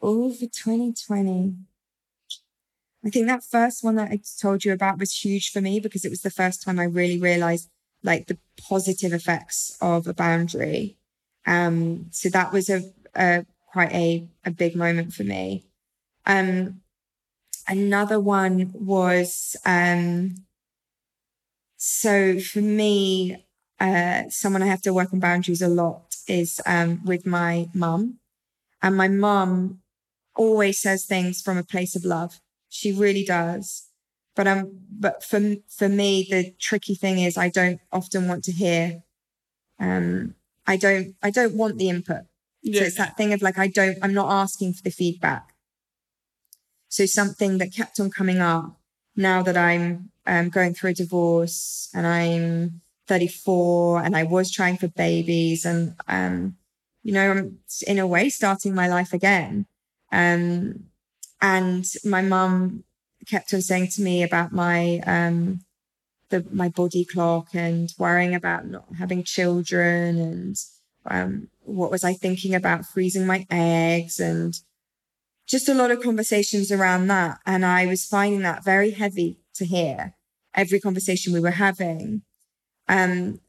Oh, 0.00 0.32
for 0.32 0.46
2020. 0.46 1.54
I 3.04 3.10
think 3.10 3.26
that 3.26 3.44
first 3.44 3.84
one 3.84 3.96
that 3.96 4.10
I 4.10 4.20
told 4.40 4.64
you 4.64 4.72
about 4.72 4.98
was 4.98 5.24
huge 5.24 5.50
for 5.50 5.60
me 5.60 5.78
because 5.78 6.04
it 6.04 6.10
was 6.10 6.22
the 6.22 6.30
first 6.30 6.62
time 6.62 6.78
I 6.78 6.84
really 6.84 7.18
realized 7.18 7.68
like 8.02 8.26
the 8.26 8.38
positive 8.68 9.12
effects 9.12 9.76
of 9.80 10.06
a 10.06 10.14
boundary. 10.14 10.96
Um, 11.46 12.06
so 12.10 12.28
that 12.30 12.52
was 12.52 12.70
a, 12.70 12.82
a 13.14 13.44
quite 13.72 13.92
a, 13.92 14.26
a 14.44 14.50
big 14.50 14.74
moment 14.74 15.12
for 15.12 15.24
me. 15.24 15.64
Um, 16.24 16.80
another 17.68 18.20
one 18.20 18.70
was, 18.74 19.56
um, 19.66 20.36
so 21.76 22.40
for 22.40 22.60
me, 22.60 23.43
uh, 23.84 24.30
someone 24.30 24.62
I 24.62 24.66
have 24.66 24.82
to 24.82 24.94
work 24.94 25.12
on 25.12 25.20
boundaries 25.20 25.60
a 25.60 25.68
lot 25.68 26.16
is 26.26 26.60
um, 26.64 27.04
with 27.04 27.26
my 27.26 27.68
mum. 27.74 28.18
And 28.82 28.96
my 28.96 29.08
mum 29.08 29.80
always 30.34 30.80
says 30.80 31.04
things 31.04 31.42
from 31.42 31.58
a 31.58 31.64
place 31.64 31.94
of 31.94 32.04
love. 32.04 32.40
She 32.68 32.92
really 32.92 33.24
does. 33.24 33.88
But 34.36 34.48
um, 34.48 34.80
but 34.90 35.22
for 35.22 35.40
for 35.68 35.88
me, 35.88 36.26
the 36.28 36.54
tricky 36.58 36.94
thing 36.94 37.18
is 37.18 37.36
I 37.36 37.48
don't 37.50 37.80
often 37.92 38.26
want 38.26 38.42
to 38.44 38.52
hear. 38.52 39.02
Um, 39.78 40.34
I 40.66 40.76
don't 40.76 41.14
I 41.22 41.30
don't 41.30 41.54
want 41.54 41.78
the 41.78 41.88
input. 41.88 42.22
Yeah. 42.62 42.80
So 42.80 42.86
it's 42.86 42.96
that 42.96 43.16
thing 43.16 43.32
of 43.32 43.42
like 43.42 43.58
I 43.58 43.68
don't 43.68 43.98
I'm 44.02 44.14
not 44.14 44.32
asking 44.32 44.72
for 44.72 44.82
the 44.82 44.90
feedback. 44.90 45.52
So 46.88 47.06
something 47.06 47.58
that 47.58 47.74
kept 47.74 48.00
on 48.00 48.10
coming 48.10 48.38
up 48.38 48.80
now 49.14 49.42
that 49.42 49.56
I'm 49.56 50.10
um, 50.26 50.48
going 50.48 50.74
through 50.74 50.90
a 50.90 50.94
divorce 50.94 51.90
and 51.94 52.06
I'm 52.06 52.80
34 53.06 54.02
and 54.02 54.16
I 54.16 54.24
was 54.24 54.50
trying 54.50 54.76
for 54.76 54.88
babies 54.88 55.64
and 55.64 55.94
um, 56.08 56.56
you 57.02 57.12
know 57.12 57.30
I'm 57.30 57.58
in 57.86 57.98
a 57.98 58.06
way 58.06 58.28
starting 58.28 58.74
my 58.74 58.88
life 58.88 59.12
again. 59.12 59.66
Um, 60.12 60.84
and 61.40 61.84
my 62.04 62.22
mum 62.22 62.84
kept 63.26 63.52
on 63.52 63.62
saying 63.62 63.88
to 63.96 64.02
me 64.02 64.22
about 64.22 64.52
my 64.52 65.00
um, 65.06 65.60
the 66.30 66.46
my 66.50 66.68
body 66.68 67.04
clock 67.04 67.48
and 67.54 67.92
worrying 67.98 68.34
about 68.34 68.66
not 68.66 68.86
having 68.98 69.24
children 69.24 70.18
and 70.18 70.56
um, 71.06 71.48
what 71.60 71.90
was 71.90 72.04
I 72.04 72.14
thinking 72.14 72.54
about 72.54 72.86
freezing 72.86 73.26
my 73.26 73.46
eggs 73.50 74.18
and 74.18 74.54
just 75.46 75.68
a 75.68 75.74
lot 75.74 75.90
of 75.90 76.02
conversations 76.02 76.72
around 76.72 77.08
that. 77.08 77.38
And 77.44 77.64
I 77.64 77.86
was 77.86 78.06
finding 78.06 78.42
that 78.42 78.64
very 78.64 78.92
heavy 78.92 79.38
to 79.54 79.66
hear 79.66 80.14
every 80.54 80.80
conversation 80.80 81.32
we 81.32 81.40
were 81.40 81.50
having. 81.50 82.22
Um, 82.88 83.40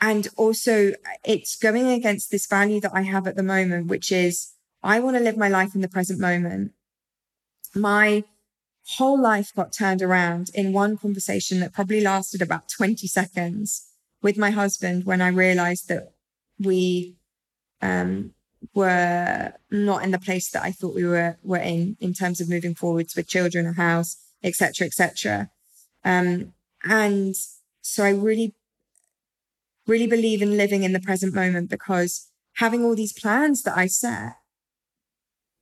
and 0.00 0.28
also 0.36 0.92
it's 1.24 1.56
going 1.56 1.88
against 1.88 2.30
this 2.30 2.46
value 2.46 2.80
that 2.80 2.94
I 2.94 3.02
have 3.02 3.26
at 3.26 3.36
the 3.36 3.42
moment, 3.42 3.86
which 3.86 4.12
is 4.12 4.52
I 4.82 5.00
want 5.00 5.16
to 5.16 5.22
live 5.22 5.36
my 5.36 5.48
life 5.48 5.74
in 5.74 5.80
the 5.80 5.88
present 5.88 6.20
moment. 6.20 6.72
My 7.74 8.24
whole 8.96 9.20
life 9.20 9.52
got 9.54 9.72
turned 9.72 10.02
around 10.02 10.50
in 10.54 10.72
one 10.72 10.96
conversation 10.96 11.60
that 11.60 11.72
probably 11.72 12.00
lasted 12.00 12.40
about 12.40 12.68
20 12.68 13.06
seconds 13.06 13.88
with 14.22 14.38
my 14.38 14.50
husband 14.50 15.04
when 15.04 15.20
I 15.20 15.28
realized 15.28 15.88
that 15.88 16.12
we 16.58 17.16
um, 17.82 18.32
were 18.74 19.52
not 19.70 20.04
in 20.04 20.10
the 20.10 20.18
place 20.18 20.50
that 20.50 20.62
I 20.62 20.72
thought 20.72 20.94
we 20.94 21.04
were 21.04 21.36
were 21.42 21.58
in 21.58 21.96
in 22.00 22.12
terms 22.12 22.40
of 22.40 22.48
moving 22.48 22.74
forwards 22.74 23.16
with 23.16 23.28
children, 23.28 23.66
a 23.66 23.72
house, 23.72 24.16
etc., 24.42 24.86
etc. 24.86 25.50
Um, 26.04 26.52
and 26.84 27.34
so 27.86 28.04
I 28.04 28.10
really, 28.10 28.54
really 29.86 30.08
believe 30.08 30.42
in 30.42 30.56
living 30.56 30.82
in 30.82 30.92
the 30.92 31.00
present 31.00 31.32
moment 31.32 31.70
because 31.70 32.28
having 32.54 32.84
all 32.84 32.96
these 32.96 33.12
plans 33.12 33.62
that 33.62 33.78
I 33.78 33.86
set 33.86 34.34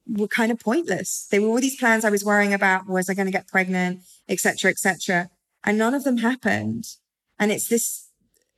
were 0.08 0.26
kind 0.26 0.50
of 0.50 0.58
pointless. 0.58 1.28
They 1.30 1.38
were 1.38 1.48
all 1.48 1.60
these 1.60 1.76
plans 1.76 2.04
I 2.04 2.10
was 2.10 2.24
worrying 2.24 2.54
about. 2.54 2.88
Was 2.88 3.10
I 3.10 3.14
going 3.14 3.26
to 3.26 3.32
get 3.32 3.46
pregnant, 3.46 4.00
etc., 4.26 4.70
etc. 4.70 5.28
And 5.64 5.76
none 5.76 5.94
of 5.94 6.04
them 6.04 6.18
happened. 6.18 6.84
And 7.38 7.52
it's 7.52 7.68
this, 7.68 8.08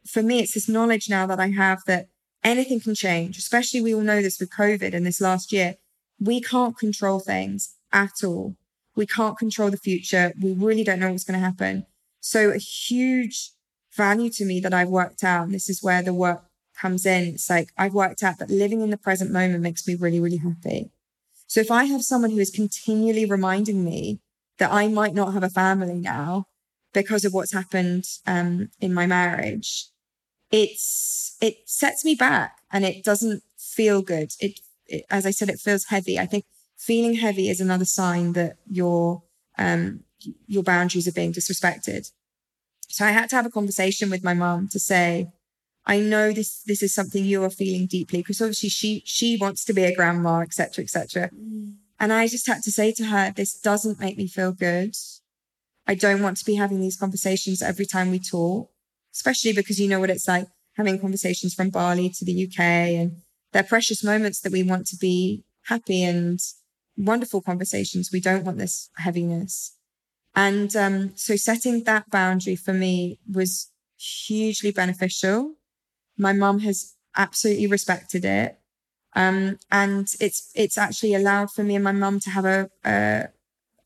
for 0.06 0.22
me, 0.22 0.40
it's 0.40 0.54
this 0.54 0.68
knowledge 0.68 1.10
now 1.10 1.26
that 1.26 1.40
I 1.40 1.48
have 1.48 1.82
that 1.86 2.06
anything 2.44 2.78
can 2.80 2.94
change, 2.94 3.36
especially 3.36 3.80
we 3.80 3.94
all 3.94 4.00
know 4.00 4.22
this 4.22 4.38
with 4.38 4.50
COVID 4.50 4.94
and 4.94 5.04
this 5.04 5.20
last 5.20 5.52
year. 5.52 5.74
We 6.20 6.40
can't 6.40 6.78
control 6.78 7.18
things 7.18 7.74
at 7.92 8.22
all. 8.22 8.54
We 8.94 9.06
can't 9.06 9.36
control 9.36 9.70
the 9.70 9.76
future. 9.76 10.32
We 10.40 10.52
really 10.52 10.84
don't 10.84 11.00
know 11.00 11.10
what's 11.10 11.24
going 11.24 11.38
to 11.38 11.44
happen. 11.44 11.86
So 12.20 12.50
a 12.50 12.58
huge 12.58 13.50
value 13.96 14.30
to 14.30 14.44
me 14.44 14.60
that 14.60 14.74
I've 14.74 14.88
worked 14.88 15.24
out, 15.24 15.50
this 15.50 15.68
is 15.68 15.82
where 15.82 16.02
the 16.02 16.14
work 16.14 16.44
comes 16.78 17.06
in. 17.06 17.34
It's 17.34 17.50
like 17.50 17.70
I've 17.76 17.94
worked 17.94 18.22
out 18.22 18.38
that 18.38 18.50
living 18.50 18.80
in 18.80 18.90
the 18.90 18.96
present 18.98 19.30
moment 19.32 19.62
makes 19.62 19.86
me 19.86 19.94
really, 19.94 20.20
really 20.20 20.36
happy. 20.36 20.90
So 21.46 21.60
if 21.60 21.70
I 21.70 21.84
have 21.84 22.02
someone 22.02 22.30
who 22.30 22.38
is 22.38 22.50
continually 22.50 23.24
reminding 23.24 23.84
me 23.84 24.20
that 24.58 24.72
I 24.72 24.88
might 24.88 25.14
not 25.14 25.32
have 25.32 25.42
a 25.42 25.50
family 25.50 25.94
now 25.94 26.46
because 26.92 27.24
of 27.24 27.32
what's 27.32 27.52
happened 27.52 28.04
um, 28.26 28.68
in 28.80 28.92
my 28.92 29.06
marriage, 29.06 29.86
it's 30.50 31.36
it 31.40 31.56
sets 31.66 32.04
me 32.04 32.14
back 32.14 32.58
and 32.72 32.84
it 32.84 33.04
doesn't 33.04 33.42
feel 33.58 34.02
good. 34.02 34.32
It, 34.40 34.60
it 34.86 35.04
as 35.10 35.26
I 35.26 35.30
said, 35.30 35.48
it 35.48 35.60
feels 35.60 35.86
heavy. 35.86 36.18
I 36.18 36.26
think 36.26 36.44
feeling 36.76 37.14
heavy 37.14 37.48
is 37.48 37.60
another 37.60 37.84
sign 37.84 38.32
that 38.32 38.56
your 38.68 39.22
um, 39.58 40.00
your 40.46 40.62
boundaries 40.62 41.06
are 41.08 41.12
being 41.12 41.32
disrespected. 41.32 42.10
So 42.96 43.04
I 43.04 43.10
had 43.10 43.28
to 43.28 43.36
have 43.36 43.44
a 43.44 43.50
conversation 43.50 44.08
with 44.08 44.24
my 44.24 44.32
mom 44.32 44.68
to 44.68 44.80
say, 44.80 45.26
I 45.84 46.00
know 46.00 46.32
this 46.32 46.62
this 46.62 46.82
is 46.82 46.94
something 46.94 47.26
you 47.26 47.44
are 47.44 47.50
feeling 47.50 47.86
deeply 47.86 48.20
because 48.20 48.40
obviously 48.40 48.70
she 48.70 49.02
she 49.04 49.36
wants 49.36 49.66
to 49.66 49.74
be 49.74 49.84
a 49.84 49.94
grandma, 49.94 50.40
etc., 50.40 50.82
etc. 50.82 51.28
Mm. 51.28 51.74
And 52.00 52.10
I 52.10 52.26
just 52.26 52.46
had 52.46 52.62
to 52.62 52.72
say 52.72 52.92
to 52.92 53.04
her, 53.04 53.34
this 53.36 53.52
doesn't 53.52 54.00
make 54.00 54.16
me 54.16 54.26
feel 54.26 54.52
good. 54.52 54.94
I 55.86 55.94
don't 55.94 56.22
want 56.22 56.38
to 56.38 56.44
be 56.46 56.54
having 56.54 56.80
these 56.80 56.96
conversations 56.96 57.60
every 57.60 57.84
time 57.84 58.10
we 58.10 58.18
talk, 58.18 58.70
especially 59.12 59.52
because 59.52 59.78
you 59.78 59.88
know 59.88 60.00
what 60.00 60.08
it's 60.08 60.26
like 60.26 60.46
having 60.78 60.98
conversations 60.98 61.52
from 61.52 61.68
Bali 61.68 62.08
to 62.08 62.24
the 62.24 62.46
UK 62.46 62.60
and 63.00 63.20
they're 63.52 63.62
precious 63.62 64.02
moments 64.02 64.40
that 64.40 64.52
we 64.52 64.62
want 64.62 64.86
to 64.86 64.96
be 64.96 65.44
happy 65.66 66.02
and 66.02 66.40
wonderful 66.96 67.42
conversations. 67.42 68.08
We 68.10 68.20
don't 68.20 68.44
want 68.46 68.56
this 68.56 68.88
heaviness. 68.96 69.75
And 70.36 70.76
um, 70.76 71.12
so 71.16 71.34
setting 71.34 71.82
that 71.84 72.10
boundary 72.10 72.56
for 72.56 72.72
me 72.72 73.18
was 73.28 73.70
hugely 73.96 74.70
beneficial 74.70 75.56
my 76.16 76.32
mum 76.32 76.60
has 76.60 76.94
absolutely 77.16 77.66
respected 77.66 78.24
it. 78.24 78.58
Um, 79.14 79.58
and 79.70 80.08
it's, 80.20 80.50
it's 80.54 80.76
actually 80.76 81.14
allowed 81.14 81.50
for 81.50 81.62
me 81.62 81.74
and 81.74 81.84
my 81.84 81.92
mum 81.92 82.20
to 82.20 82.30
have 82.30 82.44
a, 82.44 82.70
a, 82.84 83.28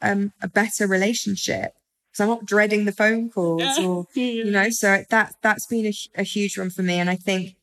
um, 0.03 0.33
a 0.43 0.49
better 0.49 0.87
relationship 0.87 1.75
because 2.11 2.21
I'm 2.21 2.29
not 2.29 2.47
dreading 2.47 2.85
the 2.85 2.93
phone 2.93 3.31
calls 3.31 3.79
or, 3.79 4.07
you 4.15 4.51
know, 4.51 4.71
so 4.71 5.05
that, 5.11 5.35
that's 5.43 5.67
been 5.67 5.87
a, 5.87 5.93
a 6.17 6.23
huge 6.25 6.59
one 6.59 6.71
for 6.71 6.83
me. 6.83 6.95
And 6.95 7.09
I 7.09 7.17
think 7.17 7.55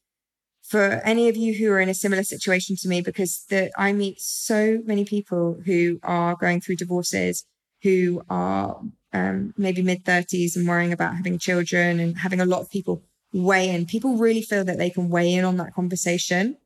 for 0.61 1.01
any 1.03 1.27
of 1.27 1.35
you 1.35 1.53
who 1.53 1.71
are 1.71 1.79
in 1.79 1.89
a 1.89 1.93
similar 1.93 2.23
situation 2.23 2.77
to 2.77 2.87
me, 2.87 3.01
because 3.01 3.45
the, 3.49 3.71
I 3.77 3.91
meet 3.91 4.21
so 4.21 4.81
many 4.85 5.03
people 5.03 5.59
who 5.65 5.99
are 6.03 6.35
going 6.35 6.61
through 6.61 6.77
divorces, 6.77 7.45
who 7.83 8.21
are 8.29 8.81
um, 9.13 9.53
maybe 9.57 9.81
mid 9.81 10.03
30s 10.03 10.55
and 10.55 10.67
worrying 10.67 10.93
about 10.93 11.15
having 11.15 11.39
children 11.39 11.99
and 11.99 12.17
having 12.19 12.41
a 12.41 12.45
lot 12.45 12.61
of 12.61 12.69
people 12.69 13.03
weigh 13.33 13.69
in. 13.69 13.85
People 13.85 14.17
really 14.17 14.41
feel 14.41 14.63
that 14.63 14.77
they 14.77 14.89
can 14.89 15.09
weigh 15.09 15.33
in 15.33 15.45
on 15.45 15.57
that 15.57 15.73
conversation. 15.73 16.57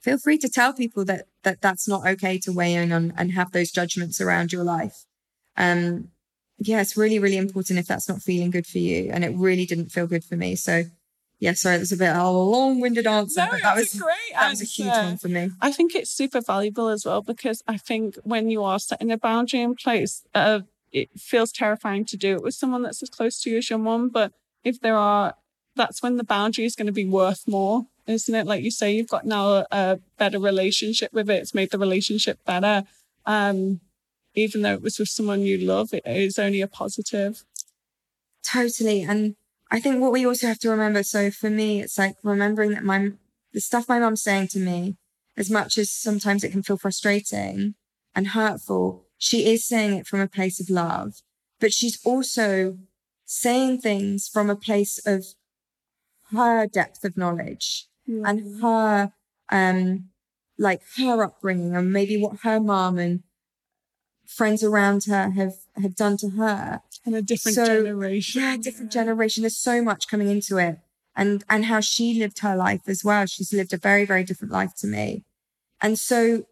Feel 0.00 0.18
free 0.18 0.38
to 0.38 0.48
tell 0.48 0.72
people 0.72 1.04
that 1.04 1.26
that 1.42 1.60
that's 1.60 1.88
not 1.88 2.06
okay 2.06 2.38
to 2.38 2.52
weigh 2.52 2.74
in 2.74 2.92
on 2.92 3.12
and 3.16 3.32
have 3.32 3.52
those 3.52 3.70
judgments 3.70 4.20
around 4.20 4.52
your 4.52 4.64
life. 4.64 5.04
Um, 5.56 6.08
yeah, 6.58 6.80
it's 6.80 6.96
really, 6.96 7.18
really 7.18 7.36
important 7.36 7.78
if 7.78 7.86
that's 7.86 8.08
not 8.08 8.22
feeling 8.22 8.50
good 8.50 8.66
for 8.66 8.78
you. 8.78 9.10
And 9.12 9.24
it 9.24 9.34
really 9.36 9.66
didn't 9.66 9.90
feel 9.90 10.06
good 10.06 10.24
for 10.24 10.36
me. 10.36 10.56
So 10.56 10.84
yeah, 11.38 11.52
sorry, 11.52 11.78
that's 11.78 11.92
a 11.92 11.96
bit 11.96 12.10
of 12.10 12.16
a 12.16 12.30
long-winded 12.30 13.06
answer, 13.06 13.44
no, 13.44 13.50
but 13.50 13.62
that 13.62 13.76
was 13.76 13.94
great. 13.94 14.14
That 14.32 14.50
was 14.50 14.62
a 14.62 14.64
huge 14.64 14.88
one 14.88 15.18
for 15.18 15.28
me. 15.28 15.50
I 15.60 15.70
think 15.70 15.94
it's 15.94 16.10
super 16.10 16.40
valuable 16.40 16.88
as 16.88 17.04
well 17.04 17.22
because 17.22 17.62
I 17.68 17.76
think 17.76 18.16
when 18.24 18.48
you 18.48 18.64
are 18.64 18.78
setting 18.78 19.12
a 19.12 19.18
boundary 19.18 19.60
in 19.60 19.74
place, 19.74 20.24
uh, 20.34 20.60
it 20.92 21.10
feels 21.18 21.52
terrifying 21.52 22.06
to 22.06 22.16
do 22.16 22.36
it 22.36 22.42
with 22.42 22.54
someone 22.54 22.82
that's 22.82 23.02
as 23.02 23.10
close 23.10 23.40
to 23.42 23.50
you 23.50 23.58
as 23.58 23.68
your 23.68 23.78
mom. 23.78 24.08
But 24.08 24.32
if 24.64 24.80
there 24.80 24.96
are 24.96 25.34
that's 25.74 26.02
when 26.02 26.16
the 26.16 26.24
boundary 26.24 26.64
is 26.64 26.74
going 26.74 26.86
to 26.86 26.92
be 26.92 27.06
worth 27.06 27.46
more, 27.46 27.86
isn't 28.06 28.34
it? 28.34 28.46
Like 28.46 28.64
you 28.64 28.70
say, 28.70 28.94
you've 28.94 29.08
got 29.08 29.26
now 29.26 29.48
a, 29.48 29.66
a 29.70 30.00
better 30.16 30.38
relationship 30.38 31.12
with 31.12 31.28
it. 31.28 31.42
It's 31.42 31.54
made 31.54 31.70
the 31.70 31.78
relationship 31.78 32.38
better. 32.46 32.84
Um, 33.26 33.80
even 34.34 34.62
though 34.62 34.72
it 34.72 34.82
was 34.82 34.98
with 34.98 35.08
someone 35.08 35.42
you 35.42 35.58
love, 35.58 35.92
it 35.92 36.02
is 36.06 36.38
only 36.38 36.62
a 36.62 36.66
positive. 36.66 37.44
Totally. 38.42 39.02
And 39.02 39.36
I 39.70 39.80
think 39.80 40.00
what 40.00 40.12
we 40.12 40.26
also 40.26 40.46
have 40.46 40.58
to 40.60 40.70
remember, 40.70 41.02
so 41.02 41.30
for 41.30 41.50
me, 41.50 41.80
it's 41.80 41.98
like 41.98 42.16
remembering 42.22 42.70
that 42.70 42.84
my, 42.84 43.10
the 43.52 43.60
stuff 43.60 43.88
my 43.88 43.98
mom's 43.98 44.22
saying 44.22 44.48
to 44.48 44.58
me, 44.58 44.96
as 45.36 45.50
much 45.50 45.76
as 45.76 45.90
sometimes 45.90 46.44
it 46.44 46.52
can 46.52 46.62
feel 46.62 46.78
frustrating 46.78 47.74
and 48.14 48.28
hurtful, 48.28 49.06
she 49.18 49.50
is 49.52 49.66
saying 49.66 49.94
it 49.94 50.06
from 50.06 50.20
a 50.20 50.28
place 50.28 50.60
of 50.60 50.70
love, 50.70 51.14
but 51.60 51.72
she's 51.72 51.98
also 52.04 52.78
saying 53.24 53.80
things 53.80 54.28
from 54.28 54.48
a 54.48 54.56
place 54.56 55.04
of 55.04 55.24
her 56.30 56.66
depth 56.66 57.04
of 57.04 57.16
knowledge 57.16 57.86
mm-hmm. 58.08 58.24
and 58.24 58.62
her 58.62 59.12
um 59.50 60.08
like 60.58 60.80
her 60.96 61.22
upbringing 61.22 61.76
and 61.76 61.92
maybe 61.92 62.16
what 62.16 62.40
her 62.42 62.58
mom 62.58 62.98
and 62.98 63.22
friends 64.26 64.62
around 64.62 65.04
her 65.04 65.30
have 65.30 65.54
have 65.76 65.96
done 65.96 66.16
to 66.18 66.30
her. 66.30 66.82
And 67.04 67.14
a 67.14 67.22
different 67.22 67.54
so, 67.54 67.64
generation. 67.64 68.42
yeah 68.42 68.56
different 68.56 68.92
generation. 68.92 69.42
There's 69.42 69.56
so 69.56 69.82
much 69.82 70.08
coming 70.08 70.28
into 70.28 70.58
it. 70.58 70.78
And 71.14 71.44
and 71.48 71.66
how 71.66 71.80
she 71.80 72.18
lived 72.18 72.40
her 72.40 72.56
life 72.56 72.82
as 72.86 73.04
well. 73.04 73.26
She's 73.26 73.52
lived 73.52 73.72
a 73.72 73.78
very 73.78 74.04
very 74.04 74.24
different 74.24 74.52
life 74.52 74.74
to 74.78 74.86
me. 74.86 75.24
And 75.80 75.98
so 75.98 76.46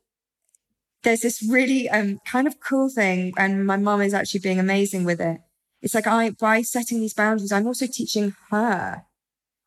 there's 1.03 1.21
this 1.21 1.43
really 1.43 1.89
um 1.89 2.19
kind 2.27 2.47
of 2.47 2.61
cool 2.61 2.89
thing 2.89 3.33
and 3.37 3.67
my 3.67 3.77
mom 3.77 4.01
is 4.01 4.15
actually 4.15 4.41
being 4.41 4.59
amazing 4.59 5.05
with 5.05 5.21
it. 5.21 5.41
It's 5.83 5.95
like 5.95 6.07
i 6.07 6.31
by 6.31 6.63
setting 6.63 7.01
these 7.01 7.13
boundaries 7.13 7.53
i'm 7.53 7.67
also 7.67 7.87
teaching 7.87 8.35
her 8.51 9.05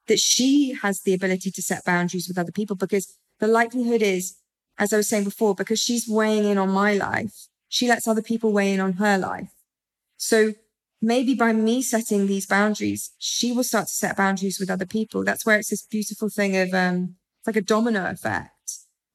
that 0.08 0.20
she 0.20 0.74
has 0.82 1.02
the 1.02 1.14
ability 1.14 1.52
to 1.52 1.62
set 1.62 1.86
boundaries 1.86 2.28
with 2.28 2.38
other 2.38 2.52
people 2.52 2.76
because 2.76 3.18
the 3.40 3.48
likelihood 3.48 4.02
is, 4.02 4.36
as 4.78 4.92
I 4.92 4.98
was 4.98 5.10
saying 5.10 5.26
before, 5.26 5.54
because 5.54 5.80
she's 5.80 6.08
weighing 6.08 6.46
in 6.46 6.58
on 6.58 6.70
my 6.70 6.94
life, 6.94 7.48
she 7.68 7.88
lets 7.88 8.08
other 8.08 8.22
people 8.22 8.52
weigh 8.52 8.74
in 8.74 8.80
on 8.80 8.94
her 8.94 9.18
life. 9.18 9.52
So 10.18 10.54
maybe 11.02 11.36
by 11.36 11.54
me 11.54 11.82
setting 11.82 12.28
these 12.28 12.46
boundaries, 12.46 13.12
she 13.18 13.52
will 13.52 13.64
start 13.64 13.88
to 13.88 13.94
set 13.94 14.18
boundaries 14.18 14.60
with 14.60 14.70
other 14.70 14.86
people. 14.86 15.24
That's 15.24 15.46
where 15.46 15.58
it's 15.58 15.70
this 15.70 15.86
beautiful 15.86 16.30
thing 16.30 16.56
of 16.56 16.74
um, 16.74 17.16
it's 17.40 17.48
like 17.48 17.56
a 17.56 17.62
domino 17.62 18.10
effect 18.10 18.52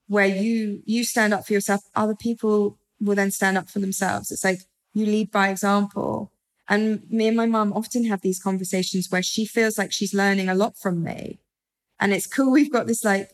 where 0.06 0.26
you 0.26 0.82
you 0.84 1.04
stand 1.04 1.32
up 1.32 1.46
for 1.46 1.52
yourself, 1.52 1.80
other 1.94 2.14
people 2.14 2.78
will 3.00 3.14
then 3.14 3.30
stand 3.30 3.56
up 3.58 3.68
for 3.68 3.78
themselves. 3.78 4.30
It's 4.30 4.44
like 4.44 4.60
you 4.92 5.06
lead 5.06 5.30
by 5.30 5.48
example. 5.48 6.32
And 6.68 7.02
me 7.10 7.28
and 7.28 7.36
my 7.36 7.46
mum 7.46 7.72
often 7.72 8.04
have 8.04 8.20
these 8.20 8.40
conversations 8.40 9.08
where 9.10 9.22
she 9.22 9.44
feels 9.44 9.76
like 9.76 9.92
she's 9.92 10.14
learning 10.14 10.48
a 10.48 10.54
lot 10.54 10.76
from 10.78 11.02
me. 11.02 11.40
And 11.98 12.12
it's 12.12 12.26
cool. 12.26 12.52
We've 12.58 12.72
got 12.72 12.86
this 12.86 13.04
like 13.04 13.30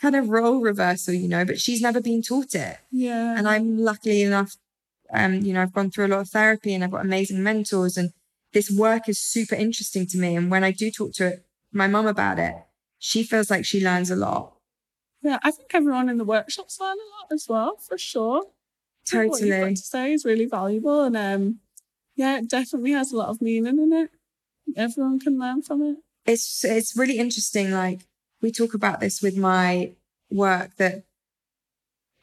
kind 0.00 0.16
of 0.16 0.28
role 0.28 0.60
reversal, 0.60 1.14
you 1.14 1.28
know, 1.28 1.44
but 1.44 1.60
she's 1.60 1.80
never 1.80 2.00
been 2.00 2.22
taught 2.22 2.54
it. 2.54 2.78
Yeah. 2.90 3.36
And 3.36 3.48
I'm 3.48 3.78
lucky 3.78 4.22
enough, 4.22 4.56
um, 5.12 5.40
you 5.42 5.52
know, 5.52 5.62
I've 5.62 5.72
gone 5.72 5.90
through 5.90 6.06
a 6.06 6.08
lot 6.08 6.20
of 6.20 6.28
therapy 6.28 6.74
and 6.74 6.84
I've 6.84 6.90
got 6.90 7.04
amazing 7.04 7.42
mentors 7.42 7.96
and 7.96 8.10
this 8.52 8.70
work 8.70 9.08
is 9.08 9.18
super 9.18 9.54
interesting 9.54 10.06
to 10.06 10.18
me. 10.18 10.36
And 10.36 10.50
when 10.50 10.64
I 10.64 10.70
do 10.70 10.90
talk 10.90 11.12
to 11.14 11.40
my 11.72 11.86
mum 11.86 12.06
about 12.06 12.38
it, 12.38 12.54
she 12.98 13.22
feels 13.22 13.50
like 13.50 13.64
she 13.64 13.82
learns 13.82 14.10
a 14.10 14.16
lot. 14.16 14.54
Yeah, 15.22 15.38
I 15.42 15.50
think 15.50 15.74
everyone 15.74 16.08
in 16.08 16.18
the 16.18 16.24
workshops 16.24 16.80
learn 16.80 16.96
a 16.96 17.10
lot 17.16 17.32
as 17.32 17.46
well, 17.48 17.76
for 17.76 17.98
sure. 17.98 18.44
Totally. 19.10 19.50
What 19.50 19.68
you've 19.68 19.76
to 19.76 19.82
say 19.82 20.12
is 20.12 20.24
really 20.24 20.46
valuable. 20.46 21.02
And 21.04 21.16
um, 21.16 21.58
yeah, 22.14 22.38
it 22.38 22.48
definitely 22.48 22.92
has 22.92 23.12
a 23.12 23.16
lot 23.16 23.28
of 23.28 23.42
meaning 23.42 23.78
in 23.78 23.92
it. 23.92 24.10
Everyone 24.76 25.18
can 25.18 25.38
learn 25.38 25.62
from 25.62 25.82
it. 25.82 25.96
It's 26.26 26.64
it's 26.64 26.96
really 26.96 27.18
interesting. 27.18 27.70
Like 27.70 28.06
we 28.40 28.52
talk 28.52 28.74
about 28.74 29.00
this 29.00 29.20
with 29.22 29.36
my 29.36 29.92
work 30.30 30.76
that 30.76 31.04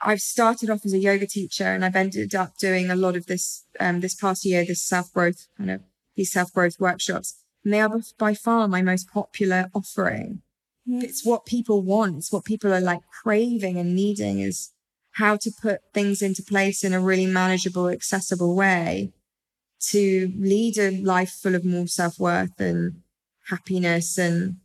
I've 0.01 0.21
started 0.21 0.69
off 0.69 0.85
as 0.85 0.93
a 0.93 0.99
yoga 0.99 1.25
teacher 1.25 1.65
and 1.65 1.83
I've 1.83 1.95
ended 1.95 2.35
up 2.35 2.57
doing 2.57 2.89
a 2.89 2.95
lot 2.95 3.15
of 3.15 3.25
this 3.25 3.65
um, 3.79 4.01
this 4.01 4.15
past 4.15 4.45
year, 4.45 4.65
this 4.65 4.83
self 4.83 5.11
growth 5.13 5.47
kind 5.57 5.71
of 5.71 5.81
these 6.15 6.31
self 6.31 6.53
growth 6.53 6.79
workshops. 6.79 7.35
And 7.63 7.73
they 7.73 7.81
are 7.81 7.99
by 8.17 8.33
far 8.33 8.67
my 8.67 8.81
most 8.81 9.09
popular 9.09 9.69
offering. 9.73 10.41
It's 10.87 11.25
what 11.25 11.45
people 11.45 11.81
want. 11.81 12.17
It's 12.17 12.31
what 12.31 12.45
people 12.45 12.71
are 12.71 12.81
like 12.81 13.01
craving 13.23 13.77
and 13.77 13.95
needing 13.95 14.39
is 14.39 14.71
how 15.13 15.37
to 15.37 15.51
put 15.51 15.81
things 15.93 16.21
into 16.21 16.43
place 16.43 16.83
in 16.83 16.93
a 16.93 16.99
really 16.99 17.25
manageable, 17.25 17.89
accessible 17.89 18.55
way 18.55 19.13
to 19.79 20.31
lead 20.37 20.77
a 20.77 21.01
life 21.01 21.31
full 21.31 21.55
of 21.55 21.65
more 21.65 21.87
self 21.87 22.19
worth 22.19 22.59
and 22.59 23.01
happiness. 23.49 24.17
And 24.17 24.57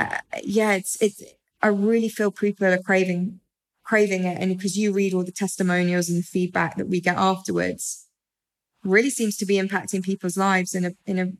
uh, 0.00 0.18
yeah, 0.42 0.72
it's, 0.72 1.00
it's, 1.00 1.22
I 1.62 1.68
really 1.68 2.08
feel 2.08 2.30
people 2.30 2.66
are 2.66 2.78
craving, 2.78 3.40
craving 3.84 4.24
it. 4.24 4.38
And 4.40 4.56
because 4.56 4.76
you 4.76 4.92
read 4.92 5.12
all 5.12 5.24
the 5.24 5.32
testimonials 5.32 6.08
and 6.08 6.18
the 6.18 6.22
feedback 6.22 6.76
that 6.76 6.88
we 6.88 7.00
get 7.00 7.16
afterwards, 7.16 8.06
really 8.82 9.10
seems 9.10 9.36
to 9.36 9.46
be 9.46 9.56
impacting 9.56 10.02
people's 10.02 10.38
lives 10.38 10.74
in 10.74 10.84
a, 10.86 10.92
in 11.06 11.18
a, 11.18 11.32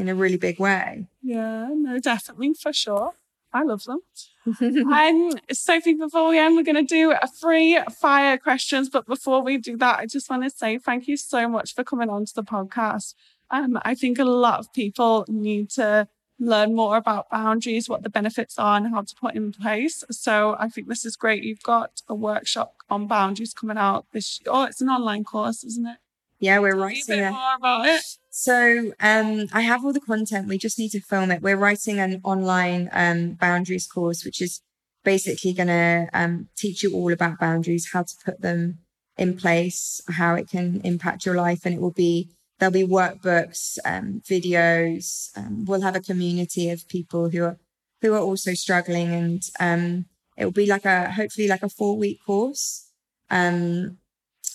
in 0.00 0.08
a 0.08 0.14
really 0.14 0.36
big 0.36 0.58
way. 0.58 1.06
Yeah, 1.22 1.68
no, 1.72 1.98
definitely 2.00 2.54
for 2.54 2.72
sure. 2.72 3.14
I 3.54 3.62
love 3.62 3.84
them. 3.84 4.00
um, 4.90 5.32
Sophie, 5.52 5.94
before 5.94 6.30
we 6.30 6.38
end, 6.38 6.56
we're 6.56 6.62
going 6.62 6.74
to 6.74 6.82
do 6.82 7.12
a 7.12 7.28
free 7.28 7.78
fire 8.00 8.38
questions. 8.38 8.88
But 8.88 9.06
before 9.06 9.42
we 9.42 9.58
do 9.58 9.76
that, 9.76 9.98
I 9.98 10.06
just 10.06 10.30
want 10.30 10.42
to 10.44 10.50
say 10.50 10.78
thank 10.78 11.06
you 11.06 11.16
so 11.16 11.48
much 11.48 11.74
for 11.74 11.84
coming 11.84 12.08
on 12.08 12.24
to 12.24 12.34
the 12.34 12.42
podcast. 12.42 13.14
Um, 13.50 13.78
I 13.84 13.94
think 13.94 14.18
a 14.18 14.24
lot 14.24 14.58
of 14.58 14.72
people 14.72 15.26
need 15.28 15.68
to 15.72 16.08
learn 16.42 16.74
more 16.74 16.96
about 16.96 17.30
boundaries, 17.30 17.88
what 17.88 18.02
the 18.02 18.10
benefits 18.10 18.58
are, 18.58 18.76
and 18.76 18.88
how 18.88 19.02
to 19.02 19.14
put 19.14 19.34
in 19.34 19.52
place. 19.52 20.04
So 20.10 20.56
I 20.58 20.68
think 20.68 20.88
this 20.88 21.04
is 21.04 21.16
great. 21.16 21.44
You've 21.44 21.62
got 21.62 22.02
a 22.08 22.14
workshop 22.14 22.74
on 22.90 23.06
boundaries 23.06 23.54
coming 23.54 23.78
out 23.78 24.06
this. 24.12 24.40
Oh, 24.46 24.64
it's 24.64 24.80
an 24.80 24.88
online 24.88 25.24
course, 25.24 25.64
isn't 25.64 25.86
it? 25.86 25.98
Yeah, 26.40 26.58
we're 26.58 26.72
Tell 26.72 26.80
writing 26.80 27.20
a, 27.20 27.30
more 27.30 27.54
about 27.56 27.86
it. 27.86 28.02
So 28.30 28.92
um, 28.98 29.46
I 29.52 29.60
have 29.60 29.84
all 29.84 29.92
the 29.92 30.00
content. 30.00 30.48
We 30.48 30.58
just 30.58 30.78
need 30.78 30.90
to 30.90 31.00
film 31.00 31.30
it. 31.30 31.40
We're 31.40 31.56
writing 31.56 32.00
an 32.00 32.20
online 32.24 32.90
um, 32.92 33.34
boundaries 33.34 33.86
course, 33.86 34.24
which 34.24 34.42
is 34.42 34.60
basically 35.04 35.52
going 35.52 35.68
to 35.68 36.08
um, 36.12 36.48
teach 36.56 36.82
you 36.82 36.92
all 36.94 37.12
about 37.12 37.38
boundaries, 37.38 37.90
how 37.92 38.02
to 38.02 38.14
put 38.24 38.40
them 38.40 38.78
in 39.16 39.36
place, 39.36 40.00
how 40.08 40.34
it 40.34 40.48
can 40.48 40.80
impact 40.82 41.24
your 41.24 41.36
life, 41.36 41.64
and 41.64 41.74
it 41.74 41.80
will 41.80 41.92
be 41.92 42.30
there'll 42.62 42.72
be 42.72 42.86
workbooks, 42.86 43.76
um, 43.84 44.22
videos. 44.24 45.36
Um, 45.36 45.64
we'll 45.64 45.80
have 45.80 45.96
a 45.96 46.00
community 46.00 46.70
of 46.70 46.86
people 46.86 47.28
who 47.28 47.42
are 47.42 47.58
who 48.00 48.14
are 48.14 48.20
also 48.20 48.54
struggling, 48.54 49.08
and 49.08 49.42
um, 49.58 50.04
it 50.36 50.44
will 50.44 50.52
be 50.52 50.66
like 50.66 50.84
a 50.84 51.10
hopefully 51.10 51.48
like 51.48 51.64
a 51.64 51.68
four 51.68 51.96
week 51.98 52.20
course. 52.24 52.88
Um, 53.30 53.98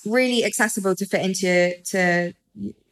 really 0.06 0.46
accessible 0.46 0.96
to 0.96 1.06
fit 1.06 1.22
into 1.22 1.74
to 1.92 2.34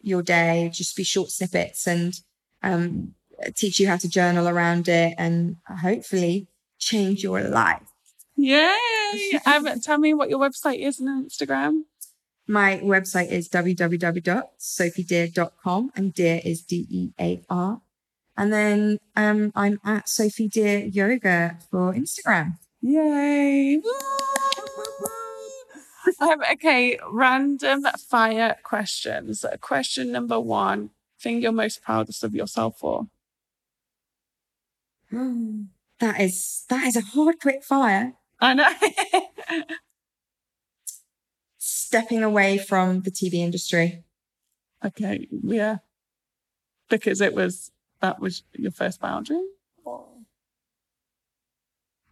your 0.02 0.22
day, 0.22 0.70
just 0.74 0.98
be 0.98 1.04
short 1.06 1.30
snippets 1.30 1.88
and 1.88 2.20
um, 2.62 3.16
teach 3.56 3.80
you 3.80 3.88
how 3.88 3.96
to 3.96 4.10
journal 4.10 4.50
around 4.50 4.90
it 4.90 5.16
and 5.18 5.56
hopefully 5.82 6.50
change 6.78 7.24
your 7.24 7.40
life. 7.42 7.88
Yay! 8.36 9.40
um, 9.46 9.80
tell 9.80 9.98
me 9.98 10.14
what 10.14 10.30
your 10.30 10.40
website 10.40 10.86
is 10.86 11.00
and 11.00 11.26
Instagram. 11.26 11.84
My 12.48 12.78
website 12.78 13.32
is 13.32 13.50
www.sophiedear.com 13.50 15.92
and 15.96 16.14
dear 16.14 16.42
is 16.46 16.62
D 16.62 16.86
E 16.90 17.10
A 17.20 17.42
R. 17.50 17.82
And 18.38 18.54
then 18.54 19.00
um, 19.16 19.52
I'm 19.56 19.80
at 19.84 20.08
Sophie 20.08 20.48
Dear 20.48 20.78
Yoga 20.80 21.58
for 21.72 21.92
Instagram. 21.94 22.60
Yay! 22.82 23.76
um, 26.20 26.44
okay, 26.52 27.00
random 27.10 27.88
fire 28.10 28.58
questions. 28.62 29.44
Question 29.62 30.12
number 30.12 30.40
one 30.40 30.92
thing 31.20 31.42
you're 31.42 31.52
most 31.52 31.82
proudest 31.82 32.24
of 32.24 32.36
yourself 32.36 32.78
for? 32.78 33.08
That 36.02 36.20
is 36.20 36.66
that 36.68 36.88
is 36.88 36.98
a 36.98 37.02
hard 37.02 37.40
quick 37.40 37.64
fire. 37.64 38.16
I 38.42 38.54
know. 38.54 38.70
Stepping 41.68 42.22
away 42.22 42.60
from 42.60 43.02
the 43.02 43.10
TV 43.10 43.36
industry. 43.36 44.04
okay, 44.86 45.28
yeah. 45.44 45.78
Because 46.92 47.22
it 47.22 47.34
was, 47.34 47.72
that 48.02 48.20
was 48.20 48.44
your 48.54 48.70
first 48.70 49.02
boundary? 49.02 49.42
Or- 49.84 50.06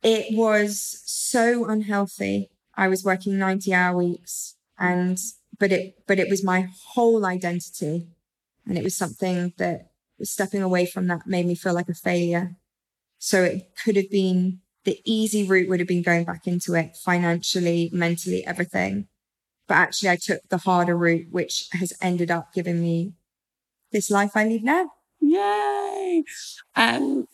It 0.02 0.36
was 0.36 1.04
so 1.06 1.66
unhealthy. 1.70 2.50
I 2.76 2.88
was 2.88 3.04
working 3.04 3.38
90 3.38 3.72
hour 3.76 3.96
weeks 3.96 4.56
and 4.80 5.20
but 5.60 5.72
it 5.72 5.98
but 6.08 6.18
it 6.18 6.30
was 6.32 6.44
my 6.44 6.70
whole 6.94 7.24
identity. 7.24 8.08
And 8.66 8.76
it 8.76 8.84
was 8.84 8.98
something 8.98 9.54
that 9.58 9.92
stepping 10.24 10.64
away 10.64 10.88
from 10.88 11.06
that 11.08 11.28
made 11.28 11.46
me 11.46 11.54
feel 11.54 11.76
like 11.76 11.90
a 11.90 11.94
failure. 11.94 12.56
So 13.20 13.44
it 13.44 13.76
could 13.78 13.98
have 13.98 14.10
been 14.10 14.62
the 14.84 15.00
easy 15.06 15.48
route 15.48 15.70
would 15.70 15.80
have 15.80 15.88
been 15.88 16.02
going 16.02 16.24
back 16.26 16.48
into 16.48 16.74
it 16.74 16.98
financially, 16.98 17.92
mentally, 17.94 18.44
everything. 18.46 19.08
But 19.68 19.76
actually 19.76 20.10
I 20.10 20.18
took 20.18 20.42
the 20.50 20.58
harder 20.58 20.98
route, 20.98 21.28
which 21.32 21.68
has 21.72 21.94
ended 22.02 22.30
up 22.30 22.54
giving 22.54 22.82
me 22.82 23.14
this 23.92 24.12
life 24.12 24.32
I 24.36 24.46
lead 24.46 24.64
now. 24.64 24.92
Yay! 25.22 26.24
And 26.76 27.28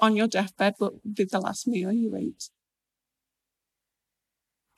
on 0.00 0.16
your 0.16 0.28
deathbed, 0.28 0.74
what 0.78 0.92
did 1.12 1.30
the 1.30 1.40
last 1.40 1.66
meal 1.66 1.90
you 1.90 2.14
ate? 2.16 2.50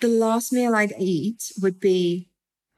The 0.00 0.09
last 0.09 0.53
meal 0.53 0.74
I'd 0.74 0.94
eat 0.98 1.53
would 1.61 1.78
be 1.78 2.30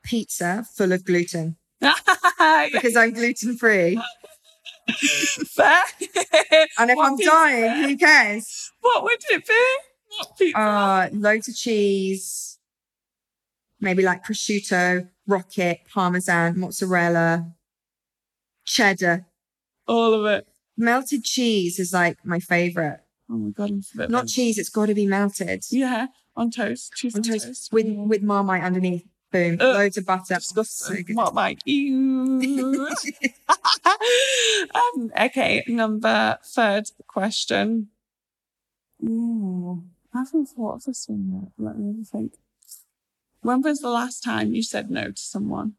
pizza 0.03 0.67
full 0.75 0.93
of 0.93 1.05
gluten 1.05 1.57
because 1.81 2.97
I'm 2.97 3.13
gluten 3.13 3.57
free. 3.57 4.01
And 6.79 6.91
if 6.91 6.97
What 6.97 7.13
I'm 7.13 7.17
dying, 7.17 7.85
who 7.85 7.97
cares? 7.97 8.71
What 8.81 9.03
would 9.05 9.21
it 9.31 9.47
be? 9.47 9.77
What 10.19 10.39
pizza? 10.39 10.59
Uh, 10.59 11.09
loads 11.13 11.49
of 11.49 11.57
cheese, 11.57 12.54
maybe 13.85 14.03
like 14.03 14.25
prosciutto, 14.25 15.09
rocket, 15.27 15.81
parmesan, 15.93 16.59
mozzarella, 16.59 17.53
cheddar. 18.65 19.27
All 19.87 20.15
of 20.15 20.27
it. 20.27 20.49
Melted 20.77 21.25
cheese 21.25 21.79
is 21.79 21.93
like 21.93 22.19
my 22.25 22.41
favorite. 22.41 23.01
Oh 23.31 23.37
my 23.37 23.51
god, 23.51 23.71
Not 24.11 24.27
cheese, 24.27 24.59
it's 24.59 24.69
got 24.69 24.87
to 24.87 24.95
be 24.95 25.07
melted. 25.07 25.65
Yeah, 25.71 26.09
on 26.37 26.51
toast. 26.51 26.93
Cheese 26.95 27.15
On 27.15 27.23
toast 27.23 27.47
toast. 27.47 27.73
with 27.73 27.87
with 27.87 28.23
marmite 28.23 28.63
underneath. 28.63 29.07
Boom. 29.31 29.57
Ugh, 29.61 29.75
loads 29.75 29.97
of 29.97 30.07
butter. 30.07 30.39
So 30.41 30.55
Disgusting. 30.55 31.17
What 31.17 31.35
like 31.35 31.59
ew. 31.65 32.41
um, 34.75 35.11
okay, 35.21 35.65
number 35.69 36.39
third 36.45 36.85
question. 37.07 37.89
Ooh, 39.03 39.85
I 40.13 40.19
haven't 40.19 40.47
thought 40.47 40.77
of 40.77 40.85
this 40.85 41.07
one 41.09 41.31
yet. 41.33 41.53
Let 41.59 41.79
me 41.79 42.05
think. 42.05 42.35
When 43.45 43.63
was 43.63 43.79
the 43.81 43.91
last 43.91 44.25
time 44.25 44.55
you 44.55 44.63
said 44.63 44.91
no 44.91 45.11
to 45.11 45.23
someone? 45.23 45.75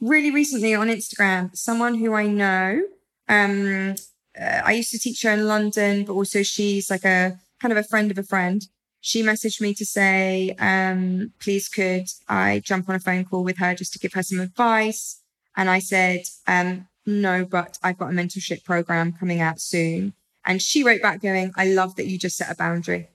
really 0.00 0.30
recently 0.30 0.74
on 0.74 0.88
Instagram, 0.88 1.56
someone 1.56 1.94
who 1.94 2.14
I 2.14 2.26
know. 2.26 2.82
Um, 3.28 3.94
uh, 4.38 4.62
I 4.64 4.72
used 4.72 4.90
to 4.90 4.98
teach 4.98 5.22
her 5.22 5.30
in 5.30 5.46
London, 5.46 6.04
but 6.04 6.12
also 6.12 6.42
she's 6.42 6.90
like 6.90 7.04
a 7.04 7.38
kind 7.60 7.72
of 7.72 7.78
a 7.78 7.84
friend 7.84 8.10
of 8.10 8.18
a 8.18 8.22
friend. 8.22 8.62
she 9.00 9.22
messaged 9.22 9.60
me 9.60 9.72
to 9.72 9.86
say, 9.86 10.54
um, 10.58 11.32
please 11.38 11.68
could 11.68 12.08
I 12.28 12.60
jump 12.64 12.88
on 12.88 12.96
a 12.96 13.00
phone 13.00 13.24
call 13.24 13.44
with 13.44 13.58
her 13.58 13.72
just 13.74 13.92
to 13.92 14.00
give 14.00 14.12
her 14.14 14.22
some 14.22 14.40
advice? 14.40 15.20
And 15.56 15.70
I 15.70 15.78
said, 15.78 16.22
um, 16.48 16.88
no, 17.06 17.44
but 17.44 17.78
I've 17.84 17.98
got 17.98 18.10
a 18.10 18.14
mentorship 18.14 18.64
program 18.64 19.12
coming 19.12 19.40
out 19.40 19.60
soon. 19.60 20.14
And 20.44 20.60
she 20.60 20.82
wrote 20.82 21.02
back 21.02 21.22
going, 21.22 21.52
I 21.56 21.66
love 21.66 21.94
that 21.96 22.06
you 22.08 22.18
just 22.18 22.36
set 22.36 22.50
a 22.50 22.56
boundary. 22.56 23.08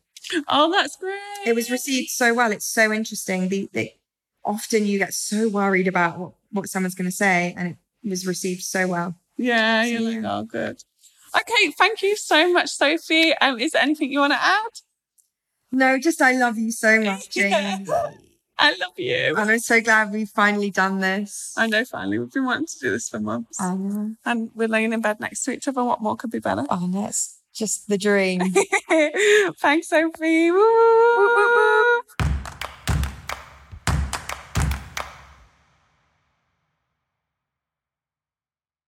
Oh, 0.48 0.72
that's 0.72 0.96
great. 0.98 1.20
It 1.46 1.56
was 1.56 1.70
received 1.72 2.10
so 2.10 2.34
well. 2.34 2.52
It's 2.52 2.66
so 2.66 2.92
interesting. 2.92 3.50
The, 3.50 3.70
the 3.74 3.92
often 4.46 4.86
you 4.86 4.98
get 5.00 5.14
so 5.14 5.50
worried 5.50 5.88
about 5.88 6.18
what, 6.20 6.32
what 6.52 6.68
someone's 6.70 6.96
going 6.96 7.10
to 7.10 7.16
say 7.16 7.54
and 7.58 7.70
it 8.04 8.10
was 8.10 8.26
received 8.28 8.64
so 8.64 8.88
well. 8.88 9.16
Yeah, 9.38 9.84
So, 9.84 9.90
you're 9.90 10.02
like, 10.02 10.22
yeah. 10.24 10.38
oh, 10.40 10.44
good. 10.44 10.84
Okay, 11.36 11.72
thank 11.72 12.02
you 12.02 12.16
so 12.16 12.52
much, 12.52 12.70
Sophie. 12.70 13.34
Um, 13.42 13.60
is 13.60 13.72
there 13.72 13.82
anything 13.82 14.12
you 14.12 14.20
want 14.20 14.34
to 14.34 14.42
add? 14.44 14.72
No, 15.72 15.98
just 15.98 16.22
I 16.22 16.34
love 16.34 16.58
you 16.58 16.72
so 16.72 17.02
much, 17.04 17.30
Jane. 17.30 17.88
I 18.60 18.72
love 18.76 18.94
you. 18.98 19.34
and 19.38 19.50
I'm 19.50 19.60
so 19.60 19.82
glad 19.82 20.12
we've 20.12 20.30
finally 20.30 20.70
done 20.70 21.00
this. 21.00 21.54
I 21.58 21.66
know, 21.68 21.84
finally, 21.86 22.20
we've 22.20 22.32
been 22.32 22.46
wanting 22.46 22.68
to 22.68 22.80
do 22.80 22.92
this 22.92 23.10
for 23.10 23.20
months. 23.20 23.60
I 23.60 23.74
know. 23.76 24.16
and 24.26 24.52
we're 24.54 24.68
laying 24.68 24.94
in 24.94 25.02
bed 25.02 25.20
next 25.20 25.44
to 25.46 25.52
each 25.52 25.68
other. 25.68 25.84
What 25.84 26.02
more 26.02 26.16
could 26.16 26.30
be 26.30 26.40
better? 26.40 26.66
Oh, 26.70 26.88
that's 26.94 27.40
just 27.54 27.88
the 27.90 27.98
dream. 27.98 28.42
Thanks, 29.60 29.90
Sophie. 29.90 30.52
Woo-woo. 30.52 31.18
Woo-woo. 31.18 32.02